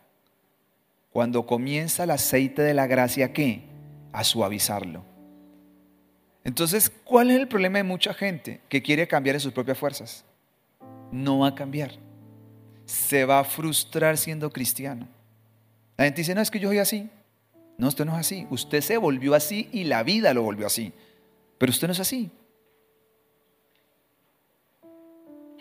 Cuando 1.10 1.46
comienza 1.46 2.04
el 2.04 2.10
aceite 2.10 2.60
de 2.60 2.74
la 2.74 2.86
gracia, 2.86 3.32
¿qué? 3.32 3.62
A 4.12 4.24
suavizarlo. 4.24 5.04
Entonces, 6.44 6.90
¿cuál 7.04 7.30
es 7.30 7.38
el 7.38 7.48
problema 7.48 7.78
de 7.78 7.84
mucha 7.84 8.12
gente 8.12 8.60
que 8.68 8.82
quiere 8.82 9.08
cambiar 9.08 9.36
en 9.36 9.40
sus 9.40 9.52
propias 9.52 9.78
fuerzas? 9.78 10.24
No 11.10 11.38
va 11.38 11.48
a 11.48 11.54
cambiar 11.54 12.07
se 12.88 13.26
va 13.26 13.40
a 13.40 13.44
frustrar 13.44 14.16
siendo 14.16 14.50
cristiano. 14.50 15.06
La 15.98 16.06
gente 16.06 16.22
dice, 16.22 16.34
no, 16.34 16.40
es 16.40 16.50
que 16.50 16.58
yo 16.58 16.68
soy 16.68 16.78
así. 16.78 17.10
No, 17.76 17.88
usted 17.88 18.06
no 18.06 18.12
es 18.14 18.20
así. 18.20 18.46
Usted 18.48 18.80
se 18.80 18.96
volvió 18.96 19.34
así 19.34 19.68
y 19.72 19.84
la 19.84 20.02
vida 20.02 20.32
lo 20.32 20.42
volvió 20.42 20.66
así. 20.66 20.92
Pero 21.58 21.70
usted 21.70 21.86
no 21.86 21.92
es 21.92 22.00
así. 22.00 22.30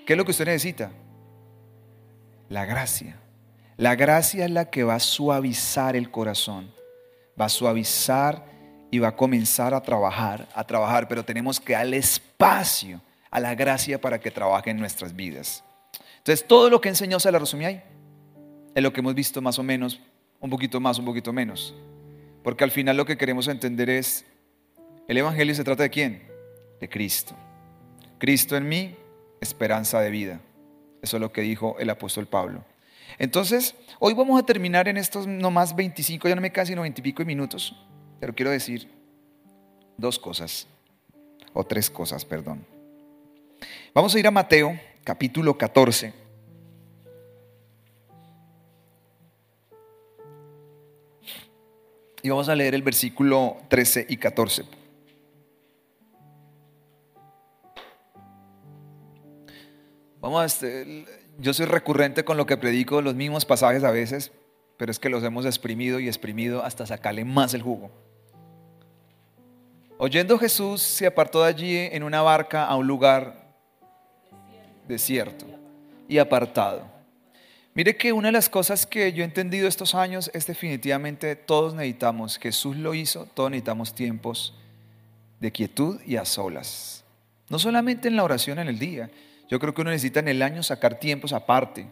¿Qué 0.06 0.14
es 0.14 0.18
lo 0.18 0.24
que 0.24 0.32
usted 0.32 0.46
necesita? 0.46 0.90
La 2.48 2.66
gracia. 2.66 3.18
La 3.76 3.96
gracia 3.96 4.46
es 4.46 4.52
la 4.52 4.70
que 4.70 4.86
va 4.86 4.96
a 4.96 5.00
suavizar 5.02 5.98
el 5.98 6.10
corazón. 6.10 6.72
Va 7.40 7.46
a 7.46 7.50
suavizar 7.50 8.46
y 8.90 9.00
va 9.00 9.10
a 9.10 9.16
comenzar 9.18 9.74
a 9.74 9.82
trabajar, 9.82 10.48
a 10.54 10.64
trabajar, 10.64 11.10
pero 11.10 11.26
tenemos 11.26 11.60
que 11.60 11.74
darle 11.74 11.98
espacio 11.98 13.02
a 13.30 13.42
la 13.42 13.54
gracia 13.54 14.00
para 14.00 14.18
que 14.18 14.32
trabaje 14.32 14.70
en 14.70 14.78
nuestras 14.78 15.14
vidas. 15.14 15.62
Entonces, 16.28 16.46
todo 16.46 16.70
lo 16.70 16.82
que 16.82 16.90
enseñó 16.90 17.22
se 17.22 17.32
la 17.32 17.40
resumí 17.40 17.64
ahí. 17.64 17.82
Es 18.76 18.84
lo 18.84 18.92
que 18.92 19.00
hemos 19.00 19.16
visto 19.16 19.42
más 19.42 19.60
o 19.60 19.64
menos, 19.64 20.02
un 20.42 20.50
poquito 20.50 20.82
más, 20.82 21.00
un 21.00 21.06
poquito 21.06 21.32
menos. 21.32 21.74
Porque 22.44 22.66
al 22.66 22.72
final 22.72 22.98
lo 22.98 23.06
que 23.06 23.16
queremos 23.16 23.48
entender 23.48 23.90
es, 23.90 24.26
el 25.08 25.16
Evangelio 25.16 25.56
se 25.56 25.64
trata 25.64 25.84
de 25.84 25.90
quién? 25.90 26.28
De 26.82 26.90
Cristo. 26.90 27.34
Cristo 28.18 28.58
en 28.58 28.68
mí, 28.68 28.94
esperanza 29.40 30.02
de 30.02 30.10
vida. 30.10 30.42
Eso 31.02 31.16
es 31.16 31.22
lo 31.22 31.32
que 31.32 31.40
dijo 31.40 31.78
el 31.80 31.90
apóstol 31.90 32.28
Pablo. 32.28 32.66
Entonces, 33.20 33.74
hoy 34.00 34.14
vamos 34.14 34.38
a 34.38 34.46
terminar 34.46 34.90
en 34.90 34.98
estos 34.98 35.28
nomás 35.28 35.78
25, 35.78 36.28
ya 36.28 36.36
no 36.36 36.42
me 36.42 36.52
casi 36.52 36.74
sino 36.74 36.82
20 36.82 37.00
y 37.00 37.04
pico 37.04 37.24
minutos, 37.24 37.74
pero 38.20 38.36
quiero 38.36 38.52
decir 38.52 38.92
dos 39.96 40.20
cosas, 40.20 40.68
o 41.54 41.64
tres 41.64 41.90
cosas, 41.90 42.26
perdón. 42.26 42.66
Vamos 43.94 44.14
a 44.14 44.20
ir 44.20 44.28
a 44.28 44.32
Mateo 44.32 44.78
capítulo 45.08 45.58
14. 45.58 46.14
Y 52.22 52.28
vamos 52.28 52.50
a 52.50 52.56
leer 52.56 52.76
el 52.76 52.82
versículo 52.82 53.56
13 53.70 54.06
y 54.10 54.18
14. 54.18 54.66
Vamos 60.20 60.42
a, 60.42 60.46
este, 60.46 61.06
yo 61.38 61.54
soy 61.54 61.68
recurrente 61.68 62.26
con 62.26 62.36
lo 62.36 62.46
que 62.46 62.58
predico, 62.58 63.02
los 63.02 63.16
mismos 63.16 63.46
pasajes 63.46 63.86
a 63.86 63.92
veces, 63.92 64.34
pero 64.76 64.92
es 64.92 65.00
que 65.00 65.08
los 65.08 65.24
hemos 65.24 65.46
exprimido 65.46 66.02
y 66.02 66.10
exprimido 66.10 66.66
hasta 66.66 66.86
sacarle 66.86 67.24
más 67.24 67.54
el 67.54 67.62
jugo. 67.62 67.92
Oyendo 70.00 70.38
Jesús 70.38 70.82
se 70.82 71.08
apartó 71.08 71.44
de 71.44 71.48
allí 71.48 71.78
en 71.78 72.04
una 72.04 72.22
barca 72.22 72.66
a 72.66 72.76
un 72.76 72.88
lugar 72.88 73.47
desierto 74.88 75.46
y 76.08 76.18
apartado. 76.18 76.98
Mire 77.74 77.96
que 77.96 78.12
una 78.12 78.30
de 78.30 78.32
las 78.32 78.50
cosas 78.50 78.88
que 78.88 79.14
yo 79.14 79.22
he 79.22 79.26
entendido 79.26 79.68
estos 79.68 79.94
años 79.94 80.32
es 80.34 80.48
definitivamente 80.48 81.36
todos 81.36 81.76
necesitamos, 81.76 82.40
Jesús 82.40 82.76
lo 82.76 82.96
hizo, 82.96 83.28
todos 83.34 83.52
necesitamos 83.52 83.94
tiempos 83.94 84.56
de 85.40 85.52
quietud 85.52 86.00
y 86.06 86.16
a 86.16 86.26
solas. 86.26 87.04
No 87.50 87.60
solamente 87.60 88.08
en 88.08 88.16
la 88.16 88.24
oración 88.24 88.58
en 88.58 88.68
el 88.68 88.80
día, 88.80 89.12
yo 89.48 89.60
creo 89.60 89.74
que 89.74 89.82
uno 89.82 89.92
necesita 89.92 90.20
en 90.20 90.28
el 90.28 90.42
año 90.42 90.64
sacar 90.64 91.00
tiempos 91.00 91.34
aparte. 91.34 91.86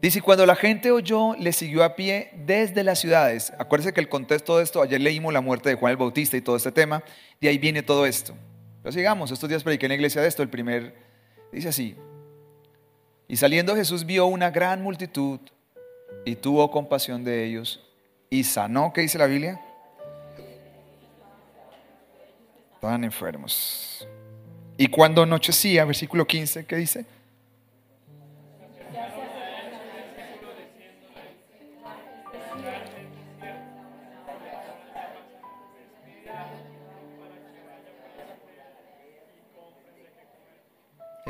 Dice, 0.00 0.22
cuando 0.22 0.46
la 0.46 0.54
gente 0.54 0.90
oyó, 0.90 1.34
le 1.38 1.52
siguió 1.52 1.82
a 1.82 1.96
pie 1.96 2.30
desde 2.46 2.84
las 2.84 3.00
ciudades. 3.00 3.52
Acuérdense 3.58 3.92
que 3.92 4.00
el 4.00 4.08
contexto 4.08 4.58
de 4.58 4.64
esto, 4.64 4.82
ayer 4.82 5.00
leímos 5.00 5.32
la 5.32 5.40
muerte 5.40 5.70
de 5.70 5.74
Juan 5.74 5.92
el 5.92 5.96
Bautista 5.96 6.36
y 6.36 6.40
todo 6.40 6.56
este 6.56 6.72
tema, 6.72 7.02
de 7.40 7.48
ahí 7.48 7.58
viene 7.58 7.82
todo 7.82 8.06
esto. 8.06 8.34
Pero 8.82 8.92
sigamos, 8.92 9.30
estos 9.30 9.48
días 9.48 9.62
prediqué 9.62 9.86
en 9.86 9.90
la 9.90 9.96
iglesia 9.96 10.20
de 10.20 10.28
esto, 10.28 10.42
el 10.42 10.50
primer 10.50 10.94
Dice 11.54 11.68
así, 11.68 11.94
y 13.28 13.36
saliendo 13.36 13.76
Jesús 13.76 14.04
vio 14.04 14.26
una 14.26 14.50
gran 14.50 14.82
multitud 14.82 15.38
y 16.24 16.34
tuvo 16.34 16.68
compasión 16.68 17.22
de 17.22 17.44
ellos 17.44 17.80
y 18.28 18.42
sanó, 18.42 18.92
¿qué 18.92 19.02
dice 19.02 19.18
la 19.18 19.26
Biblia? 19.26 19.60
Estaban 22.74 23.04
enfermos. 23.04 24.04
Y 24.76 24.88
cuando 24.88 25.22
anochecía, 25.22 25.84
versículo 25.84 26.26
15, 26.26 26.66
¿qué 26.66 26.74
dice? 26.74 27.06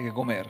Que 0.05 0.13
comer. 0.13 0.47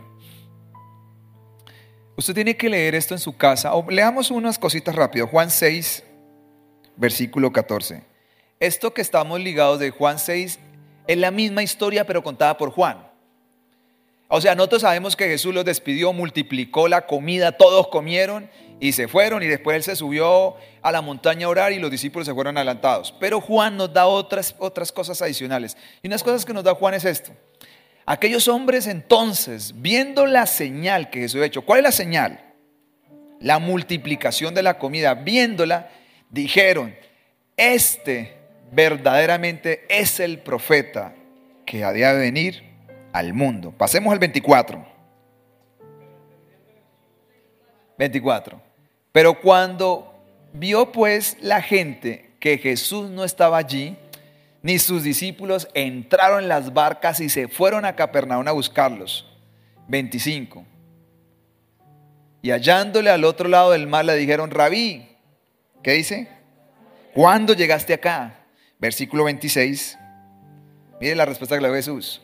Usted 2.17 2.35
tiene 2.35 2.57
que 2.57 2.69
leer 2.69 2.95
esto 2.95 3.15
en 3.15 3.21
su 3.21 3.37
casa. 3.37 3.75
O 3.75 3.91
leamos 3.91 4.31
unas 4.31 4.59
cositas 4.59 4.95
rápido. 4.95 5.27
Juan 5.27 5.51
6, 5.51 6.05
versículo 6.97 7.53
14. 7.53 8.05
Esto 8.61 8.95
que 8.95 9.03
estamos 9.03 9.41
ligados 9.41 9.81
de 9.81 9.91
Juan 9.91 10.19
6 10.19 10.59
es 11.07 11.19
la 11.19 11.31
misma 11.31 11.63
historia, 11.63 12.07
pero 12.07 12.23
contada 12.23 12.57
por 12.57 12.71
Juan. 12.71 13.15
O 14.29 14.41
sea, 14.41 14.55
nosotros 14.55 14.83
sabemos 14.83 15.17
que 15.17 15.27
Jesús 15.27 15.55
los 15.55 15.65
despidió, 15.65 16.13
multiplicó 16.13 16.89
la 16.89 17.07
comida, 17.07 17.53
todos 17.53 17.89
comieron 17.89 18.49
y 18.81 18.93
se 18.93 19.07
fueron 19.07 19.43
y 19.43 19.47
después 19.47 19.77
él 19.77 19.83
se 19.83 19.97
subió 19.97 20.57
a 20.83 20.93
la 20.93 21.03
montaña 21.03 21.47
a 21.47 21.51
orar 21.51 21.73
y 21.73 21.79
los 21.79 21.91
discípulos 21.91 22.27
se 22.27 22.35
fueron 22.35 22.57
adelantados. 22.57 23.15
Pero 23.21 23.41
Juan 23.41 23.77
nos 23.77 23.93
da 23.93 24.07
otras, 24.07 24.55
otras 24.59 24.91
cosas 24.93 25.21
adicionales. 25.21 25.77
Y 26.03 26.09
unas 26.09 26.23
cosas 26.23 26.45
que 26.45 26.53
nos 26.53 26.65
da 26.65 26.75
Juan 26.75 26.95
es 26.95 27.05
esto. 27.05 27.33
Aquellos 28.07 28.49
hombres 28.49 28.87
entonces, 28.87 29.75
viendo 29.77 30.27
la 30.27 30.47
señal 30.47 31.11
que 31.11 31.21
Jesús 31.21 31.41
ha 31.41 31.47
hecho, 31.47 31.63
¿cuál 31.63 31.79
es 31.79 31.85
la 31.85 31.93
señal? 31.93 32.55
La 33.41 33.59
multiplicación 33.59 34.55
de 34.55 34.63
la 34.63 34.79
comida, 34.79 35.15
viéndola, 35.15 35.91
dijeron, 36.31 36.95
este 37.57 38.37
verdaderamente 38.73 39.85
es 39.89 40.21
el 40.21 40.41
profeta 40.41 41.15
que 41.65 41.85
ha 41.85 41.93
de 41.93 42.13
venir 42.13 42.63
al 43.13 43.33
mundo. 43.33 43.73
Pasemos 43.73 44.13
al 44.13 44.19
24. 44.19 44.85
24. 47.97 48.61
Pero 49.13 49.41
cuando 49.41 50.13
vio 50.53 50.91
pues 50.93 51.37
la 51.41 51.63
gente 51.63 52.33
que 52.41 52.59
Jesús 52.59 53.11
no 53.11 53.25
estaba 53.25 53.57
allí, 53.57 53.97
ni 54.65 54.79
sus 54.79 55.03
discípulos 55.03 55.69
entraron 55.75 56.45
en 56.45 56.49
las 56.49 56.73
barcas 56.73 57.21
y 57.21 57.29
se 57.29 57.49
fueron 57.49 57.85
a 57.85 57.97
Capernaum 57.97 58.49
a 58.49 58.53
buscarlos. 58.53 59.27
25. 59.89 60.65
Y 62.41 62.51
hallándole 62.51 63.11
al 63.11 63.25
otro 63.25 63.47
lado 63.47 63.73
del 63.73 63.87
mar 63.87 64.07
le 64.07 64.17
dijeron, 64.17 64.51
rabí, 64.51 65.07
¿qué 65.83 65.93
dice? 65.93 66.29
¿Cuándo 67.13 67.53
llegaste 67.53 67.93
acá? 67.93 68.47
Versículo 68.79 69.25
26. 69.25 69.99
Mire 70.99 71.15
la 71.15 71.27
respuesta 71.27 71.57
que 71.57 71.61
le 71.61 71.69
dio 71.69 71.77
Jesús. 71.77 72.23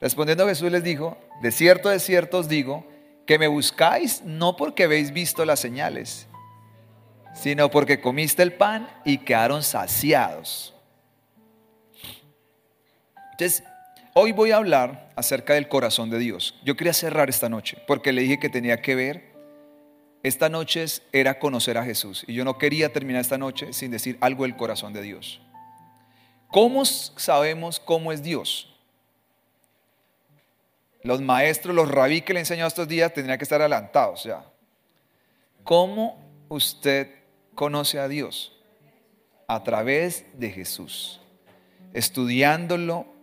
Respondiendo 0.00 0.46
Jesús 0.46 0.70
les 0.70 0.84
dijo, 0.84 1.18
de 1.42 1.50
cierto, 1.50 1.88
de 1.88 1.98
cierto 1.98 2.38
os 2.38 2.48
digo, 2.48 2.86
que 3.26 3.36
me 3.36 3.48
buscáis 3.48 4.22
no 4.22 4.56
porque 4.56 4.84
habéis 4.84 5.12
visto 5.12 5.44
las 5.44 5.58
señales, 5.58 6.28
sino 7.34 7.68
porque 7.68 8.00
comiste 8.00 8.44
el 8.44 8.52
pan 8.52 8.88
y 9.04 9.18
quedaron 9.18 9.64
saciados. 9.64 10.76
Entonces, 13.40 13.66
hoy 14.12 14.32
voy 14.32 14.50
a 14.50 14.56
hablar 14.56 15.08
acerca 15.16 15.54
del 15.54 15.66
corazón 15.66 16.10
de 16.10 16.18
Dios. 16.18 16.60
Yo 16.62 16.76
quería 16.76 16.92
cerrar 16.92 17.30
esta 17.30 17.48
noche 17.48 17.78
porque 17.86 18.12
le 18.12 18.20
dije 18.20 18.38
que 18.38 18.50
tenía 18.50 18.82
que 18.82 18.94
ver. 18.94 19.30
Esta 20.22 20.50
noche 20.50 20.84
era 21.10 21.38
conocer 21.38 21.78
a 21.78 21.84
Jesús 21.84 22.22
y 22.26 22.34
yo 22.34 22.44
no 22.44 22.58
quería 22.58 22.92
terminar 22.92 23.22
esta 23.22 23.38
noche 23.38 23.72
sin 23.72 23.92
decir 23.92 24.18
algo 24.20 24.42
del 24.42 24.56
corazón 24.56 24.92
de 24.92 25.00
Dios. 25.00 25.40
¿Cómo 26.48 26.84
sabemos 26.84 27.80
cómo 27.80 28.12
es 28.12 28.22
Dios? 28.22 28.78
Los 31.02 31.22
maestros, 31.22 31.74
los 31.74 31.90
rabí 31.90 32.20
que 32.20 32.34
le 32.34 32.40
he 32.40 32.66
estos 32.66 32.88
días 32.88 33.14
tendrían 33.14 33.38
que 33.38 33.44
estar 33.44 33.62
adelantados 33.62 34.24
ya. 34.24 34.44
¿Cómo 35.64 36.22
usted 36.50 37.08
conoce 37.54 37.98
a 37.98 38.06
Dios? 38.06 38.60
A 39.46 39.64
través 39.64 40.26
de 40.34 40.50
Jesús. 40.50 41.22
Estudiándolo, 41.94 43.19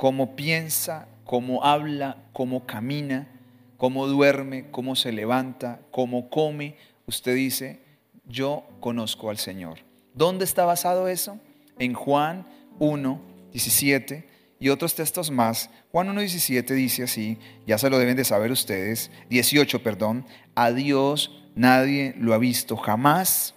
cómo 0.00 0.34
piensa, 0.34 1.08
cómo 1.26 1.62
habla, 1.62 2.16
cómo 2.32 2.64
camina, 2.64 3.28
cómo 3.76 4.06
duerme, 4.06 4.70
cómo 4.70 4.96
se 4.96 5.12
levanta, 5.12 5.82
cómo 5.90 6.30
come. 6.30 6.76
Usted 7.04 7.34
dice, 7.34 7.80
yo 8.26 8.64
conozco 8.80 9.28
al 9.28 9.36
Señor. 9.36 9.80
¿Dónde 10.14 10.46
está 10.46 10.64
basado 10.64 11.06
eso? 11.06 11.38
En 11.78 11.92
Juan 11.92 12.46
1, 12.78 13.20
17 13.52 14.26
y 14.58 14.70
otros 14.70 14.94
textos 14.94 15.30
más. 15.30 15.68
Juan 15.92 16.08
1, 16.08 16.20
17 16.20 16.72
dice 16.72 17.02
así, 17.02 17.36
ya 17.66 17.76
se 17.76 17.90
lo 17.90 17.98
deben 17.98 18.16
de 18.16 18.24
saber 18.24 18.50
ustedes, 18.50 19.10
18, 19.28 19.82
perdón, 19.82 20.24
a 20.54 20.70
Dios 20.72 21.42
nadie 21.54 22.14
lo 22.16 22.32
ha 22.32 22.38
visto 22.38 22.78
jamás, 22.78 23.54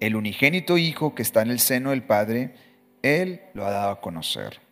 el 0.00 0.16
unigénito 0.16 0.76
Hijo 0.76 1.14
que 1.14 1.22
está 1.22 1.40
en 1.40 1.50
el 1.50 1.60
seno 1.60 1.92
del 1.92 2.02
Padre, 2.02 2.52
Él 3.00 3.40
lo 3.54 3.64
ha 3.64 3.70
dado 3.70 3.92
a 3.92 4.00
conocer. 4.02 4.67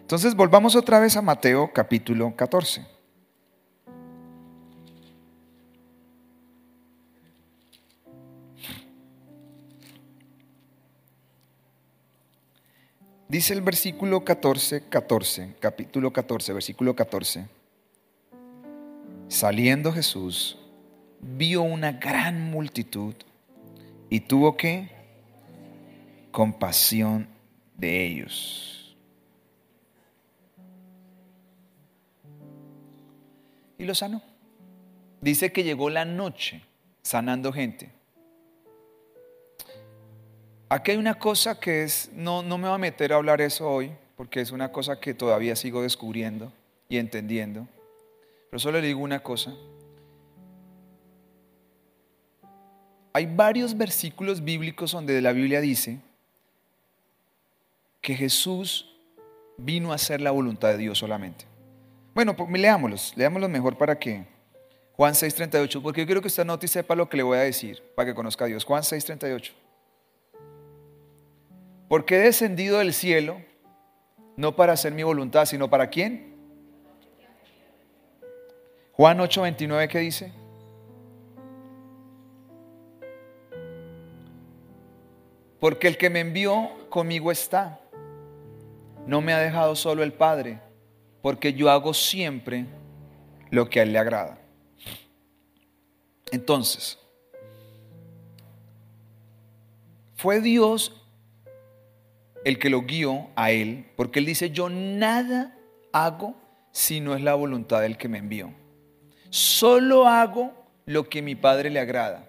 Entonces 0.00 0.34
volvamos 0.34 0.76
otra 0.76 0.98
vez 0.98 1.16
a 1.16 1.22
Mateo 1.22 1.70
capítulo 1.72 2.34
14. 2.36 2.96
Dice 13.28 13.54
el 13.54 13.60
versículo 13.60 14.24
14, 14.24 14.84
14, 14.88 15.56
capítulo 15.58 16.12
14, 16.12 16.52
versículo 16.52 16.94
14. 16.94 17.48
Saliendo 19.26 19.92
Jesús, 19.92 20.56
vio 21.20 21.62
una 21.62 21.92
gran 21.92 22.50
multitud 22.50 23.14
y 24.08 24.20
tuvo 24.20 24.56
que 24.56 24.90
compasión 26.30 27.26
de 27.76 28.06
ellos. 28.06 28.75
Y 33.78 33.84
lo 33.84 33.94
sanó. 33.94 34.22
Dice 35.20 35.52
que 35.52 35.64
llegó 35.64 35.90
la 35.90 36.04
noche 36.04 36.62
sanando 37.02 37.52
gente. 37.52 37.90
Aquí 40.68 40.90
hay 40.90 40.96
una 40.96 41.18
cosa 41.18 41.60
que 41.60 41.84
es, 41.84 42.10
no, 42.12 42.42
no 42.42 42.58
me 42.58 42.66
voy 42.66 42.74
a 42.74 42.78
meter 42.78 43.12
a 43.12 43.16
hablar 43.16 43.40
eso 43.40 43.68
hoy, 43.68 43.92
porque 44.16 44.40
es 44.40 44.50
una 44.50 44.72
cosa 44.72 44.98
que 44.98 45.14
todavía 45.14 45.54
sigo 45.54 45.82
descubriendo 45.82 46.52
y 46.88 46.98
entendiendo. 46.98 47.68
Pero 48.50 48.58
solo 48.58 48.80
le 48.80 48.88
digo 48.88 49.00
una 49.00 49.20
cosa. 49.20 49.54
Hay 53.12 53.26
varios 53.26 53.76
versículos 53.76 54.42
bíblicos 54.42 54.92
donde 54.92 55.20
la 55.22 55.32
Biblia 55.32 55.60
dice 55.60 56.00
que 58.00 58.14
Jesús 58.14 58.94
vino 59.56 59.92
a 59.92 59.94
hacer 59.94 60.20
la 60.20 60.32
voluntad 60.32 60.68
de 60.68 60.78
Dios 60.78 60.98
solamente. 60.98 61.46
Bueno, 62.16 62.34
pues, 62.34 62.50
leámoslos, 62.50 63.12
leámoslos 63.14 63.50
mejor 63.50 63.76
para 63.76 63.98
que 63.98 64.24
Juan 64.94 65.12
6:38, 65.12 65.82
porque 65.82 66.00
yo 66.00 66.06
quiero 66.06 66.22
que 66.22 66.28
usted 66.28 66.46
note 66.46 66.64
y 66.64 66.68
sepa 66.70 66.94
lo 66.94 67.10
que 67.10 67.18
le 67.18 67.22
voy 67.22 67.36
a 67.36 67.42
decir 67.42 67.82
para 67.94 68.06
que 68.06 68.14
conozca 68.14 68.46
a 68.46 68.48
Dios. 68.48 68.64
Juan 68.64 68.82
6:38. 68.82 69.52
Porque 71.90 72.16
he 72.16 72.20
descendido 72.20 72.78
del 72.78 72.94
cielo 72.94 73.42
no 74.34 74.56
para 74.56 74.72
hacer 74.72 74.94
mi 74.94 75.02
voluntad, 75.02 75.44
sino 75.44 75.68
para 75.68 75.90
quién? 75.90 76.34
Juan 78.92 79.20
8:29, 79.20 79.86
¿qué 79.86 79.98
dice? 79.98 80.32
Porque 85.60 85.86
el 85.86 85.98
que 85.98 86.08
me 86.08 86.20
envió 86.20 86.70
conmigo 86.88 87.30
está. 87.30 87.78
No 89.06 89.20
me 89.20 89.34
ha 89.34 89.38
dejado 89.38 89.76
solo 89.76 90.02
el 90.02 90.14
Padre, 90.14 90.60
porque 91.26 91.54
yo 91.54 91.68
hago 91.68 91.92
siempre 91.92 92.66
lo 93.50 93.68
que 93.68 93.80
a 93.80 93.82
Él 93.82 93.92
le 93.92 93.98
agrada. 93.98 94.38
Entonces, 96.30 97.00
fue 100.14 100.40
Dios 100.40 100.92
el 102.44 102.60
que 102.60 102.70
lo 102.70 102.82
guió 102.82 103.26
a 103.34 103.50
él, 103.50 103.90
porque 103.96 104.20
él 104.20 104.26
dice, 104.26 104.50
yo 104.50 104.68
nada 104.68 105.58
hago 105.92 106.36
si 106.70 107.00
no 107.00 107.16
es 107.16 107.22
la 107.22 107.34
voluntad 107.34 107.80
del 107.80 107.98
que 107.98 108.06
me 108.06 108.18
envió. 108.18 108.54
Solo 109.28 110.06
hago 110.06 110.52
lo 110.84 111.08
que 111.08 111.22
mi 111.22 111.34
Padre 111.34 111.70
le 111.70 111.80
agrada. 111.80 112.24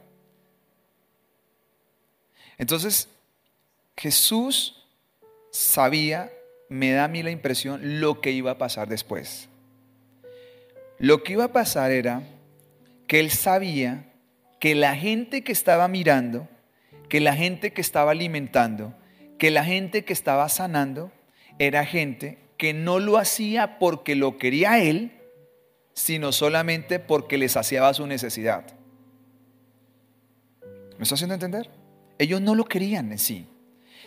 Entonces, 2.58 3.10
Jesús 3.96 4.88
sabía, 5.52 6.32
me 6.70 6.92
da 6.92 7.06
a 7.06 7.08
mí 7.08 7.24
la 7.24 7.32
impresión, 7.32 8.00
lo 8.00 8.22
que 8.22 8.32
iba 8.32 8.52
a 8.52 8.58
pasar 8.58 8.88
después. 8.88 9.50
Lo 11.00 11.24
que 11.24 11.34
iba 11.34 11.46
a 11.46 11.54
pasar 11.54 11.92
era 11.92 12.24
que 13.08 13.20
él 13.20 13.32
sabía 13.32 14.12
que 14.60 14.76
la 14.76 14.96
gente 14.96 15.44
que 15.44 15.52
estaba 15.52 15.88
mirando, 15.88 16.48
que 17.10 17.20
la 17.20 17.34
gente 17.34 17.72
que 17.72 17.82
estaba 17.82 18.12
alimentando, 18.12 18.94
que 19.38 19.52
la 19.52 19.64
gente 19.64 20.04
que 20.04 20.14
estaba 20.14 20.50
sanando 20.50 21.12
era 21.60 21.86
gente 21.86 22.40
que 22.58 22.74
no 22.74 23.00
lo 23.00 23.18
hacía 23.18 23.78
porque 23.78 24.16
lo 24.16 24.38
quería 24.38 24.80
él, 24.80 25.12
sino 25.94 26.32
solamente 26.32 27.00
porque 27.00 27.38
les 27.38 27.54
saciaba 27.54 27.94
su 27.94 28.08
necesidad. 28.08 28.66
¿Me 30.98 31.04
está 31.04 31.16
haciendo 31.16 31.36
entender? 31.36 31.70
Ellos 32.18 32.42
no 32.42 32.56
lo 32.56 32.66
querían 32.66 33.12
en 33.12 33.20
sí. 33.20 33.48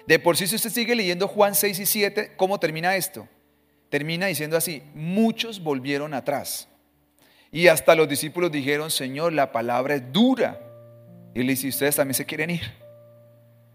De 0.06 0.18
por 0.18 0.36
sí, 0.36 0.46
si 0.46 0.56
usted 0.56 0.70
sigue 0.70 0.94
leyendo 0.94 1.28
Juan 1.28 1.54
6 1.54 1.78
y 1.78 1.86
7, 1.86 2.32
¿cómo 2.36 2.58
termina 2.58 2.96
esto? 2.96 3.28
Termina 3.88 4.26
diciendo 4.26 4.56
así, 4.56 4.82
muchos 4.94 5.62
volvieron 5.62 6.14
atrás. 6.14 6.68
Y 7.52 7.66
hasta 7.66 7.94
los 7.94 8.08
discípulos 8.08 8.52
dijeron, 8.52 8.90
Señor, 8.90 9.32
la 9.32 9.52
palabra 9.52 9.96
es 9.96 10.12
dura. 10.12 10.60
Y 11.34 11.40
él 11.40 11.48
dice, 11.48 11.68
ustedes 11.68 11.96
también 11.96 12.14
se 12.14 12.26
quieren 12.26 12.50
ir. 12.50 12.72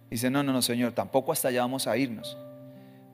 Dice, 0.09 0.29
no, 0.29 0.43
no, 0.43 0.53
no, 0.53 0.61
Señor, 0.61 0.93
tampoco 0.93 1.31
hasta 1.31 1.49
allá 1.49 1.61
vamos 1.61 1.88
a 1.88 1.97
irnos. 1.97 2.38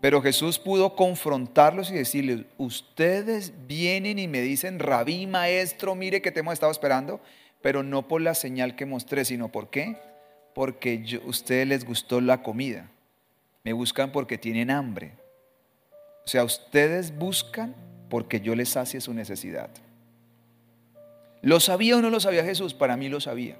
Pero 0.01 0.21
Jesús 0.21 0.59
pudo 0.59 0.95
confrontarlos 0.95 1.91
y 1.91 1.95
decirles, 1.95 2.41
ustedes 2.57 3.53
vienen 3.67 4.19
y 4.19 4.27
me 4.27 4.41
dicen, 4.41 4.79
rabí, 4.79 5.27
maestro, 5.27 5.95
mire 5.95 6.21
que 6.21 6.31
te 6.31 6.39
hemos 6.39 6.53
estado 6.53 6.71
esperando, 6.71 7.21
pero 7.61 7.83
no 7.83 8.07
por 8.07 8.21
la 8.21 8.33
señal 8.33 8.75
que 8.75 8.87
mostré, 8.87 9.25
sino 9.25 9.51
por 9.51 9.69
qué? 9.69 9.97
Porque 10.53 11.19
a 11.23 11.27
ustedes 11.27 11.67
les 11.67 11.85
gustó 11.85 12.19
la 12.19 12.41
comida. 12.41 12.89
Me 13.63 13.73
buscan 13.73 14.11
porque 14.11 14.37
tienen 14.37 14.71
hambre. 14.71 15.13
O 16.25 16.27
sea, 16.27 16.43
ustedes 16.43 17.17
buscan 17.17 17.75
porque 18.09 18.41
yo 18.41 18.55
les 18.55 18.69
sacie 18.69 19.01
su 19.01 19.13
necesidad. 19.13 19.69
¿Lo 21.41 21.59
sabía 21.59 21.97
o 21.97 22.01
no 22.01 22.09
lo 22.09 22.19
sabía 22.19 22.43
Jesús? 22.43 22.73
Para 22.73 22.97
mí 22.97 23.09
lo 23.09 23.19
sabía. 23.19 23.57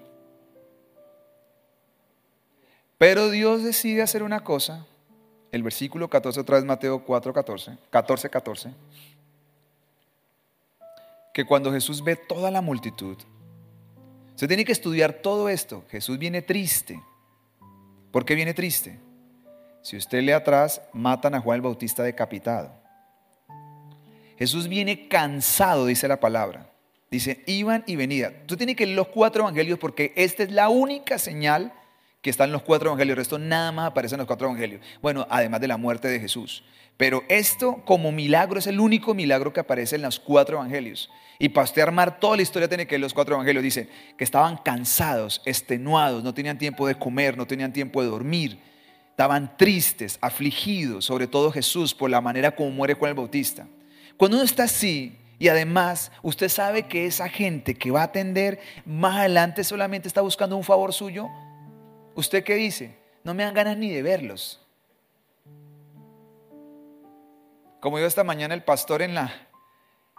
Pero 2.98 3.32
Dios 3.32 3.64
decide 3.64 4.04
hacer 4.04 4.22
una 4.22 4.44
cosa, 4.44 4.86
el 5.52 5.64
versículo 5.64 6.08
14, 6.08 6.40
otra 6.40 6.58
vez 6.58 6.66
Mateo 6.66 7.04
4, 7.04 7.34
14, 7.34 7.78
14, 7.90 8.30
14, 8.30 8.74
que 11.34 11.46
cuando 11.46 11.72
Jesús 11.72 12.04
ve 12.04 12.16
toda 12.16 12.52
la 12.52 12.62
multitud, 12.62 13.18
se 14.36 14.48
tiene 14.48 14.66
que 14.66 14.72
estudiar 14.72 15.14
todo 15.14 15.50
esto. 15.50 15.84
Jesús 15.90 16.20
viene 16.20 16.44
triste. 16.44 17.02
¿Por 18.12 18.26
qué 18.26 18.36
viene 18.36 18.54
triste? 18.54 19.00
Si 19.82 19.98
usted 19.98 20.22
lee 20.22 20.32
atrás, 20.32 20.82
matan 20.94 21.36
a 21.36 21.42
Juan 21.42 21.56
el 21.56 21.62
Bautista 21.62 22.04
decapitado. 22.04 22.72
Jesús 24.38 24.68
viene 24.68 25.08
cansado, 25.08 25.86
dice 25.86 26.08
la 26.08 26.20
palabra. 26.20 26.72
Dice, 27.10 27.44
iban 27.46 27.84
y 27.88 27.96
venida. 27.96 28.32
Tú 28.46 28.56
tienes 28.56 28.76
que 28.76 28.86
leer 28.86 28.98
los 28.98 29.10
cuatro 29.10 29.44
evangelios 29.44 29.78
porque 29.78 30.14
esta 30.16 30.44
es 30.44 30.52
la 30.52 30.70
única 30.70 31.20
señal 31.20 31.74
que 32.22 32.30
están 32.30 32.50
en 32.50 32.54
los 32.54 32.62
cuatro 32.62 32.90
evangelios. 32.90 33.14
El 33.14 33.18
resto 33.18 33.38
nada 33.38 33.72
más 33.72 33.88
aparece 33.88 34.16
en 34.16 34.20
los 34.20 34.28
cuatro 34.28 34.48
evangelios. 34.48 34.82
Bueno, 35.02 35.28
además 35.30 35.60
de 35.62 35.68
la 35.68 35.78
muerte 35.78 36.08
de 36.08 36.20
Jesús. 36.20 36.64
Pero 36.96 37.24
esto 37.28 37.84
como 37.86 38.12
milagro 38.12 38.60
es 38.60 38.68
el 38.68 38.80
único 38.80 39.14
milagro 39.14 39.52
que 39.52 39.60
aparece 39.60 39.96
en 39.96 40.04
los 40.04 40.20
cuatro 40.20 40.58
evangelios. 40.58 41.10
Y 41.38 41.50
para 41.50 41.66
usted 41.66 41.82
armar 41.82 42.20
toda 42.20 42.36
la 42.36 42.44
historia 42.44 42.68
tiene 42.68 42.88
que 42.88 42.98
los 43.00 43.14
cuatro 43.14 43.36
evangelios. 43.36 43.64
Dicen 43.64 43.90
que 44.18 44.24
estaban 44.24 44.58
cansados, 44.58 45.42
extenuados, 45.46 46.24
no 46.24 46.34
tenían 46.34 46.58
tiempo 46.58 46.88
de 46.88 46.96
comer, 46.96 47.38
no 47.38 47.46
tenían 47.46 47.74
tiempo 47.74 48.02
de 48.02 48.10
dormir. 48.10 48.60
Estaban 49.12 49.56
tristes, 49.56 50.18
afligidos, 50.22 51.06
sobre 51.06 51.28
todo 51.28 51.52
Jesús, 51.52 51.94
por 51.94 52.10
la 52.10 52.22
manera 52.22 52.56
como 52.56 52.72
muere 52.72 52.96
Juan 52.96 53.10
el 53.10 53.16
Bautista. 53.16 53.68
Cuando 54.18 54.38
uno 54.38 54.46
está 54.46 54.64
así, 54.64 55.18
y 55.38 55.48
además, 55.48 56.12
usted 56.22 56.50
sabe 56.50 56.88
que 56.88 57.06
esa 57.06 57.30
gente 57.30 57.76
que 57.76 57.92
va 57.92 58.02
a 58.02 58.06
atender 58.06 58.60
más 58.86 59.18
adelante 59.18 59.64
solamente 59.64 60.08
está 60.08 60.22
buscando 60.22 60.58
un 60.58 60.64
favor 60.64 60.94
suyo, 60.94 61.30
¿Usted 62.16 62.44
qué 62.44 62.56
dice? 62.56 62.98
No 63.24 63.34
me 63.34 63.44
dan 63.44 63.54
ganas 63.54 63.78
ni 63.78 63.90
de 63.90 64.02
verlos. 64.02 64.60
Como 67.80 67.98
dijo 67.98 68.08
esta 68.08 68.24
mañana 68.24 68.54
el 68.54 68.64
pastor 68.64 69.02
en 69.02 69.16
la, 69.16 69.34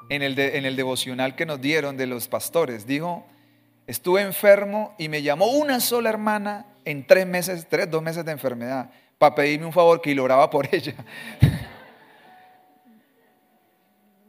en 0.08 0.22
el, 0.22 0.38
en 0.38 0.64
el 0.64 0.74
devocional 0.74 1.36
que 1.36 1.46
nos 1.46 1.60
dieron 1.60 1.96
de 1.96 2.06
los 2.06 2.28
pastores. 2.28 2.86
Dijo, 2.86 3.24
estuve 3.86 4.22
enfermo 4.22 4.94
y 4.98 5.08
me 5.08 5.22
llamó 5.22 5.46
una 5.46 5.80
sola 5.80 6.08
hermana 6.08 6.66
en 6.84 7.06
tres 7.06 7.26
meses, 7.26 7.66
tres, 7.68 7.90
dos 7.90 8.02
meses 8.02 8.24
de 8.24 8.32
enfermedad, 8.32 8.90
para 9.18 9.34
pedirme 9.34 9.66
un 9.66 9.72
favor 9.72 10.00
que 10.00 10.14
lo 10.14 10.24
oraba 10.24 10.50
por 10.50 10.68
ella. 10.72 10.94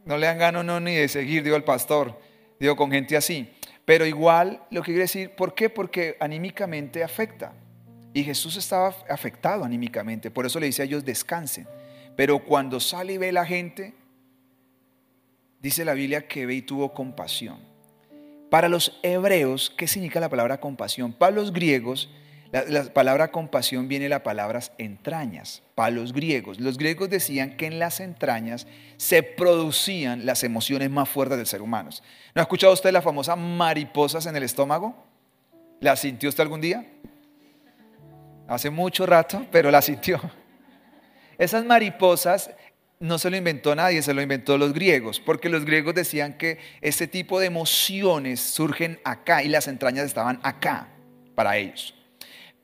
no 0.06 0.18
le 0.18 0.28
dan 0.28 0.38
ganas 0.38 0.66
no 0.66 0.80
ni 0.80 0.95
de 0.95 1.08
seguir, 1.08 1.43
digo 1.43 1.56
el 1.56 1.64
pastor, 1.64 2.20
digo 2.60 2.76
con 2.76 2.91
gente 2.91 3.18
así. 3.18 3.51
Pero 3.86 4.06
igual 4.06 4.64
lo 4.70 4.82
que 4.82 4.91
quiero 4.91 5.01
decir, 5.01 5.32
¿por 5.32 5.54
qué? 5.54 5.70
Porque 5.70 6.16
anímicamente 6.20 7.04
afecta. 7.04 7.54
Y 8.14 8.24
Jesús 8.24 8.56
estaba 8.58 8.95
afectado 9.10 9.64
anímicamente, 9.64 10.30
por 10.30 10.45
eso 10.45 10.60
le 10.60 10.68
dice 10.68 10.84
a 10.84 10.86
ellos 10.86 11.04
descansen. 11.04 11.68
Pero 12.16 12.39
cuando 12.39 12.80
sale 12.80 13.14
y 13.14 13.18
ve 13.18 13.32
la 13.32 13.45
gente, 13.45 13.93
dice 15.60 15.84
la 15.84 15.93
Biblia 15.93 16.28
que 16.28 16.45
ve 16.45 16.56
y 16.56 16.62
tuvo 16.62 16.93
compasión. 16.93 17.58
Para 18.51 18.70
los 18.70 18.99
hebreos, 19.01 19.74
¿qué 19.76 19.88
significa 19.88 20.20
la 20.20 20.30
palabra 20.30 20.60
compasión? 20.60 21.12
Para 21.12 21.32
los 21.32 21.51
griegos, 21.51 22.12
la, 22.54 22.84
palabra 22.93 23.32
compasión 23.32 23.88
viene 23.88 24.04
de 24.04 24.10
las 24.10 24.22
palabras 24.22 24.74
entrañas. 24.78 25.64
Para 25.74 25.89
los 25.89 26.14
griegos, 26.14 26.60
los 26.60 26.78
griegos 26.78 27.10
decían 27.10 27.58
que 27.58 27.66
en 27.66 27.80
las 27.80 27.99
entrañas 27.99 28.68
se 28.97 29.24
producían 29.24 30.28
las 30.28 30.43
emociones 30.43 30.91
más 30.91 31.10
fuertes 31.10 31.38
del 31.38 31.47
ser 31.47 31.64
humano. 31.64 31.89
¿No 32.36 32.41
ha 32.41 32.43
escuchado 32.43 32.72
usted 32.72 32.91
las 32.91 33.04
famosas 33.04 33.38
mariposas 33.39 34.28
en 34.28 34.36
el 34.36 34.43
estómago? 34.43 34.95
¿La 35.80 35.95
sintió 35.95 36.30
usted 36.30 36.43
algún 36.43 36.62
día? 36.62 36.86
Hace 38.47 38.70
mucho 38.70 39.08
rato, 39.08 39.47
pero 39.51 39.72
la 39.72 39.82
sintió. 39.82 40.22
Esas 41.39 41.66
mariposas 41.66 42.51
no 42.99 43.18
se 43.18 43.32
lo 43.32 43.36
inventó 43.36 43.74
nadie, 43.74 44.04
se 44.04 44.14
lo 44.14 44.22
inventó 44.22 44.60
los 44.60 44.74
griegos, 44.74 45.20
porque 45.20 45.49
los 45.49 45.66
griegos 45.66 45.95
decían 45.95 46.38
que 46.38 46.60
ese 46.82 47.08
tipo 47.08 47.39
de 47.39 47.47
emociones 47.47 48.39
surgen 48.39 48.99
acá 49.04 49.41
y 49.41 49.49
las 49.49 49.68
entrañas 49.68 50.06
estaban 50.06 50.39
acá 50.43 50.89
para 51.34 51.58
ellos. 51.58 51.95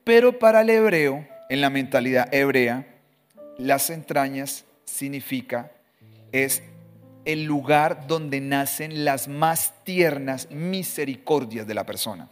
Pero 0.04 0.38
para 0.38 0.62
el 0.62 0.70
hebreo, 0.70 1.26
en 1.48 1.60
la 1.60 1.70
mentalidad 1.70 2.32
hebrea, 2.32 2.86
las 3.58 3.90
entrañas 3.90 4.64
significa 4.84 5.72
es 6.32 6.62
el 7.24 7.44
lugar 7.44 8.06
donde 8.06 8.40
nacen 8.40 9.04
las 9.04 9.28
más 9.28 9.84
tiernas 9.84 10.50
misericordias 10.50 11.66
de 11.66 11.74
la 11.74 11.84
persona 11.84 12.30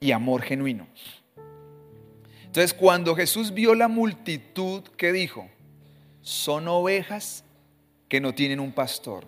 y 0.00 0.12
amor 0.12 0.42
genuino. 0.42 0.86
Entonces, 2.44 2.72
cuando 2.72 3.14
Jesús 3.14 3.52
vio 3.52 3.74
la 3.74 3.88
multitud, 3.88 4.82
¿qué 4.96 5.12
dijo? 5.12 5.48
Son 6.22 6.68
ovejas 6.68 7.44
que 8.08 8.20
no 8.20 8.34
tienen 8.34 8.60
un 8.60 8.72
pastor. 8.72 9.26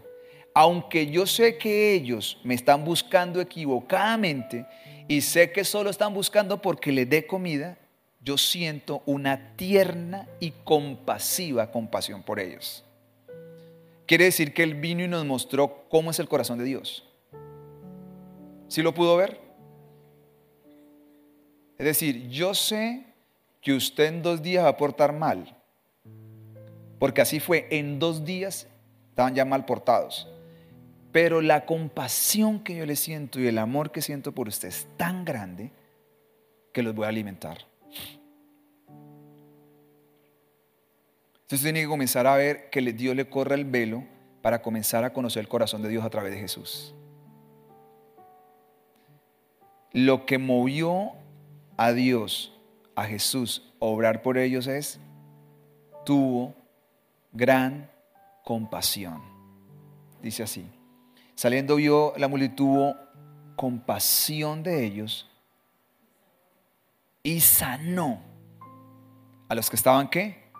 Aunque 0.54 1.10
yo 1.10 1.26
sé 1.26 1.58
que 1.58 1.92
ellos 1.92 2.40
me 2.42 2.54
están 2.54 2.84
buscando 2.84 3.40
equivocadamente 3.40 4.66
y 5.08 5.22
sé 5.22 5.50
que 5.50 5.64
solo 5.64 5.88
están 5.88 6.12
buscando 6.12 6.60
porque 6.60 6.92
les 6.92 7.08
dé 7.08 7.26
comida, 7.26 7.78
yo 8.20 8.36
siento 8.36 9.02
una 9.06 9.56
tierna 9.56 10.28
y 10.38 10.50
compasiva 10.50 11.70
compasión 11.70 12.22
por 12.22 12.38
ellos. 12.38 12.84
Quiere 14.06 14.24
decir 14.24 14.52
que 14.52 14.62
Él 14.62 14.74
vino 14.74 15.02
y 15.02 15.08
nos 15.08 15.24
mostró 15.24 15.84
cómo 15.88 16.10
es 16.10 16.18
el 16.18 16.28
corazón 16.28 16.58
de 16.58 16.64
Dios. 16.64 17.04
¿Sí 18.68 18.82
lo 18.82 18.92
pudo 18.92 19.16
ver? 19.16 19.40
Es 21.78 21.86
decir, 21.86 22.28
yo 22.28 22.54
sé 22.54 23.06
que 23.62 23.72
usted 23.72 24.06
en 24.06 24.22
dos 24.22 24.42
días 24.42 24.64
va 24.64 24.70
a 24.70 24.76
portar 24.76 25.12
mal. 25.12 25.56
Porque 26.98 27.22
así 27.22 27.40
fue, 27.40 27.66
en 27.70 27.98
dos 27.98 28.24
días 28.24 28.66
estaban 29.10 29.34
ya 29.34 29.44
mal 29.44 29.64
portados. 29.64 30.28
Pero 31.12 31.40
la 31.40 31.64
compasión 31.64 32.60
que 32.60 32.76
yo 32.76 32.86
le 32.86 32.96
siento 32.96 33.40
y 33.40 33.46
el 33.46 33.58
amor 33.58 33.90
que 33.90 34.02
siento 34.02 34.32
por 34.32 34.48
usted 34.48 34.68
es 34.68 34.86
tan 34.96 35.24
grande 35.24 35.70
que 36.72 36.82
los 36.82 36.94
voy 36.94 37.06
a 37.06 37.08
alimentar. 37.08 37.66
Entonces 41.48 41.62
tiene 41.62 41.80
que 41.80 41.88
comenzar 41.88 42.26
a 42.26 42.36
ver 42.36 42.68
que 42.68 42.82
Dios 42.92 43.16
le 43.16 43.30
corre 43.30 43.54
el 43.54 43.64
velo 43.64 44.04
para 44.42 44.60
comenzar 44.60 45.04
a 45.04 45.12
conocer 45.14 45.40
el 45.40 45.48
corazón 45.48 45.82
de 45.82 45.88
Dios 45.88 46.04
a 46.04 46.10
través 46.10 46.32
de 46.32 46.40
Jesús. 46.40 46.94
Lo 49.92 50.26
que 50.26 50.36
movió 50.36 51.12
a 51.78 51.92
Dios 51.92 52.52
a 52.94 53.04
Jesús 53.04 53.72
obrar 53.78 54.20
por 54.20 54.36
ellos 54.36 54.66
es, 54.66 55.00
tuvo 56.04 56.54
gran 57.32 57.90
compasión. 58.44 59.22
Dice 60.20 60.42
así, 60.42 60.66
saliendo 61.38 61.76
vio 61.76 62.14
la 62.16 62.26
multitud, 62.26 62.96
compasión 63.54 64.64
de 64.64 64.84
ellos 64.84 65.30
y 67.22 67.38
sanó 67.38 68.20
a 69.48 69.54
los 69.54 69.70
que 69.70 69.76
estaban 69.76 70.08
qué? 70.08 70.50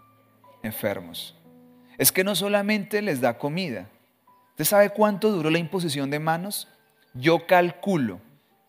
Enfermos. 0.62 1.34
Es 1.98 2.12
que 2.12 2.22
no 2.22 2.36
solamente 2.36 3.02
les 3.02 3.20
da 3.20 3.38
comida. 3.38 3.88
¿Usted 4.50 4.66
sabe 4.66 4.90
cuánto 4.90 5.32
duró 5.32 5.50
la 5.50 5.58
imposición 5.58 6.10
de 6.10 6.20
manos? 6.20 6.68
Yo 7.12 7.44
calculo, 7.48 8.20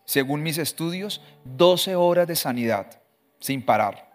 según 0.04 0.42
mis 0.42 0.58
estudios, 0.58 1.22
12 1.44 1.94
horas 1.94 2.26
de 2.26 2.34
sanidad 2.34 2.90
sin 3.38 3.62
parar, 3.62 4.10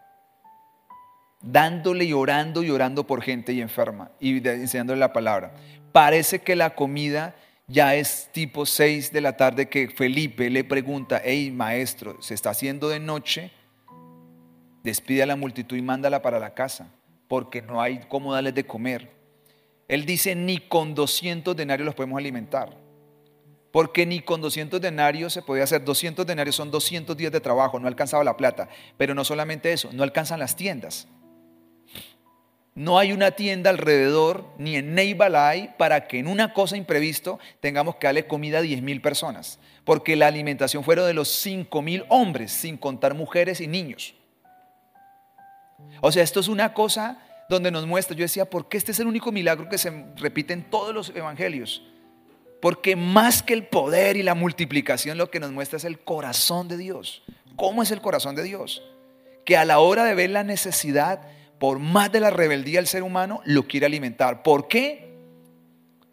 dándole 1.41 2.03
y 2.03 2.11
orando 2.11 2.61
y 2.61 2.71
orando 2.71 3.07
por 3.07 3.21
gente 3.21 3.53
y 3.53 3.61
enferma 3.61 4.11
y 4.19 4.45
enseñándole 4.45 4.99
la 4.99 5.13
palabra. 5.13 5.53
Parece 5.93 6.39
que 6.39 6.57
la 6.57 6.75
comida 6.75 7.35
ya 7.67 7.95
es 7.95 8.29
tipo 8.31 8.65
6 8.65 9.11
de 9.11 9.21
la 9.21 9.37
tarde 9.37 9.69
que 9.69 9.89
Felipe 9.89 10.49
le 10.49 10.63
pregunta, 10.63 11.21
hey 11.23 11.51
maestro, 11.51 12.21
se 12.21 12.33
está 12.33 12.51
haciendo 12.51 12.89
de 12.89 12.99
noche, 12.99 13.51
despide 14.83 15.23
a 15.23 15.25
la 15.25 15.35
multitud 15.35 15.75
y 15.75 15.81
mándala 15.81 16.21
para 16.21 16.39
la 16.39 16.53
casa, 16.53 16.91
porque 17.27 17.61
no 17.61 17.81
hay 17.81 18.01
cómo 18.07 18.33
darles 18.33 18.55
de 18.55 18.65
comer. 18.65 19.11
Él 19.87 20.05
dice, 20.05 20.35
ni 20.35 20.59
con 20.59 20.95
200 20.95 21.55
denarios 21.55 21.85
los 21.85 21.95
podemos 21.95 22.17
alimentar 22.17 22.85
porque 23.75 24.05
ni 24.05 24.21
con 24.21 24.39
200 24.39 24.79
denarios 24.79 25.33
se 25.33 25.41
podía 25.41 25.65
hacer. 25.65 25.83
200 25.83 26.25
denarios 26.25 26.55
son 26.55 26.71
200 26.71 27.17
días 27.17 27.29
de 27.29 27.41
trabajo, 27.41 27.77
no 27.77 27.89
alcanzaba 27.89 28.23
la 28.23 28.37
plata. 28.37 28.69
Pero 28.95 29.13
no 29.13 29.25
solamente 29.25 29.73
eso, 29.73 29.89
no 29.91 30.03
alcanzan 30.03 30.39
las 30.39 30.55
tiendas. 30.55 31.09
No 32.75 32.99
hay 32.99 33.13
una 33.13 33.31
tienda 33.31 33.69
alrededor, 33.69 34.45
ni 34.57 34.75
en 34.75 34.95
Neival 34.95 35.37
hay, 35.37 35.73
para 35.77 36.07
que 36.07 36.19
en 36.19 36.27
una 36.27 36.53
cosa 36.53 36.75
imprevisto 36.75 37.39
tengamos 37.61 37.95
que 37.95 38.07
darle 38.07 38.27
comida 38.27 38.57
a 38.57 38.61
10 38.61 38.81
mil 38.81 39.01
personas. 39.01 39.59
Porque 39.85 40.17
la 40.17 40.27
alimentación 40.27 40.83
fueron 40.83 41.07
de 41.07 41.13
los 41.13 41.29
5 41.29 41.81
mil 41.81 42.03
hombres, 42.09 42.51
sin 42.51 42.75
contar 42.75 43.13
mujeres 43.13 43.61
y 43.61 43.67
niños. 43.67 44.13
O 46.01 46.11
sea, 46.11 46.21
esto 46.21 46.41
es 46.41 46.49
una 46.49 46.73
cosa 46.73 47.19
donde 47.47 47.71
nos 47.71 47.85
muestra, 47.85 48.15
yo 48.15 48.23
decía, 48.23 48.45
¿por 48.45 48.67
qué 48.67 48.75
este 48.75 48.91
es 48.91 48.99
el 48.99 49.07
único 49.07 49.31
milagro 49.31 49.69
que 49.69 49.77
se 49.77 50.05
repite 50.17 50.53
en 50.53 50.63
todos 50.63 50.93
los 50.93 51.09
evangelios? 51.15 51.81
Porque 52.61 52.97
más 52.97 53.41
que 53.41 53.53
el 53.53 53.65
poder 53.67 54.17
y 54.17 54.23
la 54.23 54.35
multiplicación, 54.35 55.17
lo 55.17 55.29
que 55.29 55.39
nos 55.39 55.51
muestra 55.51 55.77
es 55.77 55.85
el 55.85 55.99
corazón 55.99 56.67
de 56.67 56.75
Dios. 56.75 57.23
¿Cómo 57.55 57.83
es 57.83 57.91
el 57.91 58.01
corazón 58.01 58.35
de 58.35 58.43
Dios? 58.43 58.83
Que 59.45 59.55
a 59.55 59.63
la 59.63 59.79
hora 59.79 60.03
de 60.03 60.15
ver 60.15 60.31
la 60.31 60.43
necesidad, 60.43 61.21
por 61.59 61.79
más 61.79 62.11
de 62.11 62.19
la 62.19 62.29
rebeldía 62.29 62.79
del 62.79 62.87
ser 62.87 63.03
humano, 63.03 63.41
lo 63.45 63.67
quiere 63.67 63.85
alimentar. 63.85 64.43
¿Por 64.43 64.67
qué? 64.67 65.15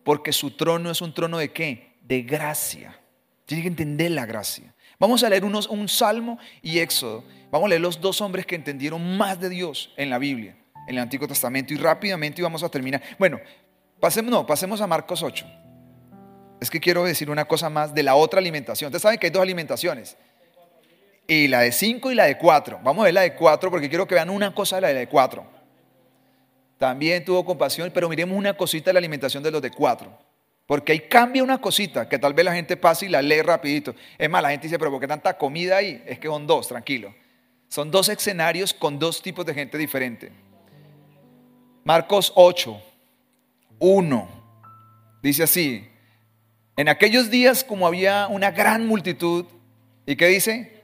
Porque 0.05 0.33
su 0.33 0.53
trono 0.53 0.91
es 0.91 1.01
un 1.01 1.13
trono 1.13 1.39
de 1.39 1.53
qué? 1.53 1.97
De 2.03 2.23
gracia. 2.23 2.99
Tiene 3.47 3.63
que 3.63 3.69
entender 3.69 4.11
la 4.11 4.27
gracia. 4.27 4.75
Vamos 4.99 5.23
a 5.25 5.29
leer 5.29 5.45
unos, 5.45 5.69
un 5.69 5.89
salmo 5.89 6.39
y 6.63 6.79
éxodo. 6.79 7.25
Vamos 7.51 7.67
a 7.67 7.69
leer 7.71 7.81
los 7.81 8.01
dos 8.01 8.21
hombres 8.21 8.47
que 8.47 8.55
entendieron 8.55 9.17
más 9.17 9.41
de 9.41 9.49
Dios 9.49 9.93
en 9.97 10.11
la 10.11 10.19
Biblia, 10.19 10.57
en 10.87 10.97
el 10.97 11.03
Antiguo 11.03 11.27
Testamento. 11.27 11.75
Y 11.75 11.77
rápidamente 11.77 12.41
vamos 12.41 12.63
a 12.63 12.69
terminar. 12.69 13.03
Bueno, 13.19 13.41
pasemos, 14.01 14.31
no, 14.31 14.47
pasemos 14.47 14.81
a 14.81 14.87
Marcos 14.87 15.23
8 15.23 15.63
es 16.63 16.71
que 16.71 16.79
quiero 16.79 17.03
decir 17.03 17.29
una 17.29 17.45
cosa 17.45 17.69
más 17.69 17.93
de 17.93 18.05
la 18.05 18.15
otra 18.15 18.39
alimentación. 18.39 18.87
Ustedes 18.87 19.03
saben 19.03 19.19
que 19.19 19.27
hay 19.27 19.33
dos 19.33 19.43
alimentaciones. 19.43 20.17
Y 21.33 21.49
la 21.49 21.61
de 21.61 21.73
5 21.73 22.13
y 22.13 22.15
la 22.15 22.27
de 22.27 22.37
4. 22.37 22.81
Vamos 22.85 23.01
a 23.01 23.05
ver 23.07 23.15
la 23.15 23.23
de 23.23 23.35
4 23.35 23.71
porque 23.71 23.89
quiero 23.89 24.07
que 24.07 24.15
vean 24.15 24.29
una 24.29 24.55
cosa 24.55 24.77
de 24.77 24.83
la 24.83 24.89
de 24.89 25.09
4. 25.09 25.43
También 26.77 27.25
tuvo 27.25 27.43
compasión, 27.43 27.91
pero 27.95 28.07
miremos 28.07 28.37
una 28.37 28.55
cosita 28.55 28.91
de 28.91 28.93
la 28.93 28.99
alimentación 28.99 29.43
de 29.43 29.51
los 29.51 29.63
de 29.63 29.71
4. 29.71 30.13
Porque 30.67 30.93
ahí 30.93 31.01
cambia 31.01 31.43
una 31.43 31.59
cosita 31.59 32.07
que 32.07 32.19
tal 32.19 32.35
vez 32.35 32.45
la 32.45 32.53
gente 32.53 32.77
pasa 32.77 33.07
y 33.07 33.09
la 33.09 33.23
lee 33.23 33.41
rapidito. 33.41 33.95
Es 34.19 34.29
más, 34.29 34.43
la 34.43 34.51
gente 34.51 34.67
dice, 34.67 34.79
pero 34.79 34.91
¿por 34.91 35.01
qué 35.01 35.07
tanta 35.07 35.39
comida 35.39 35.79
ahí? 35.79 36.03
Es 36.05 36.19
que 36.19 36.29
son 36.29 36.47
dos, 36.47 36.69
tranquilo. 36.69 37.15
Son 37.69 37.91
dos 37.91 38.11
escenarios 38.11 38.75
con 38.75 38.99
dos 38.99 39.23
tipos 39.23 39.47
de 39.47 39.55
gente 39.55 39.79
diferente. 39.79 40.31
Marcos 41.83 42.31
8, 42.35 42.79
1. 43.79 44.29
Dice 45.23 45.45
así, 45.45 45.89
en 46.77 46.91
aquellos 46.91 47.31
días, 47.31 47.65
como 47.65 47.87
había 47.87 48.27
una 48.27 48.51
gran 48.51 48.87
multitud, 48.87 49.47
¿y 50.05 50.15
qué 50.17 50.27
dice? 50.27 50.82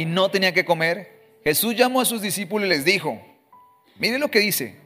Y 0.00 0.06
no 0.06 0.30
tenía 0.30 0.54
que 0.54 0.64
comer, 0.64 1.40
Jesús 1.44 1.76
llamó 1.76 2.00
a 2.00 2.06
sus 2.06 2.22
discípulos 2.22 2.64
y 2.64 2.70
les 2.70 2.86
dijo, 2.86 3.20
miren 3.98 4.18
lo 4.18 4.30
que 4.30 4.38
dice, 4.38 4.78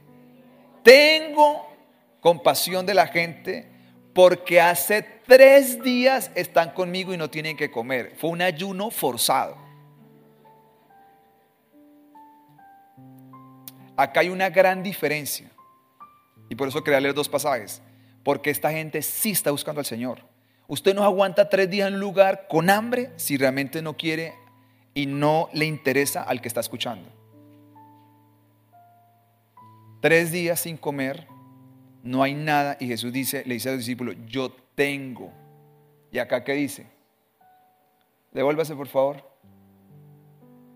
tengo 0.83 1.73
compasión 2.19 2.85
de 2.85 2.95
la 2.95 3.07
gente 3.07 3.65
porque 4.13 4.59
hace 4.59 5.03
tres 5.25 5.81
días 5.81 6.31
están 6.35 6.71
conmigo 6.71 7.13
y 7.13 7.17
no 7.17 7.29
tienen 7.29 7.55
que 7.55 7.71
comer. 7.71 8.11
Fue 8.17 8.29
un 8.29 8.41
ayuno 8.41 8.91
forzado. 8.91 9.55
Acá 13.95 14.19
hay 14.19 14.27
una 14.27 14.49
gran 14.49 14.83
diferencia. 14.83 15.49
Y 16.49 16.55
por 16.55 16.67
eso 16.67 16.83
quería 16.83 16.99
leer 16.99 17.15
dos 17.15 17.29
pasajes. 17.29 17.81
Porque 18.21 18.49
esta 18.49 18.69
gente 18.69 19.01
sí 19.01 19.31
está 19.31 19.49
buscando 19.49 19.79
al 19.79 19.85
Señor. 19.85 20.19
Usted 20.67 20.93
no 20.93 21.05
aguanta 21.05 21.47
tres 21.47 21.69
días 21.69 21.87
en 21.87 21.93
un 21.93 22.01
lugar 22.01 22.47
con 22.49 22.69
hambre 22.69 23.13
si 23.15 23.37
realmente 23.37 23.81
no 23.81 23.95
quiere 23.95 24.43
y 24.95 25.05
no 25.05 25.49
le 25.53 25.65
interesa 25.65 26.23
al 26.23 26.41
que 26.41 26.47
está 26.47 26.61
escuchando. 26.61 27.07
Tres 30.01 30.31
días 30.31 30.61
sin 30.61 30.77
comer, 30.77 31.27
no 32.01 32.23
hay 32.23 32.33
nada. 32.33 32.77
Y 32.79 32.87
Jesús 32.87 33.11
dice, 33.11 33.43
le 33.45 33.55
dice 33.55 33.69
a 33.69 33.73
los 33.73 33.79
discípulos, 33.79 34.15
yo 34.25 34.51
tengo. 34.73 35.31
¿Y 36.11 36.17
acá 36.17 36.43
qué 36.43 36.53
dice? 36.53 36.87
Devuélvase 38.31 38.73
por 38.75 38.87
favor. 38.87 39.29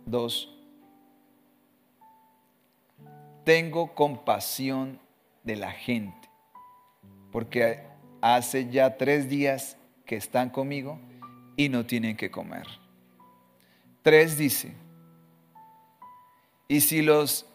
Dos. 0.05 0.53
Tengo 3.45 3.95
compasión 3.95 4.99
de 5.43 5.55
la 5.55 5.71
gente, 5.71 6.29
porque 7.31 7.83
hace 8.21 8.69
ya 8.69 8.97
tres 8.97 9.29
días 9.29 9.77
que 10.05 10.17
están 10.17 10.49
conmigo 10.49 10.99
y 11.55 11.69
no 11.69 11.85
tienen 11.85 12.17
que 12.17 12.29
comer. 12.29 12.78
Tres 14.01 14.37
dice, 14.37 14.73
y 16.67 16.81
si 16.81 17.01
los 17.01 17.45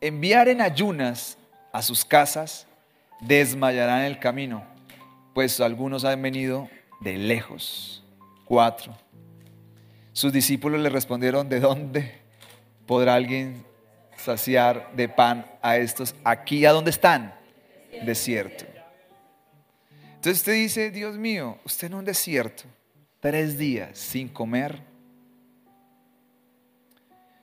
enviaren 0.00 0.60
ayunas 0.60 1.38
a 1.72 1.82
sus 1.82 2.04
casas, 2.04 2.66
desmayarán 3.20 4.02
el 4.02 4.18
camino, 4.18 4.64
pues 5.34 5.58
algunos 5.60 6.04
han 6.04 6.20
venido 6.20 6.68
de 7.00 7.16
lejos. 7.16 8.04
Cuatro. 8.44 8.96
Sus 10.12 10.32
discípulos 10.32 10.80
le 10.80 10.90
respondieron, 10.90 11.48
¿de 11.48 11.60
dónde 11.60 12.12
podrá 12.86 13.14
alguien 13.14 13.64
saciar 14.16 14.94
de 14.94 15.08
pan 15.08 15.46
a 15.62 15.78
estos 15.78 16.14
aquí? 16.22 16.66
¿A 16.66 16.72
dónde 16.72 16.90
están? 16.90 17.34
Desierto. 18.04 18.66
Entonces 20.16 20.38
usted 20.38 20.52
dice, 20.52 20.90
Dios 20.90 21.16
mío, 21.16 21.58
usted 21.64 21.86
en 21.88 21.94
un 21.94 22.04
desierto, 22.04 22.64
tres 23.18 23.56
días 23.56 23.98
sin 23.98 24.28
comer. 24.28 24.91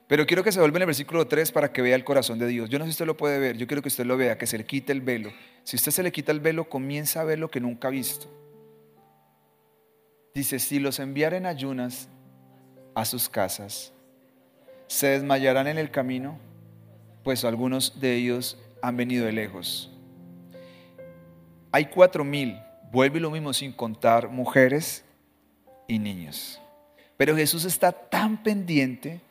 Pero 0.09 0.25
quiero 0.25 0.43
que 0.43 0.51
se 0.51 0.59
vuelva 0.59 0.79
en 0.79 0.81
el 0.81 0.87
versículo 0.87 1.27
3 1.27 1.51
para 1.51 1.71
que 1.71 1.83
vea 1.83 1.95
el 1.95 2.03
corazón 2.03 2.39
de 2.39 2.47
Dios. 2.47 2.67
Yo 2.67 2.79
no 2.79 2.85
sé 2.85 2.89
si 2.89 2.93
usted 2.93 3.05
lo 3.05 3.15
puede 3.15 3.37
ver, 3.37 3.57
yo 3.57 3.67
quiero 3.67 3.83
que 3.83 3.89
usted 3.89 4.07
lo 4.07 4.17
vea, 4.17 4.39
que 4.39 4.47
se 4.47 4.57
le 4.57 4.65
quite 4.65 4.91
el 4.91 5.01
velo. 5.01 5.31
Si 5.63 5.75
usted 5.75 5.91
se 5.91 6.01
le 6.01 6.11
quita 6.11 6.31
el 6.31 6.39
velo, 6.39 6.67
comienza 6.67 7.21
a 7.21 7.25
ver 7.25 7.37
lo 7.37 7.51
que 7.51 7.59
nunca 7.59 7.89
ha 7.89 7.91
visto. 7.91 8.25
Dice, 10.33 10.57
si 10.57 10.79
los 10.79 10.97
enviaren 10.97 11.45
ayunas 11.45 12.09
a 12.95 13.05
sus 13.05 13.29
casas, 13.29 13.93
se 14.87 15.09
desmayarán 15.09 15.67
en 15.67 15.77
el 15.77 15.91
camino 15.91 16.39
pues 17.23 17.45
algunos 17.45 17.99
de 17.99 18.15
ellos 18.15 18.57
han 18.81 18.97
venido 18.97 19.27
de 19.27 19.31
lejos. 19.31 19.91
Hay 21.71 21.85
cuatro 21.85 22.23
mil, 22.23 22.59
vuelve 22.91 23.19
lo 23.19 23.29
mismo 23.29 23.53
sin 23.53 23.73
contar 23.73 24.29
mujeres 24.29 25.05
y 25.87 25.99
niños. 25.99 26.59
Pero 27.15 27.35
Jesús 27.35 27.65
está 27.65 27.91
tan 27.91 28.41
pendiente 28.41 29.21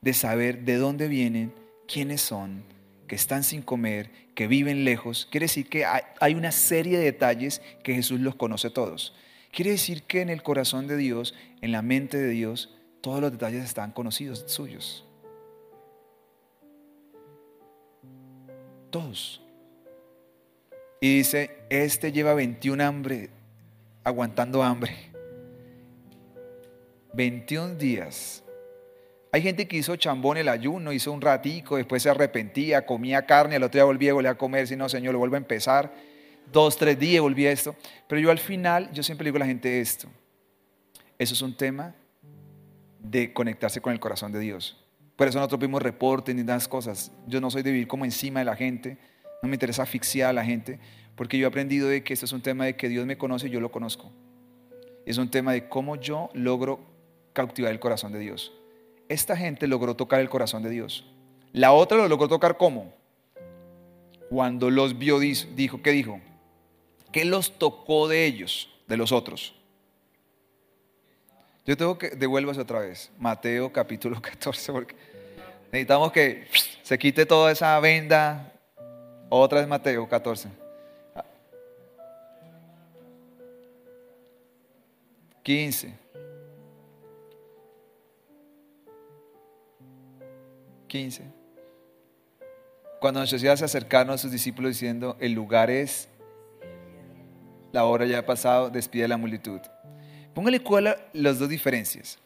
de 0.00 0.14
saber 0.14 0.64
de 0.64 0.76
dónde 0.76 1.08
vienen, 1.08 1.52
quiénes 1.86 2.20
son, 2.20 2.64
que 3.06 3.14
están 3.14 3.42
sin 3.42 3.62
comer, 3.62 4.10
que 4.34 4.46
viven 4.46 4.84
lejos. 4.84 5.26
Quiere 5.30 5.44
decir 5.44 5.68
que 5.68 5.84
hay 5.84 6.34
una 6.34 6.52
serie 6.52 6.98
de 6.98 7.04
detalles 7.04 7.62
que 7.82 7.94
Jesús 7.94 8.20
los 8.20 8.36
conoce 8.36 8.70
todos. 8.70 9.14
Quiere 9.50 9.72
decir 9.72 10.02
que 10.04 10.20
en 10.20 10.28
el 10.28 10.42
corazón 10.42 10.86
de 10.86 10.96
Dios, 10.96 11.34
en 11.60 11.72
la 11.72 11.82
mente 11.82 12.18
de 12.18 12.28
Dios, 12.28 12.74
todos 13.00 13.20
los 13.20 13.32
detalles 13.32 13.64
están 13.64 13.92
conocidos 13.92 14.44
suyos. 14.46 15.04
Todos. 18.90 19.42
Y 21.00 21.18
dice, 21.18 21.56
este 21.70 22.12
lleva 22.12 22.34
21 22.34 22.82
hambre, 22.84 23.30
aguantando 24.04 24.62
hambre. 24.62 24.94
21 27.14 27.74
días. 27.76 28.44
Hay 29.38 29.42
gente 29.42 29.68
que 29.68 29.76
hizo 29.76 29.94
chambón 29.94 30.36
el 30.36 30.48
ayuno, 30.48 30.92
hizo 30.92 31.12
un 31.12 31.20
ratico, 31.20 31.76
después 31.76 32.02
se 32.02 32.10
arrepentía, 32.10 32.84
comía 32.84 33.24
carne, 33.24 33.54
al 33.54 33.62
otro 33.62 33.78
día 33.78 33.84
volvía, 33.84 34.12
volvía 34.12 34.32
a 34.32 34.34
comer, 34.34 34.66
si 34.66 34.74
no, 34.74 34.88
Señor, 34.88 35.12
lo 35.12 35.20
vuelvo 35.20 35.36
a 35.36 35.38
empezar. 35.38 35.94
Dos, 36.52 36.76
tres 36.76 36.98
días 36.98 37.22
volvía 37.22 37.50
a 37.50 37.52
esto. 37.52 37.76
Pero 38.08 38.20
yo 38.20 38.32
al 38.32 38.40
final, 38.40 38.90
yo 38.92 39.04
siempre 39.04 39.26
digo 39.26 39.36
a 39.36 39.38
la 39.38 39.46
gente 39.46 39.80
esto. 39.80 40.08
Eso 41.20 41.34
es 41.34 41.42
un 41.42 41.56
tema 41.56 41.94
de 42.98 43.32
conectarse 43.32 43.80
con 43.80 43.92
el 43.92 44.00
corazón 44.00 44.32
de 44.32 44.40
Dios. 44.40 44.84
Por 45.14 45.28
eso 45.28 45.38
nosotros 45.38 45.60
vimos 45.60 45.82
reportes 45.82 46.34
ni 46.34 46.42
las 46.42 46.66
cosas. 46.66 47.12
Yo 47.28 47.40
no 47.40 47.48
soy 47.48 47.62
de 47.62 47.70
vivir 47.70 47.86
como 47.86 48.04
encima 48.04 48.40
de 48.40 48.44
la 48.44 48.56
gente. 48.56 48.98
No 49.40 49.48
me 49.48 49.54
interesa 49.54 49.84
asfixiar 49.84 50.30
a 50.30 50.32
la 50.32 50.44
gente. 50.44 50.80
Porque 51.14 51.38
yo 51.38 51.46
he 51.46 51.48
aprendido 51.48 51.86
de 51.86 52.02
que 52.02 52.12
esto 52.12 52.26
es 52.26 52.32
un 52.32 52.42
tema 52.42 52.64
de 52.64 52.74
que 52.74 52.88
Dios 52.88 53.06
me 53.06 53.16
conoce 53.16 53.46
y 53.46 53.50
yo 53.50 53.60
lo 53.60 53.70
conozco. 53.70 54.10
Es 55.06 55.16
un 55.16 55.30
tema 55.30 55.52
de 55.52 55.68
cómo 55.68 55.94
yo 55.94 56.28
logro 56.34 56.80
cautivar 57.34 57.70
el 57.70 57.78
corazón 57.78 58.10
de 58.10 58.18
Dios. 58.18 58.57
Esta 59.08 59.36
gente 59.36 59.66
logró 59.66 59.96
tocar 59.96 60.20
el 60.20 60.28
corazón 60.28 60.62
de 60.62 60.70
Dios. 60.70 61.04
La 61.52 61.72
otra 61.72 61.96
lo 61.96 62.08
logró 62.08 62.28
tocar 62.28 62.56
cómo? 62.56 62.92
Cuando 64.28 64.70
los 64.70 64.98
vio, 64.98 65.18
dijo, 65.18 65.82
¿qué 65.82 65.90
dijo? 65.90 66.20
¿Qué 67.10 67.24
los 67.24 67.58
tocó 67.58 68.08
de 68.08 68.26
ellos, 68.26 68.68
de 68.86 68.98
los 68.98 69.12
otros? 69.12 69.54
Yo 71.64 71.76
tengo 71.76 71.98
que 71.98 72.10
devuelvas 72.10 72.58
otra 72.58 72.80
vez. 72.80 73.10
Mateo 73.18 73.72
capítulo 73.72 74.20
14, 74.22 74.72
porque 74.72 74.94
necesitamos 75.72 76.12
que 76.12 76.46
se 76.82 76.98
quite 76.98 77.24
toda 77.24 77.50
esa 77.52 77.78
venda. 77.80 78.52
Otra 79.30 79.60
vez 79.60 79.68
Mateo 79.68 80.08
14. 80.08 80.48
15. 85.42 85.94
15. 90.88 91.22
Cuando 93.00 93.20
Jesús 93.20 93.40
se 93.40 93.48
acercaron 93.48 94.12
a 94.12 94.18
sus 94.18 94.32
discípulos 94.32 94.72
diciendo, 94.72 95.16
el 95.20 95.32
lugar 95.32 95.70
es, 95.70 96.08
la 97.72 97.84
hora 97.84 98.06
ya 98.06 98.18
ha 98.18 98.26
pasado, 98.26 98.70
despide 98.70 99.04
a 99.04 99.08
la 99.08 99.16
multitud. 99.16 99.60
Póngale 100.34 100.60
cuál 100.60 100.96
las 101.12 101.38
dos 101.38 101.48
diferencias. 101.48 102.18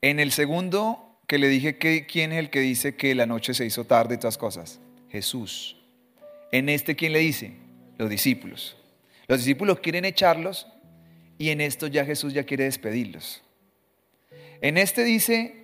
En 0.00 0.18
el 0.18 0.32
segundo 0.32 1.18
que 1.26 1.38
le 1.38 1.48
dije 1.48 1.78
que 1.78 2.06
quién 2.06 2.32
es 2.32 2.38
el 2.38 2.50
que 2.50 2.60
dice 2.60 2.96
que 2.96 3.14
la 3.14 3.26
noche 3.26 3.54
se 3.54 3.64
hizo 3.64 3.84
tarde 3.84 4.16
y 4.16 4.18
todas 4.18 4.38
cosas. 4.38 4.80
Jesús. 5.10 5.76
En 6.52 6.68
este 6.68 6.96
quién 6.96 7.12
le 7.12 7.20
dice? 7.20 7.52
Los 7.96 8.10
discípulos. 8.10 8.76
Los 9.26 9.38
discípulos 9.38 9.80
quieren 9.80 10.04
echarlos 10.04 10.66
y 11.38 11.50
en 11.50 11.60
esto 11.60 11.86
ya 11.86 12.04
Jesús 12.04 12.32
ya 12.32 12.44
quiere 12.44 12.64
despedirlos. 12.64 13.42
En 14.60 14.78
este 14.78 15.04
dice, 15.04 15.63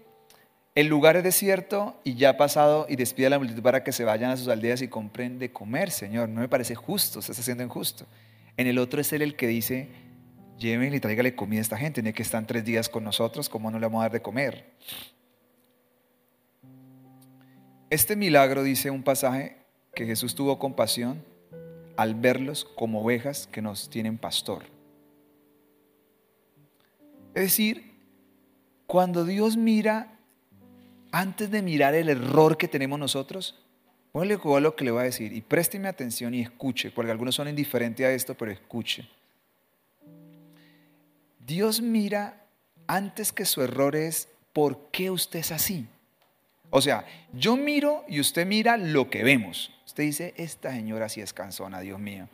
el 0.74 0.86
lugar 0.86 1.16
es 1.16 1.24
desierto 1.24 2.00
y 2.04 2.14
ya 2.14 2.30
ha 2.30 2.36
pasado 2.36 2.86
y 2.88 2.96
despide 2.96 3.26
a 3.26 3.30
la 3.30 3.38
multitud 3.38 3.62
para 3.62 3.82
que 3.82 3.92
se 3.92 4.04
vayan 4.04 4.30
a 4.30 4.36
sus 4.36 4.48
aldeas 4.48 4.82
y 4.82 4.88
compren 4.88 5.38
de 5.38 5.52
comer, 5.52 5.90
Señor. 5.90 6.28
No 6.28 6.40
me 6.40 6.48
parece 6.48 6.74
justo, 6.74 7.20
se 7.22 7.32
está 7.32 7.42
haciendo 7.42 7.64
injusto. 7.64 8.06
En 8.56 8.66
el 8.66 8.78
otro 8.78 9.00
es 9.00 9.12
él 9.12 9.22
el 9.22 9.34
que 9.34 9.48
dice, 9.48 9.88
llévenle 10.58 10.98
y 10.98 11.00
tráigale 11.00 11.34
comida 11.34 11.58
a 11.58 11.62
esta 11.62 11.76
gente, 11.76 12.02
tiene 12.02 12.14
que 12.14 12.22
estar 12.22 12.46
tres 12.46 12.64
días 12.64 12.88
con 12.88 13.02
nosotros, 13.02 13.48
¿cómo 13.48 13.70
no 13.70 13.78
le 13.78 13.86
vamos 13.86 14.00
a 14.00 14.04
dar 14.04 14.12
de 14.12 14.22
comer? 14.22 14.70
Este 17.88 18.14
milagro 18.14 18.62
dice 18.62 18.90
un 18.90 19.02
pasaje 19.02 19.56
que 19.94 20.06
Jesús 20.06 20.36
tuvo 20.36 20.60
compasión 20.60 21.24
al 21.96 22.14
verlos 22.14 22.64
como 22.64 23.02
ovejas 23.02 23.48
que 23.48 23.60
nos 23.60 23.90
tienen 23.90 24.16
pastor. 24.18 24.62
Es 27.34 27.42
decir, 27.42 27.92
cuando 28.86 29.24
Dios 29.24 29.56
mira, 29.56 30.19
antes 31.12 31.50
de 31.50 31.62
mirar 31.62 31.94
el 31.94 32.08
error 32.08 32.56
que 32.56 32.68
tenemos 32.68 32.98
nosotros, 32.98 33.58
ponle 34.12 34.34
a 34.42 34.60
lo 34.60 34.76
que 34.76 34.84
le 34.84 34.90
va 34.90 35.02
a 35.02 35.04
decir 35.04 35.32
y 35.32 35.40
présteme 35.40 35.88
atención 35.88 36.34
y 36.34 36.42
escuche, 36.42 36.90
porque 36.90 37.10
algunos 37.10 37.34
son 37.34 37.48
indiferentes 37.48 38.06
a 38.06 38.12
esto, 38.12 38.34
pero 38.34 38.50
escuche. 38.50 39.08
Dios 41.46 41.80
mira 41.80 42.44
antes 42.86 43.32
que 43.32 43.44
su 43.44 43.62
error 43.62 43.96
es 43.96 44.28
por 44.52 44.90
qué 44.90 45.10
usted 45.10 45.40
es 45.40 45.52
así. 45.52 45.88
O 46.70 46.80
sea, 46.80 47.04
yo 47.32 47.56
miro 47.56 48.04
y 48.08 48.20
usted 48.20 48.46
mira 48.46 48.76
lo 48.76 49.10
que 49.10 49.24
vemos. 49.24 49.72
Usted 49.86 50.04
dice, 50.04 50.34
esta 50.36 50.70
señora 50.70 51.08
sí 51.08 51.20
es 51.20 51.32
cansona, 51.32 51.80
Dios 51.80 51.98
mío. 51.98 52.28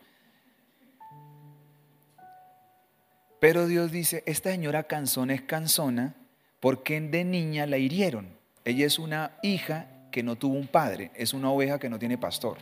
Pero 3.40 3.66
Dios 3.66 3.90
dice, 3.90 4.22
esta 4.26 4.50
señora 4.50 4.84
cansona 4.84 5.34
es 5.34 5.42
cansona 5.42 6.14
porque 6.60 7.00
de 7.00 7.24
niña 7.24 7.66
la 7.66 7.78
hirieron. 7.78 8.35
Ella 8.66 8.84
es 8.84 8.98
una 8.98 9.30
hija 9.44 9.86
que 10.10 10.24
no 10.24 10.34
tuvo 10.34 10.56
un 10.56 10.66
padre, 10.66 11.12
es 11.14 11.32
una 11.32 11.52
oveja 11.52 11.78
que 11.78 11.88
no 11.88 12.00
tiene 12.00 12.18
pastor. 12.18 12.58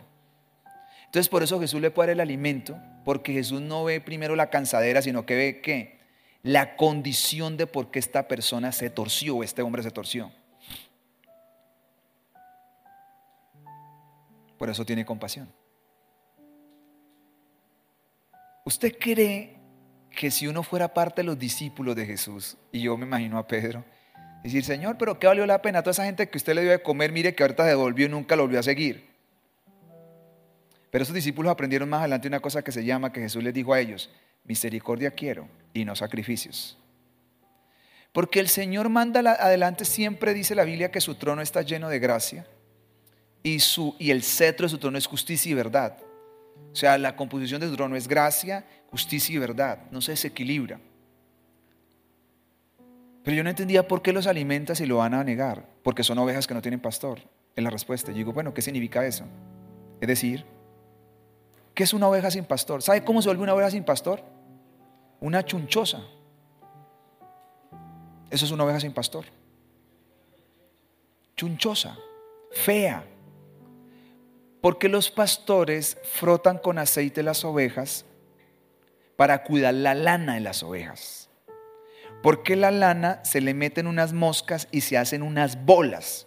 Entonces 1.05 1.27
por 1.27 1.41
eso 1.41 1.59
Jesús 1.59 1.81
le 1.81 1.89
puede 1.89 2.09
dar 2.09 2.13
el 2.13 2.19
alimento, 2.19 2.77
porque 3.03 3.33
Jesús 3.33 3.59
no 3.59 3.83
ve 3.83 3.99
primero 4.01 4.35
la 4.35 4.51
cansadera, 4.51 5.01
sino 5.01 5.25
que 5.25 5.35
ve 5.35 5.61
que 5.61 5.97
la 6.43 6.75
condición 6.75 7.57
de 7.57 7.65
por 7.65 7.89
qué 7.89 7.97
esta 7.97 8.27
persona 8.27 8.71
se 8.71 8.91
torció 8.91 9.41
este 9.41 9.63
hombre 9.63 9.81
se 9.81 9.89
torció. 9.89 10.31
Por 14.59 14.69
eso 14.69 14.85
tiene 14.85 15.05
compasión. 15.05 15.51
¿Usted 18.63 18.95
cree 18.99 19.57
que 20.11 20.29
si 20.29 20.45
uno 20.45 20.61
fuera 20.61 20.93
parte 20.93 21.21
de 21.21 21.25
los 21.25 21.39
discípulos 21.39 21.95
de 21.95 22.05
Jesús, 22.05 22.57
y 22.71 22.81
yo 22.81 22.95
me 22.95 23.07
imagino 23.07 23.39
a 23.39 23.47
Pedro, 23.47 23.83
decir, 24.53 24.63
Señor, 24.63 24.97
pero 24.97 25.19
¿qué 25.19 25.27
valió 25.27 25.45
la 25.45 25.61
pena? 25.61 25.81
Toda 25.81 25.91
esa 25.91 26.05
gente 26.05 26.29
que 26.29 26.37
usted 26.37 26.53
le 26.53 26.61
dio 26.61 26.71
de 26.71 26.81
comer, 26.81 27.11
mire 27.11 27.33
que 27.33 27.43
ahorita 27.43 27.63
se 27.63 27.69
devolvió 27.69 28.05
y 28.05 28.09
nunca 28.09 28.35
lo 28.35 28.43
volvió 28.43 28.59
a 28.59 28.63
seguir. 28.63 29.07
Pero 30.91 31.03
esos 31.03 31.15
discípulos 31.15 31.51
aprendieron 31.51 31.89
más 31.89 31.99
adelante 31.99 32.27
una 32.27 32.39
cosa 32.39 32.61
que 32.63 32.71
se 32.71 32.85
llama, 32.85 33.11
que 33.11 33.19
Jesús 33.19 33.43
les 33.43 33.53
dijo 33.53 33.73
a 33.73 33.79
ellos, 33.79 34.09
misericordia 34.45 35.11
quiero 35.11 35.49
y 35.73 35.83
no 35.83 35.95
sacrificios. 35.95 36.77
Porque 38.13 38.39
el 38.39 38.47
Señor 38.47 38.87
manda 38.87 39.19
adelante, 39.19 39.83
siempre 39.83 40.33
dice 40.33 40.55
la 40.55 40.63
Biblia 40.63 40.91
que 40.91 41.01
su 41.01 41.15
trono 41.15 41.41
está 41.41 41.63
lleno 41.63 41.89
de 41.89 41.99
gracia 41.99 42.47
y, 43.43 43.59
su, 43.59 43.95
y 43.99 44.11
el 44.11 44.23
cetro 44.23 44.67
de 44.67 44.69
su 44.69 44.77
trono 44.77 44.97
es 44.97 45.05
justicia 45.05 45.51
y 45.51 45.53
verdad. 45.53 45.97
O 46.71 46.75
sea, 46.75 46.97
la 46.97 47.15
composición 47.17 47.59
de 47.59 47.67
su 47.67 47.75
trono 47.75 47.97
es 47.97 48.07
gracia, 48.07 48.65
justicia 48.89 49.35
y 49.35 49.37
verdad. 49.37 49.79
No 49.91 49.99
se 49.99 50.13
desequilibra. 50.13 50.79
Pero 53.25 53.37
yo 53.37 53.43
no 53.43 53.49
entendía 53.49 53.87
por 53.87 54.03
qué 54.03 54.13
los 54.13 54.27
alimenta 54.27 54.75
si 54.75 54.85
lo 54.85 54.97
van 54.97 55.15
a 55.15 55.23
negar. 55.23 55.67
Porque 55.81 56.03
son 56.03 56.19
ovejas 56.19 56.45
que 56.45 56.53
no 56.53 56.61
tienen 56.61 56.79
pastor. 56.79 57.19
En 57.55 57.63
la 57.63 57.71
respuesta. 57.71 58.11
Yo 58.11 58.17
digo, 58.17 58.33
bueno, 58.33 58.53
¿qué 58.53 58.61
significa 58.61 59.03
eso? 59.05 59.25
Es 59.99 60.07
decir, 60.07 60.45
¿qué 61.73 61.83
es 61.83 61.93
una 61.93 62.07
oveja 62.07 62.29
sin 62.29 62.45
pastor? 62.45 62.83
¿Sabe 62.83 63.03
cómo 63.03 63.21
se 63.21 63.29
vuelve 63.29 63.43
una 63.43 63.55
oveja 63.55 63.71
sin 63.71 63.83
pastor? 63.83 64.21
Una 65.19 65.43
chunchosa. 65.43 66.01
Eso 68.29 68.45
es 68.45 68.51
una 68.51 68.63
oveja 68.63 68.79
sin 68.79 68.93
pastor. 68.93 69.25
Chunchosa, 71.35 71.97
fea, 72.51 73.05
porque 74.61 74.87
los 74.87 75.09
pastores 75.09 75.97
frotan 76.03 76.57
con 76.57 76.77
aceite 76.77 77.23
las 77.23 77.43
ovejas 77.43 78.05
para 79.15 79.43
cuidar 79.43 79.73
la 79.73 79.95
lana 79.95 80.35
de 80.35 80.41
las 80.41 80.61
ovejas. 80.63 81.24
Porque 82.25 82.55
la 82.55 82.71
lana 82.71 83.23
se 83.23 83.39
le 83.39 83.53
meten 83.53 83.85
unas 83.85 84.11
moscas 84.11 84.67
y 84.71 84.81
se 84.81 84.97
hacen 84.97 85.21
unas 85.21 85.63
bolas. 85.63 86.25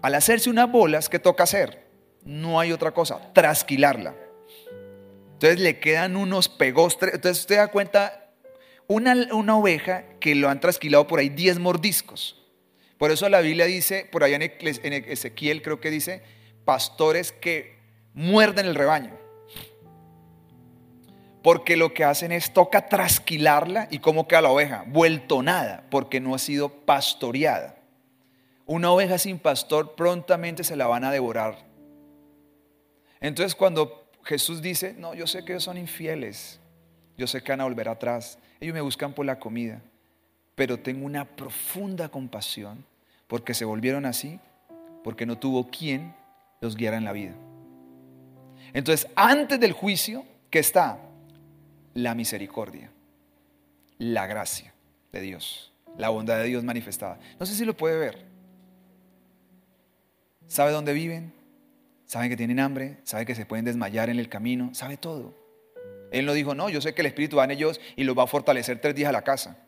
Al 0.00 0.14
hacerse 0.14 0.48
unas 0.48 0.72
bolas, 0.72 1.10
¿qué 1.10 1.18
toca 1.18 1.42
hacer? 1.42 1.86
No 2.24 2.58
hay 2.58 2.72
otra 2.72 2.92
cosa, 2.92 3.34
trasquilarla. 3.34 4.14
Entonces 5.34 5.60
le 5.60 5.78
quedan 5.78 6.16
unos 6.16 6.48
pegostres. 6.48 7.12
Entonces 7.12 7.42
usted 7.42 7.56
da 7.56 7.68
cuenta, 7.68 8.30
una, 8.86 9.14
una 9.34 9.58
oveja 9.58 10.06
que 10.20 10.34
lo 10.34 10.48
han 10.48 10.60
trasquilado 10.60 11.06
por 11.06 11.18
ahí 11.18 11.28
10 11.28 11.58
mordiscos. 11.58 12.42
Por 12.96 13.10
eso 13.10 13.28
la 13.28 13.42
Biblia 13.42 13.66
dice, 13.66 14.08
por 14.10 14.24
allá 14.24 14.36
en 14.36 14.94
Ezequiel 14.94 15.60
creo 15.60 15.80
que 15.80 15.90
dice, 15.90 16.22
pastores 16.64 17.30
que 17.30 17.76
muerden 18.14 18.64
el 18.64 18.74
rebaño. 18.74 19.23
Porque 21.44 21.76
lo 21.76 21.92
que 21.92 22.04
hacen 22.04 22.32
es 22.32 22.54
toca 22.54 22.88
trasquilarla 22.88 23.88
y 23.90 23.98
cómo 23.98 24.26
queda 24.26 24.40
la 24.40 24.50
oveja, 24.50 24.82
vuelto 24.86 25.42
nada, 25.42 25.84
porque 25.90 26.18
no 26.18 26.34
ha 26.34 26.38
sido 26.38 26.70
pastoreada. 26.70 27.76
Una 28.64 28.90
oveja 28.90 29.18
sin 29.18 29.38
pastor 29.38 29.94
prontamente 29.94 30.64
se 30.64 30.74
la 30.74 30.86
van 30.86 31.04
a 31.04 31.12
devorar. 31.12 31.58
Entonces 33.20 33.54
cuando 33.54 34.10
Jesús 34.22 34.62
dice, 34.62 34.94
no, 34.96 35.12
yo 35.12 35.26
sé 35.26 35.44
que 35.44 35.52
ellos 35.52 35.64
son 35.64 35.76
infieles, 35.76 36.60
yo 37.18 37.26
sé 37.26 37.42
que 37.42 37.52
van 37.52 37.60
a 37.60 37.64
volver 37.64 37.90
atrás, 37.90 38.38
ellos 38.58 38.72
me 38.72 38.80
buscan 38.80 39.12
por 39.12 39.26
la 39.26 39.38
comida, 39.38 39.82
pero 40.54 40.78
tengo 40.78 41.04
una 41.04 41.26
profunda 41.26 42.08
compasión 42.08 42.86
porque 43.26 43.52
se 43.52 43.66
volvieron 43.66 44.06
así, 44.06 44.40
porque 45.02 45.26
no 45.26 45.36
tuvo 45.36 45.68
quien 45.68 46.14
los 46.62 46.74
guiará 46.74 46.96
en 46.96 47.04
la 47.04 47.12
vida. 47.12 47.34
Entonces, 48.72 49.10
antes 49.14 49.60
del 49.60 49.72
juicio, 49.72 50.24
¿qué 50.48 50.60
está? 50.60 50.98
La 51.94 52.14
misericordia, 52.14 52.90
la 53.98 54.26
gracia 54.26 54.74
de 55.12 55.20
Dios, 55.20 55.72
la 55.96 56.08
bondad 56.08 56.38
de 56.38 56.44
Dios 56.44 56.64
manifestada. 56.64 57.18
No 57.38 57.46
sé 57.46 57.54
si 57.54 57.64
lo 57.64 57.76
puede 57.76 57.98
ver. 57.98 58.24
¿Sabe 60.48 60.72
dónde 60.72 60.92
viven? 60.92 61.32
¿Saben 62.06 62.28
que 62.28 62.36
tienen 62.36 62.60
hambre? 62.60 62.98
¿Sabe 63.04 63.24
que 63.24 63.34
se 63.34 63.46
pueden 63.46 63.64
desmayar 63.64 64.10
en 64.10 64.18
el 64.18 64.28
camino? 64.28 64.74
¿Sabe 64.74 64.96
todo? 64.96 65.34
Él 66.10 66.26
no 66.26 66.32
dijo, 66.32 66.54
no, 66.54 66.68
yo 66.68 66.80
sé 66.80 66.94
que 66.94 67.02
el 67.02 67.06
Espíritu 67.06 67.36
va 67.36 67.44
en 67.44 67.52
ellos 67.52 67.80
y 67.96 68.04
los 68.04 68.16
va 68.16 68.24
a 68.24 68.28
fortalecer 68.28 68.80
tres 68.80 68.94
días 68.94 69.08
a 69.08 69.12
la 69.12 69.22
casa. 69.22 69.64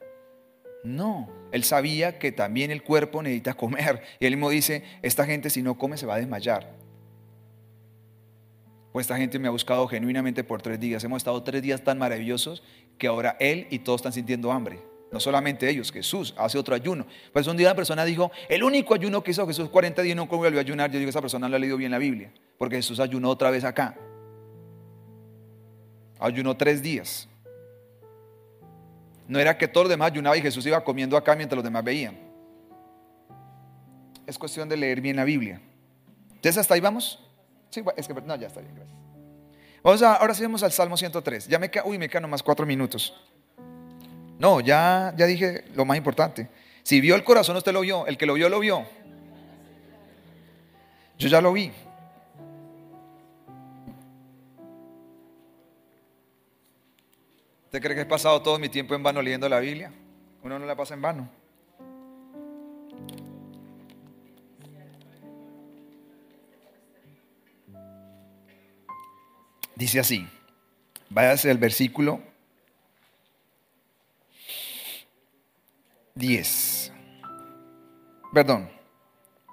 No, 0.85 1.29
él 1.51 1.65
sabía 1.65 2.19
que 2.19 2.31
también 2.31 2.71
el 2.71 2.83
cuerpo 2.83 3.23
necesita 3.23 3.55
comer. 3.55 4.03
Y 4.21 4.27
él 4.27 4.37
mismo 4.37 4.51
dice, 4.51 4.85
esta 5.03 5.25
gente 5.27 5.51
si 5.51 5.63
no 5.63 5.77
come 5.77 5.97
se 5.97 6.07
va 6.07 6.15
a 6.15 6.19
desmayar. 6.19 6.86
Esta 9.01 9.17
gente 9.17 9.39
me 9.39 9.49
ha 9.49 9.51
buscado 9.51 9.87
genuinamente 9.89 10.45
por 10.45 10.63
tres 10.63 10.81
días. 10.81 11.03
Hemos 11.05 11.19
estado 11.19 11.43
tres 11.43 11.63
días 11.63 11.83
tan 11.83 11.99
maravillosos 11.99 12.63
que 12.99 13.07
ahora 13.07 13.37
él 13.41 13.67
y 13.71 13.81
todos 13.81 14.01
están 14.01 14.13
sintiendo 14.13 14.51
hambre. 14.51 14.81
No 15.13 15.21
solamente 15.21 15.69
ellos, 15.69 15.93
Jesús 15.93 16.35
hace 16.37 16.59
otro 16.59 16.75
ayuno. 16.75 17.07
Pues 17.33 17.47
un 17.47 17.57
día 17.57 17.69
una 17.69 17.77
persona 17.77 18.05
dijo, 18.05 18.31
el 18.49 18.63
único 18.63 18.95
ayuno 18.95 19.23
que 19.23 19.31
hizo 19.31 19.47
Jesús 19.47 19.69
40 19.69 20.03
días 20.03 20.17
no 20.17 20.27
volvió 20.27 20.59
a 20.59 20.61
ayunar. 20.61 20.91
Yo 20.91 20.99
digo, 20.99 21.09
esa 21.09 21.21
persona 21.21 21.49
no 21.49 21.57
ha 21.57 21.59
leído 21.59 21.77
bien 21.77 21.91
la 21.91 21.99
Biblia, 21.99 22.33
porque 22.59 22.77
Jesús 22.77 22.99
ayunó 23.01 23.31
otra 23.31 23.51
vez 23.51 23.65
acá. 23.65 23.97
Ayunó 26.19 26.57
tres 26.57 26.83
días. 26.83 27.29
No 29.29 29.39
era 29.39 29.57
que 29.59 29.69
todos 29.69 29.85
los 29.85 29.91
demás 29.91 30.11
ayunaban 30.11 30.39
y 30.39 30.43
Jesús 30.43 30.67
iba 30.67 30.83
comiendo 30.83 31.17
acá 31.17 31.35
mientras 31.37 31.57
los 31.57 31.65
demás 31.65 31.85
veían. 31.85 32.19
Es 34.27 34.39
cuestión 34.39 34.69
de 34.69 34.77
leer 34.77 35.01
bien 35.01 35.17
la 35.17 35.25
Biblia. 35.25 35.61
Entonces, 36.31 36.59
¿hasta 36.59 36.75
ahí 36.75 36.81
vamos? 36.81 37.26
Es 37.97 38.09
que, 38.09 38.15
no, 38.15 38.37
ya 38.37 38.47
está 38.47 38.61
bien. 38.61 38.75
Vamos 39.83 40.03
a, 40.03 40.15
ahora 40.15 40.35
sí 40.35 40.43
vamos 40.43 40.63
al 40.63 40.73
Salmo 40.73 40.97
103. 40.97 41.49
Ya 41.49 41.59
me 41.59 41.71
uy, 41.85 41.99
me 41.99 42.09
quedan 42.09 42.23
nomás 42.23 42.43
cuatro 42.43 42.67
minutos. 42.67 43.15
No, 44.39 44.61
ya, 44.61 45.15
ya 45.17 45.27
dije 45.27 45.65
lo 45.75 45.85
más 45.85 45.97
importante. 45.97 46.49
Si 46.83 47.01
vio 47.01 47.15
el 47.15 47.25
corazón, 47.25 47.57
usted 47.57 47.73
lo 47.73 47.81
vio. 47.81 48.07
El 48.07 48.19
que 48.19 48.27
lo 48.27 48.35
vio, 48.35 48.49
lo 48.49 48.61
vio. 48.61 48.85
Yo 51.19 51.29
ya 51.29 51.41
lo 51.41 51.53
vi. 51.53 51.73
¿Usted 57.67 57.83
cree 57.83 57.95
que 57.95 58.03
he 58.03 58.07
pasado 58.07 58.41
todo 58.43 58.59
mi 58.59 58.69
tiempo 58.69 58.95
en 58.95 59.03
vano 59.03 59.21
leyendo 59.23 59.49
la 59.49 59.61
Biblia? 59.61 59.93
Uno 60.43 60.59
no 60.59 60.67
la 60.67 60.77
pasa 60.77 60.95
en 60.95 61.03
vano. 61.03 61.29
Dice 69.77 70.01
así, 70.01 70.27
váyase 71.11 71.51
al 71.51 71.59
versículo 71.59 72.21
10. 76.15 76.93
Perdón, 78.33 78.71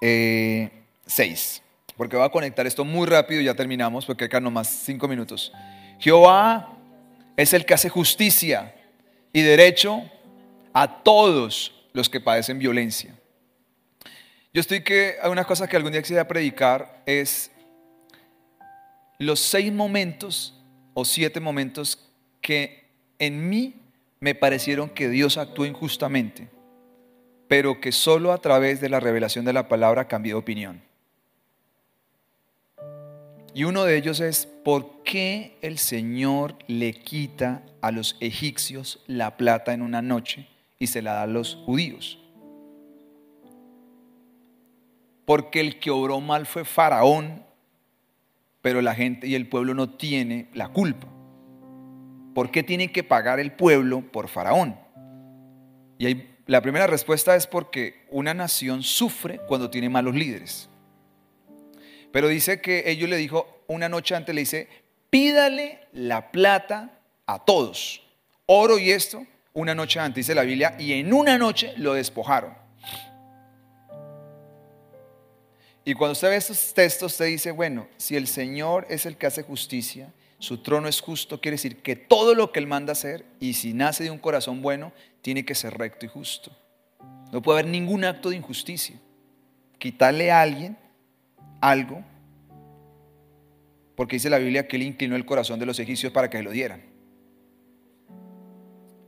Eh, 0.00 1.62
porque 1.96 2.16
voy 2.16 2.24
a 2.24 2.30
conectar 2.30 2.66
esto 2.66 2.84
muy 2.86 3.06
rápido 3.06 3.42
y 3.42 3.44
ya 3.44 3.54
terminamos, 3.54 4.06
porque 4.06 4.24
acá 4.24 4.40
nomás 4.40 4.68
5 4.68 5.06
minutos. 5.06 5.52
Jehová 6.00 6.74
es 7.36 7.52
el 7.52 7.66
que 7.66 7.74
hace 7.74 7.90
justicia 7.90 8.74
y 9.30 9.42
derecho 9.42 10.02
a 10.72 11.02
todos 11.02 11.86
los 11.92 12.08
que 12.08 12.20
padecen 12.20 12.58
violencia. 12.58 13.14
Yo 14.54 14.60
estoy 14.60 14.82
que, 14.82 15.16
hay 15.22 15.30
una 15.30 15.44
cosa 15.44 15.68
que 15.68 15.76
algún 15.76 15.92
día 15.92 16.00
quisiera 16.00 16.26
predicar 16.26 17.02
es 17.04 17.50
los 19.24 19.40
seis 19.40 19.72
momentos 19.72 20.54
o 20.94 21.04
siete 21.04 21.40
momentos 21.40 21.98
que 22.40 22.84
en 23.18 23.48
mí 23.48 23.74
me 24.20 24.34
parecieron 24.34 24.88
que 24.88 25.08
Dios 25.08 25.36
actuó 25.36 25.66
injustamente, 25.66 26.48
pero 27.48 27.80
que 27.80 27.92
solo 27.92 28.32
a 28.32 28.38
través 28.38 28.80
de 28.80 28.88
la 28.88 29.00
revelación 29.00 29.44
de 29.44 29.52
la 29.52 29.68
palabra 29.68 30.08
cambié 30.08 30.32
de 30.32 30.38
opinión. 30.38 30.82
Y 33.54 33.64
uno 33.64 33.84
de 33.84 33.96
ellos 33.96 34.18
es, 34.18 34.46
¿por 34.46 35.04
qué 35.04 35.56
el 35.62 35.78
Señor 35.78 36.56
le 36.66 36.92
quita 36.92 37.62
a 37.82 37.92
los 37.92 38.16
egipcios 38.20 39.00
la 39.06 39.36
plata 39.36 39.72
en 39.72 39.82
una 39.82 40.02
noche 40.02 40.48
y 40.80 40.88
se 40.88 41.02
la 41.02 41.12
da 41.12 41.22
a 41.22 41.26
los 41.28 41.54
judíos? 41.64 42.18
Porque 45.24 45.60
el 45.60 45.78
que 45.78 45.90
obró 45.92 46.20
mal 46.20 46.46
fue 46.46 46.64
Faraón 46.64 47.44
pero 48.64 48.80
la 48.80 48.94
gente 48.94 49.26
y 49.26 49.34
el 49.34 49.46
pueblo 49.46 49.74
no 49.74 49.90
tiene 49.90 50.48
la 50.54 50.68
culpa. 50.68 51.06
¿Por 52.34 52.50
qué 52.50 52.62
tiene 52.62 52.90
que 52.90 53.04
pagar 53.04 53.38
el 53.38 53.52
pueblo 53.52 54.00
por 54.00 54.26
Faraón? 54.26 54.80
Y 55.98 56.22
la 56.46 56.62
primera 56.62 56.86
respuesta 56.86 57.36
es 57.36 57.46
porque 57.46 58.06
una 58.10 58.32
nación 58.32 58.82
sufre 58.82 59.38
cuando 59.46 59.68
tiene 59.68 59.90
malos 59.90 60.14
líderes. 60.14 60.70
Pero 62.10 62.28
dice 62.28 62.62
que 62.62 62.84
ellos 62.86 63.10
le 63.10 63.18
dijo, 63.18 63.64
una 63.66 63.90
noche 63.90 64.14
antes 64.14 64.34
le 64.34 64.40
dice, 64.40 64.68
pídale 65.10 65.80
la 65.92 66.32
plata 66.32 66.98
a 67.26 67.44
todos, 67.44 68.02
oro 68.46 68.78
y 68.78 68.92
esto, 68.92 69.26
una 69.52 69.74
noche 69.74 70.00
antes, 70.00 70.26
dice 70.26 70.34
la 70.34 70.42
Biblia, 70.42 70.74
y 70.78 70.94
en 70.94 71.12
una 71.12 71.36
noche 71.36 71.74
lo 71.76 71.92
despojaron. 71.92 72.63
Y 75.84 75.94
cuando 75.94 76.12
usted 76.12 76.30
ve 76.30 76.36
estos 76.36 76.72
textos, 76.72 77.12
usted 77.12 77.26
dice, 77.26 77.50
bueno, 77.50 77.86
si 77.98 78.16
el 78.16 78.26
Señor 78.26 78.86
es 78.88 79.04
el 79.04 79.16
que 79.16 79.26
hace 79.26 79.42
justicia, 79.42 80.12
su 80.38 80.58
trono 80.58 80.88
es 80.88 81.00
justo, 81.00 81.40
quiere 81.40 81.54
decir 81.54 81.82
que 81.82 81.94
todo 81.94 82.34
lo 82.34 82.52
que 82.52 82.60
Él 82.60 82.66
manda 82.66 82.92
hacer, 82.92 83.24
y 83.38 83.54
si 83.54 83.74
nace 83.74 84.04
de 84.04 84.10
un 84.10 84.18
corazón 84.18 84.62
bueno, 84.62 84.92
tiene 85.20 85.44
que 85.44 85.54
ser 85.54 85.76
recto 85.76 86.06
y 86.06 86.08
justo. 86.08 86.50
No 87.32 87.42
puede 87.42 87.60
haber 87.60 87.70
ningún 87.70 88.04
acto 88.04 88.30
de 88.30 88.36
injusticia. 88.36 88.96
Quitarle 89.78 90.30
a 90.30 90.40
alguien 90.40 90.78
algo, 91.60 92.02
porque 93.94 94.16
dice 94.16 94.30
la 94.30 94.38
Biblia 94.38 94.66
que 94.66 94.76
Él 94.76 94.82
inclinó 94.82 95.16
el 95.16 95.26
corazón 95.26 95.58
de 95.58 95.66
los 95.66 95.78
egipcios 95.78 96.12
para 96.12 96.30
que 96.30 96.38
se 96.38 96.42
lo 96.42 96.50
dieran. 96.50 96.82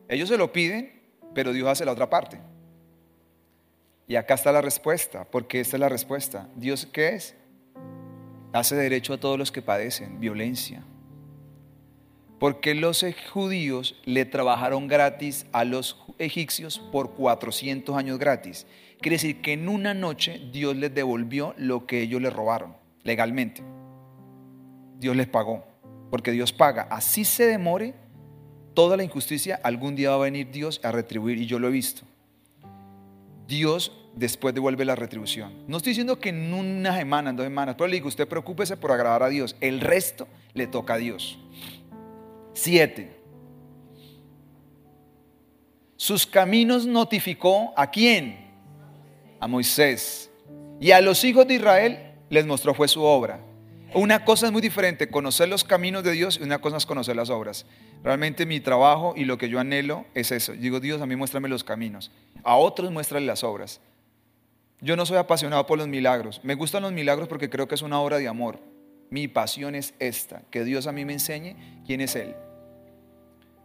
Ellos 0.08 0.28
se 0.28 0.36
lo 0.36 0.52
piden, 0.52 0.92
pero 1.34 1.52
Dios 1.52 1.68
hace 1.68 1.84
la 1.84 1.92
otra 1.92 2.08
parte. 2.08 2.38
Y 4.08 4.16
acá 4.16 4.34
está 4.34 4.52
la 4.52 4.62
respuesta, 4.62 5.24
porque 5.24 5.60
esta 5.60 5.76
es 5.76 5.80
la 5.80 5.88
respuesta. 5.88 6.48
Dios, 6.54 6.86
¿qué 6.86 7.16
es? 7.16 7.34
Hace 8.52 8.76
derecho 8.76 9.14
a 9.14 9.18
todos 9.18 9.38
los 9.38 9.50
que 9.50 9.62
padecen 9.62 10.20
violencia. 10.20 10.84
Porque 12.38 12.74
los 12.74 13.04
judíos 13.32 14.00
le 14.04 14.24
trabajaron 14.24 14.86
gratis 14.86 15.46
a 15.52 15.64
los 15.64 16.04
egipcios 16.18 16.78
por 16.78 17.14
400 17.14 17.96
años 17.96 18.18
gratis. 18.18 18.66
Quiere 19.00 19.16
decir 19.16 19.40
que 19.40 19.54
en 19.54 19.68
una 19.68 19.94
noche 19.94 20.40
Dios 20.52 20.76
les 20.76 20.94
devolvió 20.94 21.54
lo 21.56 21.86
que 21.86 22.02
ellos 22.02 22.22
le 22.22 22.30
robaron 22.30 22.76
legalmente. 23.02 23.62
Dios 24.98 25.16
les 25.16 25.26
pagó, 25.26 25.64
porque 26.10 26.30
Dios 26.30 26.52
paga. 26.52 26.86
Así 26.90 27.24
se 27.24 27.46
demore 27.46 27.94
toda 28.74 28.96
la 28.96 29.04
injusticia, 29.04 29.58
algún 29.62 29.96
día 29.96 30.10
va 30.10 30.16
a 30.16 30.18
venir 30.20 30.50
Dios 30.50 30.80
a 30.82 30.92
retribuir, 30.92 31.38
y 31.38 31.46
yo 31.46 31.58
lo 31.58 31.68
he 31.68 31.72
visto. 31.72 32.02
Dios 33.46 33.92
después 34.14 34.54
devuelve 34.54 34.84
la 34.84 34.96
retribución. 34.96 35.52
No 35.68 35.76
estoy 35.76 35.90
diciendo 35.90 36.18
que 36.18 36.30
en 36.30 36.52
una 36.52 36.96
semana, 36.96 37.30
en 37.30 37.36
dos 37.36 37.44
semanas, 37.44 37.76
pero 37.76 37.88
le 37.88 37.96
digo, 37.96 38.08
usted 38.08 38.26
preocúpese 38.26 38.76
por 38.76 38.90
agradar 38.90 39.22
a 39.22 39.28
Dios. 39.28 39.56
El 39.60 39.80
resto 39.80 40.26
le 40.54 40.66
toca 40.66 40.94
a 40.94 40.96
Dios. 40.98 41.38
Siete. 42.54 43.16
Sus 45.96 46.26
caminos 46.26 46.86
notificó 46.86 47.72
a 47.76 47.90
quién? 47.90 48.50
A 49.40 49.46
Moisés. 49.46 50.30
Y 50.80 50.90
a 50.90 51.00
los 51.00 51.22
hijos 51.24 51.46
de 51.46 51.54
Israel 51.54 51.98
les 52.28 52.46
mostró 52.46 52.74
fue 52.74 52.88
su 52.88 53.02
obra. 53.02 53.40
Una 53.94 54.24
cosa 54.24 54.46
es 54.46 54.52
muy 54.52 54.62
diferente, 54.62 55.08
conocer 55.08 55.48
los 55.48 55.64
caminos 55.64 56.02
de 56.02 56.12
Dios 56.12 56.38
y 56.40 56.42
una 56.42 56.58
cosa 56.58 56.76
es 56.76 56.86
conocer 56.86 57.16
las 57.16 57.30
obras. 57.30 57.66
Realmente 58.02 58.44
mi 58.44 58.60
trabajo 58.60 59.14
y 59.16 59.24
lo 59.24 59.38
que 59.38 59.48
yo 59.48 59.60
anhelo 59.60 60.04
es 60.14 60.32
eso. 60.32 60.52
Digo, 60.52 60.80
Dios, 60.80 61.00
a 61.00 61.06
mí 61.06 61.16
muéstrame 61.16 61.48
los 61.48 61.64
caminos. 61.64 62.10
A 62.42 62.56
otros 62.56 62.90
muéstrale 62.90 63.26
las 63.26 63.44
obras. 63.44 63.80
Yo 64.80 64.96
no 64.96 65.06
soy 65.06 65.16
apasionado 65.16 65.66
por 65.66 65.78
los 65.78 65.88
milagros. 65.88 66.40
Me 66.42 66.54
gustan 66.54 66.82
los 66.82 66.92
milagros 66.92 67.28
porque 67.28 67.48
creo 67.48 67.68
que 67.68 67.74
es 67.76 67.82
una 67.82 68.00
obra 68.00 68.18
de 68.18 68.28
amor. 68.28 68.60
Mi 69.08 69.28
pasión 69.28 69.74
es 69.74 69.94
esta, 69.98 70.42
que 70.50 70.64
Dios 70.64 70.86
a 70.86 70.92
mí 70.92 71.04
me 71.04 71.14
enseñe 71.14 71.56
quién 71.86 72.00
es 72.00 72.16
Él. 72.16 72.34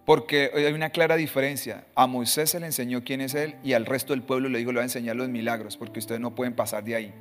Porque 0.06 0.52
hay 0.54 0.72
una 0.72 0.92
clara 0.92 1.16
diferencia. 1.16 1.86
A 1.96 2.08
Moisés 2.08 2.52
se 2.52 2.60
le 2.60 2.68
enseñó 2.68 3.04
quién 3.04 3.22
es 3.22 3.34
Él 3.34 3.56
y 3.64 3.74
al 3.74 3.86
resto 3.86 4.14
del 4.14 4.22
pueblo 4.22 4.50
le 4.50 4.60
dijo, 4.60 4.72
le 4.72 4.78
va 4.78 4.84
a 4.84 4.86
enseñar 4.86 5.16
los 5.16 5.30
milagros, 5.30 5.78
porque 5.78 6.00
ustedes 6.00 6.22
no 6.22 6.36
pueden 6.36 6.54
pasar 6.54 6.84
de 6.84 6.96
ahí. 6.96 7.14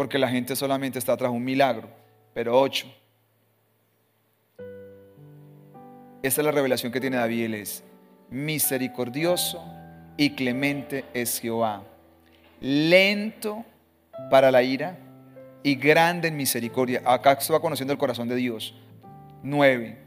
Porque 0.00 0.18
la 0.18 0.30
gente 0.30 0.56
solamente 0.56 0.98
está 0.98 1.14
tras 1.14 1.30
un 1.30 1.44
milagro, 1.44 1.86
pero 2.32 2.58
ocho. 2.58 2.86
Esta 6.22 6.40
es 6.40 6.44
la 6.46 6.50
revelación 6.50 6.90
que 6.90 7.02
tiene 7.02 7.18
David, 7.18 7.54
misericordioso 8.30 9.62
y 10.16 10.30
clemente 10.30 11.04
es 11.12 11.38
Jehová, 11.38 11.82
lento 12.62 13.62
para 14.30 14.50
la 14.50 14.62
ira 14.62 14.96
y 15.62 15.74
grande 15.74 16.28
en 16.28 16.36
misericordia. 16.38 17.02
Acá 17.04 17.38
se 17.38 17.52
va 17.52 17.60
conociendo 17.60 17.92
el 17.92 17.98
corazón 17.98 18.26
de 18.26 18.36
Dios. 18.36 18.74
Nueve. 19.42 19.98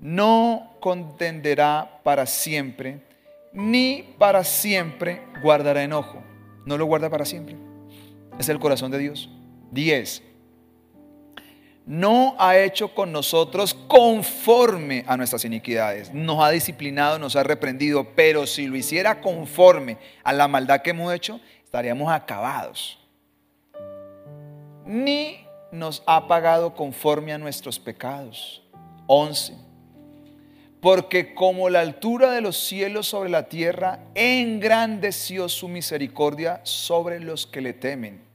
No 0.00 0.72
contenderá 0.80 2.00
para 2.02 2.24
siempre, 2.24 3.02
ni 3.52 4.04
para 4.16 4.42
siempre 4.42 5.20
guardará 5.42 5.82
enojo. 5.82 6.22
No 6.64 6.78
lo 6.78 6.86
guarda 6.86 7.10
para 7.10 7.26
siempre. 7.26 7.67
Es 8.38 8.48
el 8.48 8.58
corazón 8.58 8.90
de 8.90 8.98
Dios. 8.98 9.28
Diez 9.70 10.22
no 11.88 12.36
ha 12.38 12.58
hecho 12.58 12.94
con 12.94 13.12
nosotros 13.12 13.72
conforme 13.72 15.04
a 15.06 15.16
nuestras 15.16 15.46
iniquidades. 15.46 16.12
Nos 16.12 16.44
ha 16.44 16.50
disciplinado, 16.50 17.18
nos 17.18 17.34
ha 17.34 17.42
reprendido, 17.42 18.12
pero 18.14 18.46
si 18.46 18.66
lo 18.66 18.76
hiciera 18.76 19.22
conforme 19.22 19.96
a 20.22 20.34
la 20.34 20.48
maldad 20.48 20.82
que 20.82 20.90
hemos 20.90 21.12
hecho, 21.14 21.40
estaríamos 21.64 22.12
acabados. 22.12 22.98
Ni 24.84 25.46
nos 25.72 26.02
ha 26.04 26.28
pagado 26.28 26.74
conforme 26.74 27.32
a 27.32 27.38
nuestros 27.38 27.78
pecados. 27.78 28.62
11. 29.06 29.54
Porque 30.82 31.34
como 31.34 31.70
la 31.70 31.80
altura 31.80 32.32
de 32.32 32.42
los 32.42 32.58
cielos 32.58 33.08
sobre 33.08 33.30
la 33.30 33.48
tierra, 33.48 34.00
engrandeció 34.14 35.48
su 35.48 35.68
misericordia 35.68 36.60
sobre 36.64 37.18
los 37.18 37.46
que 37.46 37.62
le 37.62 37.72
temen. 37.72 38.27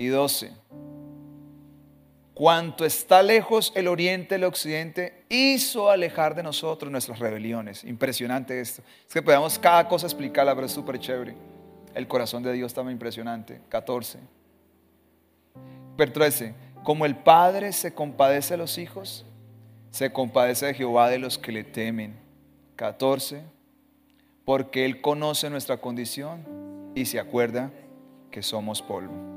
Y 0.00 0.08
12 0.08 0.50
cuanto 2.40 2.86
está 2.86 3.22
lejos 3.22 3.70
el 3.74 3.86
oriente 3.86 4.36
del 4.36 4.44
occidente, 4.44 5.24
hizo 5.28 5.90
alejar 5.90 6.34
de 6.34 6.42
nosotros 6.42 6.90
nuestras 6.90 7.18
rebeliones. 7.18 7.84
Impresionante 7.84 8.58
esto. 8.58 8.82
Es 9.06 9.12
que 9.12 9.20
podemos 9.20 9.58
cada 9.58 9.86
cosa 9.86 10.06
explicarla, 10.06 10.54
pero 10.54 10.66
es 10.66 10.72
súper 10.72 10.98
chévere. 10.98 11.34
El 11.94 12.08
corazón 12.08 12.42
de 12.42 12.54
Dios 12.54 12.74
muy 12.82 12.94
impresionante. 12.94 13.60
14. 13.68 14.20
Pero 15.98 16.12
13. 16.12 16.54
Como 16.82 17.04
el 17.04 17.14
Padre 17.14 17.74
se 17.74 17.92
compadece 17.92 18.54
de 18.54 18.58
los 18.58 18.78
hijos, 18.78 19.26
se 19.90 20.10
compadece 20.10 20.64
de 20.64 20.72
Jehová 20.72 21.10
de 21.10 21.18
los 21.18 21.36
que 21.36 21.52
le 21.52 21.62
temen. 21.62 22.16
14. 22.76 23.42
Porque 24.46 24.86
Él 24.86 25.02
conoce 25.02 25.50
nuestra 25.50 25.76
condición 25.76 26.42
y 26.94 27.04
se 27.04 27.20
acuerda 27.20 27.70
que 28.30 28.42
somos 28.42 28.80
polvo. 28.80 29.29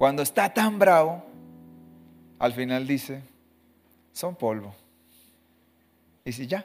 Cuando 0.00 0.22
está 0.22 0.48
tan 0.48 0.78
bravo, 0.78 1.22
al 2.38 2.54
final 2.54 2.86
dice, 2.86 3.20
son 4.14 4.34
polvo. 4.34 4.74
Y 6.24 6.32
si 6.32 6.46
ya, 6.46 6.64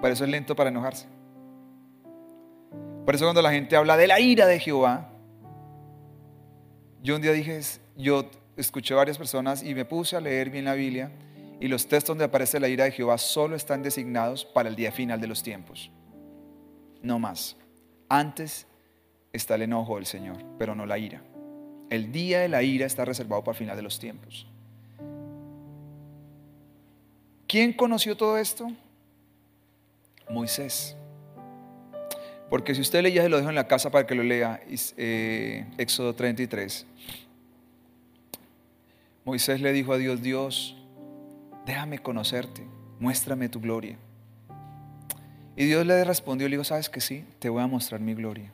por 0.00 0.10
eso 0.10 0.24
es 0.24 0.30
lento 0.30 0.56
para 0.56 0.70
enojarse. 0.70 1.06
Por 3.04 3.14
eso 3.14 3.26
cuando 3.26 3.42
la 3.42 3.52
gente 3.52 3.76
habla 3.76 3.98
de 3.98 4.06
la 4.06 4.20
ira 4.20 4.46
de 4.46 4.58
Jehová, 4.58 5.10
yo 7.02 7.14
un 7.16 7.20
día 7.20 7.32
dije, 7.32 7.60
yo 7.98 8.30
escuché 8.56 8.94
varias 8.94 9.18
personas 9.18 9.62
y 9.62 9.74
me 9.74 9.84
puse 9.84 10.16
a 10.16 10.22
leer 10.22 10.48
bien 10.48 10.64
la 10.64 10.72
Biblia 10.72 11.12
y 11.60 11.68
los 11.68 11.86
textos 11.86 12.12
donde 12.12 12.24
aparece 12.24 12.58
la 12.58 12.68
ira 12.68 12.84
de 12.84 12.92
Jehová 12.92 13.18
solo 13.18 13.54
están 13.54 13.82
designados 13.82 14.46
para 14.46 14.70
el 14.70 14.76
día 14.76 14.92
final 14.92 15.20
de 15.20 15.26
los 15.26 15.42
tiempos. 15.42 15.90
No 17.02 17.18
más. 17.18 17.54
Antes 18.08 18.66
está 19.30 19.56
el 19.56 19.62
enojo 19.62 19.96
del 19.96 20.06
Señor, 20.06 20.42
pero 20.56 20.74
no 20.74 20.86
la 20.86 20.96
ira. 20.96 21.22
El 21.92 22.10
día 22.10 22.40
de 22.40 22.48
la 22.48 22.62
ira 22.62 22.86
está 22.86 23.04
reservado 23.04 23.44
para 23.44 23.52
el 23.52 23.58
final 23.58 23.76
de 23.76 23.82
los 23.82 23.98
tiempos. 23.98 24.46
¿Quién 27.46 27.74
conoció 27.74 28.16
todo 28.16 28.38
esto? 28.38 28.72
Moisés. 30.30 30.96
Porque 32.48 32.74
si 32.74 32.80
usted 32.80 33.02
leía, 33.02 33.22
se 33.22 33.28
lo 33.28 33.36
dejo 33.36 33.50
en 33.50 33.56
la 33.56 33.68
casa 33.68 33.90
para 33.90 34.06
que 34.06 34.14
lo 34.14 34.22
lea, 34.22 34.58
eh, 34.96 35.66
Éxodo 35.76 36.14
33. 36.14 36.86
Moisés 39.26 39.60
le 39.60 39.70
dijo 39.74 39.92
a 39.92 39.98
Dios, 39.98 40.22
Dios, 40.22 40.74
déjame 41.66 41.98
conocerte, 41.98 42.62
muéstrame 43.00 43.50
tu 43.50 43.60
gloria. 43.60 43.98
Y 45.56 45.66
Dios 45.66 45.84
le 45.84 46.02
respondió, 46.04 46.48
le 46.48 46.56
dijo, 46.56 46.64
sabes 46.64 46.88
que 46.88 47.02
sí, 47.02 47.26
te 47.38 47.50
voy 47.50 47.62
a 47.62 47.66
mostrar 47.66 48.00
mi 48.00 48.14
gloria, 48.14 48.50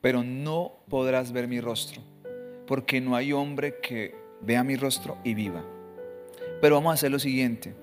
pero 0.00 0.24
no 0.24 0.72
podrás 0.88 1.30
ver 1.30 1.46
mi 1.46 1.60
rostro, 1.60 2.02
porque 2.70 3.00
no 3.00 3.16
hay 3.16 3.32
hombre 3.32 3.80
que 3.80 4.14
vea 4.42 4.62
mi 4.62 4.76
rostro 4.76 5.18
y 5.24 5.34
viva. 5.34 5.64
Pero 6.60 6.76
vamos 6.76 6.92
a 6.92 6.94
hacer 6.94 7.10
lo 7.10 7.18
siguiente, 7.18 7.74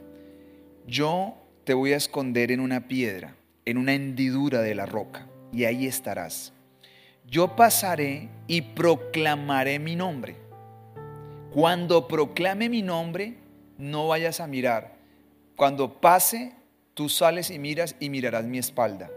yo 0.88 1.35
te 1.65 1.73
voy 1.73 1.91
a 1.91 1.97
esconder 1.97 2.53
en 2.53 2.61
una 2.61 2.88
piedra, 2.88 3.35
en 3.65 3.79
una 3.79 3.95
hendidura 3.95 4.61
de 4.61 4.75
la 4.75 4.85
roca, 4.85 5.27
y 5.51 5.65
ahí 5.65 5.88
estarás. 5.88 6.53
Yo 7.25 7.57
pasaré 7.57 8.29
y 8.47 8.61
proclamaré 8.61 9.77
mi 9.77 9.97
nombre. 9.97 10.38
Cuando 11.53 12.07
proclame 12.07 12.69
mi 12.69 12.81
nombre, 12.81 13.33
no 13.77 14.07
vayas 14.07 14.39
a 14.39 14.47
mirar. 14.47 14.95
Cuando 15.57 15.99
pase, 15.99 16.53
tú 16.93 17.09
sales 17.09 17.51
y 17.51 17.59
miras 17.59 17.97
y 17.99 18.09
mirarás 18.09 18.45
mi 18.45 18.57
espalda, 18.57 19.11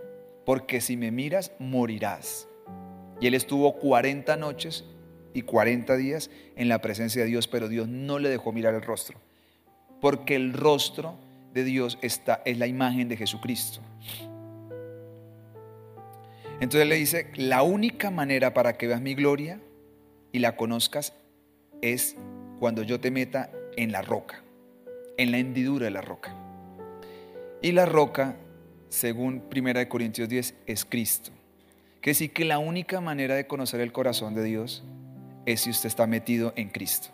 porque 0.44 0.80
si 0.80 0.96
me 0.96 1.12
miras, 1.12 1.52
morirás. 1.60 2.48
Y 3.20 3.28
él 3.28 3.34
estuvo 3.34 3.74
40 3.76 4.36
noches 4.36 4.84
y 5.32 5.42
40 5.42 5.96
días 5.96 6.30
en 6.56 6.68
la 6.68 6.80
presencia 6.80 7.22
de 7.22 7.28
Dios, 7.28 7.48
pero 7.48 7.68
Dios 7.68 7.88
no 7.88 8.18
le 8.18 8.28
dejó 8.28 8.52
mirar 8.52 8.74
el 8.74 8.82
rostro, 8.82 9.18
porque 10.00 10.36
el 10.36 10.52
rostro 10.52 11.16
de 11.52 11.64
Dios 11.64 11.98
está, 12.02 12.42
es 12.44 12.58
la 12.58 12.66
imagen 12.66 13.08
de 13.08 13.16
Jesucristo. 13.16 13.80
Entonces 16.60 16.88
le 16.88 16.96
dice, 16.96 17.30
la 17.36 17.62
única 17.62 18.10
manera 18.10 18.52
para 18.52 18.76
que 18.76 18.86
veas 18.86 19.00
mi 19.00 19.14
gloria 19.14 19.60
y 20.30 20.40
la 20.40 20.56
conozcas 20.56 21.14
es 21.80 22.16
cuando 22.58 22.82
yo 22.82 23.00
te 23.00 23.10
meta 23.10 23.50
en 23.76 23.92
la 23.92 24.02
roca, 24.02 24.42
en 25.16 25.30
la 25.32 25.38
hendidura 25.38 25.86
de 25.86 25.90
la 25.90 26.02
roca. 26.02 26.36
Y 27.62 27.72
la 27.72 27.86
roca, 27.86 28.36
según 28.90 29.42
1 29.54 29.88
Corintios 29.88 30.28
10, 30.28 30.54
es 30.66 30.84
Cristo. 30.84 31.30
Que 32.02 32.14
sí 32.14 32.28
que 32.28 32.44
la 32.44 32.58
única 32.58 33.00
manera 33.00 33.34
de 33.34 33.46
conocer 33.46 33.80
el 33.80 33.92
corazón 33.92 34.34
de 34.34 34.44
Dios 34.44 34.82
es 35.46 35.62
si 35.62 35.70
usted 35.70 35.86
está 35.86 36.06
metido 36.06 36.52
en 36.56 36.68
Cristo. 36.68 37.08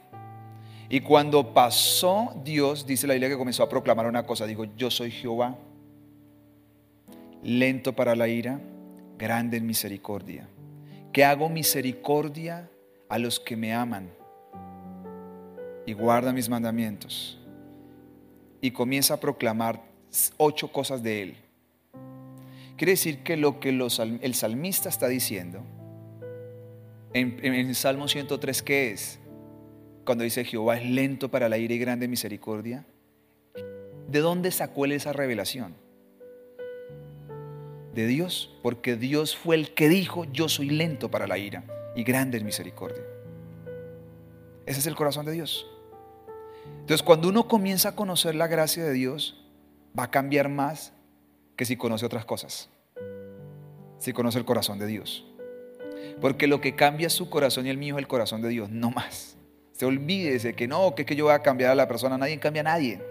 Y 0.89 1.01
cuando 1.01 1.53
pasó 1.53 2.41
Dios, 2.45 2.87
dice 2.87 3.07
la 3.07 3.15
Biblia 3.15 3.31
que 3.31 3.37
comenzó 3.37 3.63
a 3.63 3.69
proclamar 3.69 4.07
una 4.07 4.25
cosa, 4.25 4.47
dijo, 4.47 4.65
yo 4.77 4.91
soy 4.91 5.11
Jehová, 5.11 5.57
lento 7.43 7.95
para 7.95 8.15
la 8.15 8.29
ira, 8.29 8.61
grande 9.19 9.57
en 9.57 9.67
misericordia, 9.67 10.49
que 11.13 11.25
hago 11.25 11.49
misericordia 11.49 12.71
a 13.09 13.19
los 13.19 13.41
que 13.41 13.57
me 13.57 13.75
aman 13.75 14.11
y 15.87 15.93
guarda 15.93 16.33
mis 16.33 16.49
mandamientos. 16.49 17.39
Y 18.61 18.71
comienza 18.71 19.15
a 19.15 19.21
proclamar 19.21 19.83
ocho 20.37 20.73
cosas 20.73 21.03
de 21.03 21.23
Él. 21.23 21.37
Quiere 22.77 22.93
decir 22.93 23.23
que 23.23 23.37
lo 23.37 23.61
que 23.61 23.71
el 23.71 24.35
salmista 24.35 24.89
está 24.89 25.09
diciendo 25.09 25.63
en, 27.17 27.55
el 27.55 27.75
Salmo 27.75 28.09
103, 28.09 28.63
¿qué 28.63 28.91
es? 28.93 29.19
Cuando 30.05 30.25
dice 30.25 30.45
Jehová 30.45 30.77
es 30.77 30.89
lento 30.89 31.31
para 31.31 31.49
la 31.49 31.59
ira 31.59 31.75
y 31.75 31.79
grande 31.79 32.09
misericordia. 32.09 32.85
¿De 34.09 34.21
dónde 34.21 34.51
sacó 34.51 34.85
él 34.85 34.93
esa 34.93 35.13
revelación? 35.13 35.75
De 37.95 38.07
Dios, 38.07 38.55
porque 38.63 38.97
Dios 38.97 39.35
fue 39.35 39.57
el 39.57 39.73
que 39.73 39.89
dijo, 39.89 40.27
yo 40.27 40.49
soy 40.49 40.69
lento 40.69 41.11
para 41.11 41.27
la 41.27 41.39
ira 41.39 41.65
y 41.97 42.05
grande 42.05 42.39
en 42.39 42.45
misericordia. 42.45 43.03
Ese 44.67 44.81
es 44.81 44.87
el 44.87 44.95
corazón 44.95 45.25
de 45.25 45.33
Dios. 45.33 45.67
Entonces, 46.81 47.03
cuando 47.03 47.29
uno 47.29 47.49
comienza 47.49 47.91
a 47.91 47.97
conocer 47.97 48.35
la 48.35 48.47
gracia 48.47 48.85
de 48.85 48.93
Dios, 48.93 49.43
va 49.99 50.05
a 50.05 50.11
cambiar 50.11 50.49
más 50.51 50.93
que 51.57 51.65
si 51.65 51.77
conoce 51.77 52.05
otras 52.05 52.27
cosas. 52.27 52.69
Si 53.99 54.13
conoce 54.13 54.39
el 54.39 54.45
corazón 54.45 54.79
de 54.79 54.87
Dios. 54.87 55.25
Porque 56.21 56.47
lo 56.47 56.61
que 56.61 56.75
cambia 56.75 57.11
su 57.11 57.29
corazón 57.29 57.67
y 57.67 57.71
el 57.71 57.79
mío 57.79 57.97
es 57.97 57.99
el 57.99 58.09
corazón 58.09 58.43
de 58.43 58.49
Dios, 58.49 58.71
no 58.71 58.91
más. 58.91 59.37
Se 59.73 59.85
olvídese 59.85 60.55
que 60.55 60.67
no, 60.67 60.95
que, 60.95 61.05
que 61.05 61.17
yo 61.17 61.25
voy 61.25 61.35
a 61.35 61.43
cambiar 61.43 61.71
a 61.71 61.75
la 61.75 61.87
persona, 61.87 62.17
nadie 62.17 62.39
cambia 62.39 62.61
a 62.61 62.65
nadie. 62.65 63.03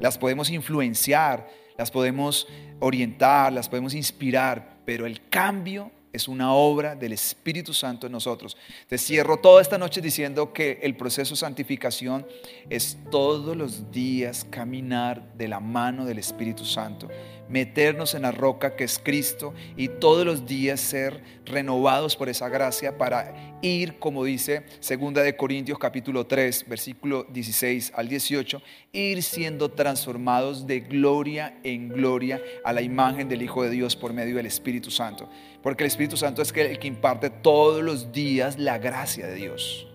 Las 0.00 0.16
podemos 0.16 0.50
influenciar, 0.50 1.48
las 1.76 1.90
podemos 1.90 2.46
orientar, 2.80 3.52
las 3.52 3.68
podemos 3.68 3.94
inspirar, 3.94 4.78
pero 4.84 5.06
el 5.06 5.28
cambio 5.28 5.90
es 6.12 6.28
una 6.28 6.52
obra 6.52 6.94
del 6.94 7.12
Espíritu 7.12 7.72
Santo 7.72 8.06
en 8.06 8.12
nosotros. 8.12 8.56
Te 8.88 8.98
cierro 8.98 9.38
toda 9.38 9.60
esta 9.60 9.78
noche 9.78 10.00
diciendo 10.00 10.52
que 10.52 10.78
el 10.82 10.96
proceso 10.96 11.34
de 11.34 11.40
santificación 11.40 12.26
es 12.70 12.98
todos 13.10 13.56
los 13.56 13.90
días 13.90 14.46
caminar 14.48 15.34
de 15.34 15.48
la 15.48 15.60
mano 15.60 16.04
del 16.04 16.18
Espíritu 16.18 16.64
Santo 16.64 17.08
meternos 17.48 18.14
en 18.14 18.22
la 18.22 18.32
roca 18.32 18.76
que 18.76 18.84
es 18.84 18.98
Cristo 18.98 19.54
y 19.76 19.88
todos 19.88 20.24
los 20.24 20.46
días 20.46 20.80
ser 20.80 21.22
renovados 21.44 22.16
por 22.16 22.28
esa 22.28 22.48
gracia 22.48 22.98
para 22.98 23.58
ir, 23.62 23.98
como 23.98 24.24
dice 24.24 24.64
segunda 24.80 25.22
de 25.22 25.36
Corintios 25.36 25.78
capítulo 25.78 26.26
3, 26.26 26.68
versículo 26.68 27.24
16 27.24 27.92
al 27.94 28.08
18, 28.08 28.62
ir 28.92 29.22
siendo 29.22 29.70
transformados 29.70 30.66
de 30.66 30.80
gloria 30.80 31.58
en 31.62 31.88
gloria 31.88 32.40
a 32.64 32.72
la 32.72 32.82
imagen 32.82 33.28
del 33.28 33.42
Hijo 33.42 33.62
de 33.62 33.70
Dios 33.70 33.96
por 33.96 34.12
medio 34.12 34.36
del 34.36 34.46
Espíritu 34.46 34.90
Santo. 34.90 35.28
Porque 35.62 35.84
el 35.84 35.88
Espíritu 35.88 36.16
Santo 36.16 36.42
es 36.42 36.52
el 36.54 36.78
que 36.78 36.86
imparte 36.86 37.30
todos 37.30 37.82
los 37.82 38.12
días 38.12 38.58
la 38.58 38.78
gracia 38.78 39.26
de 39.26 39.34
Dios. 39.34 39.86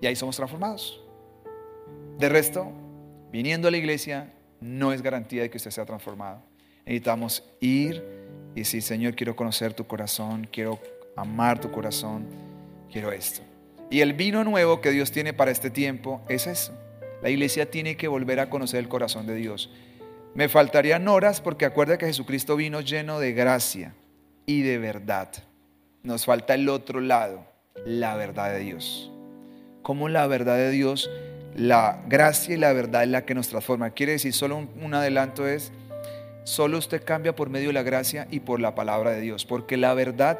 Y 0.00 0.06
ahí 0.06 0.16
somos 0.16 0.36
transformados. 0.36 1.00
De 2.18 2.28
resto, 2.28 2.72
viniendo 3.30 3.68
a 3.68 3.70
la 3.70 3.76
iglesia 3.76 4.32
no 4.60 4.92
es 4.92 5.02
garantía 5.02 5.42
de 5.42 5.50
que 5.50 5.56
usted 5.56 5.70
sea 5.70 5.84
transformado. 5.84 6.51
Necesitamos 6.84 7.44
ir 7.60 8.02
y 8.54 8.60
decir, 8.60 8.82
Señor, 8.82 9.14
quiero 9.14 9.36
conocer 9.36 9.72
tu 9.74 9.86
corazón, 9.86 10.48
quiero 10.50 10.80
amar 11.16 11.60
tu 11.60 11.70
corazón, 11.70 12.26
quiero 12.90 13.12
esto. 13.12 13.42
Y 13.90 14.00
el 14.00 14.14
vino 14.14 14.42
nuevo 14.44 14.80
que 14.80 14.90
Dios 14.90 15.12
tiene 15.12 15.32
para 15.32 15.50
este 15.50 15.70
tiempo 15.70 16.22
es 16.28 16.46
eso. 16.46 16.72
La 17.22 17.30
iglesia 17.30 17.70
tiene 17.70 17.96
que 17.96 18.08
volver 18.08 18.40
a 18.40 18.50
conocer 18.50 18.80
el 18.80 18.88
corazón 18.88 19.26
de 19.26 19.34
Dios. 19.34 19.70
Me 20.34 20.48
faltarían 20.48 21.08
horas 21.08 21.40
porque 21.40 21.66
acuerda 21.66 21.98
que 21.98 22.06
Jesucristo 22.06 22.56
vino 22.56 22.80
lleno 22.80 23.20
de 23.20 23.32
gracia 23.32 23.94
y 24.46 24.62
de 24.62 24.78
verdad. 24.78 25.28
Nos 26.02 26.24
falta 26.24 26.54
el 26.54 26.68
otro 26.68 27.00
lado, 27.00 27.46
la 27.84 28.16
verdad 28.16 28.52
de 28.52 28.60
Dios. 28.60 29.12
Como 29.82 30.08
la 30.08 30.26
verdad 30.26 30.56
de 30.56 30.70
Dios, 30.70 31.10
la 31.54 32.02
gracia 32.08 32.54
y 32.54 32.58
la 32.58 32.72
verdad 32.72 33.02
es 33.02 33.10
la 33.10 33.24
que 33.24 33.34
nos 33.34 33.48
transforma. 33.48 33.90
Quiere 33.90 34.12
decir, 34.12 34.32
solo 34.32 34.56
un, 34.56 34.70
un 34.82 34.94
adelanto 34.94 35.46
es, 35.46 35.70
Solo 36.44 36.78
usted 36.78 37.04
cambia 37.04 37.36
por 37.36 37.50
medio 37.50 37.68
de 37.68 37.74
la 37.74 37.82
gracia 37.82 38.26
y 38.30 38.40
por 38.40 38.60
la 38.60 38.74
palabra 38.74 39.10
de 39.12 39.20
Dios, 39.20 39.44
porque 39.44 39.76
la 39.76 39.94
verdad 39.94 40.38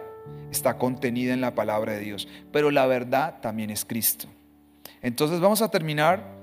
está 0.51 0.79
contenida 0.79 1.33
en 1.33 1.41
la 1.41 1.55
palabra 1.55 1.93
de 1.93 2.01
Dios, 2.01 2.29
pero 2.53 2.71
la 2.71 2.87
verdad 2.87 3.41
también 3.41 3.71
es 3.71 3.85
Cristo. 3.85 4.27
Entonces 5.01 5.41
vamos 5.41 5.63
a 5.63 5.71
terminar. 5.71 6.41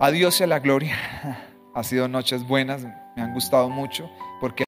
A 0.00 0.10
Dios 0.10 0.40
y 0.40 0.44
a 0.44 0.46
la 0.46 0.58
gloria. 0.58 0.96
Ha 1.74 1.84
sido 1.84 2.06
noches 2.06 2.46
buenas, 2.46 2.84
me 3.16 3.22
han 3.22 3.32
gustado 3.32 3.70
mucho, 3.70 4.10
porque 4.42 4.60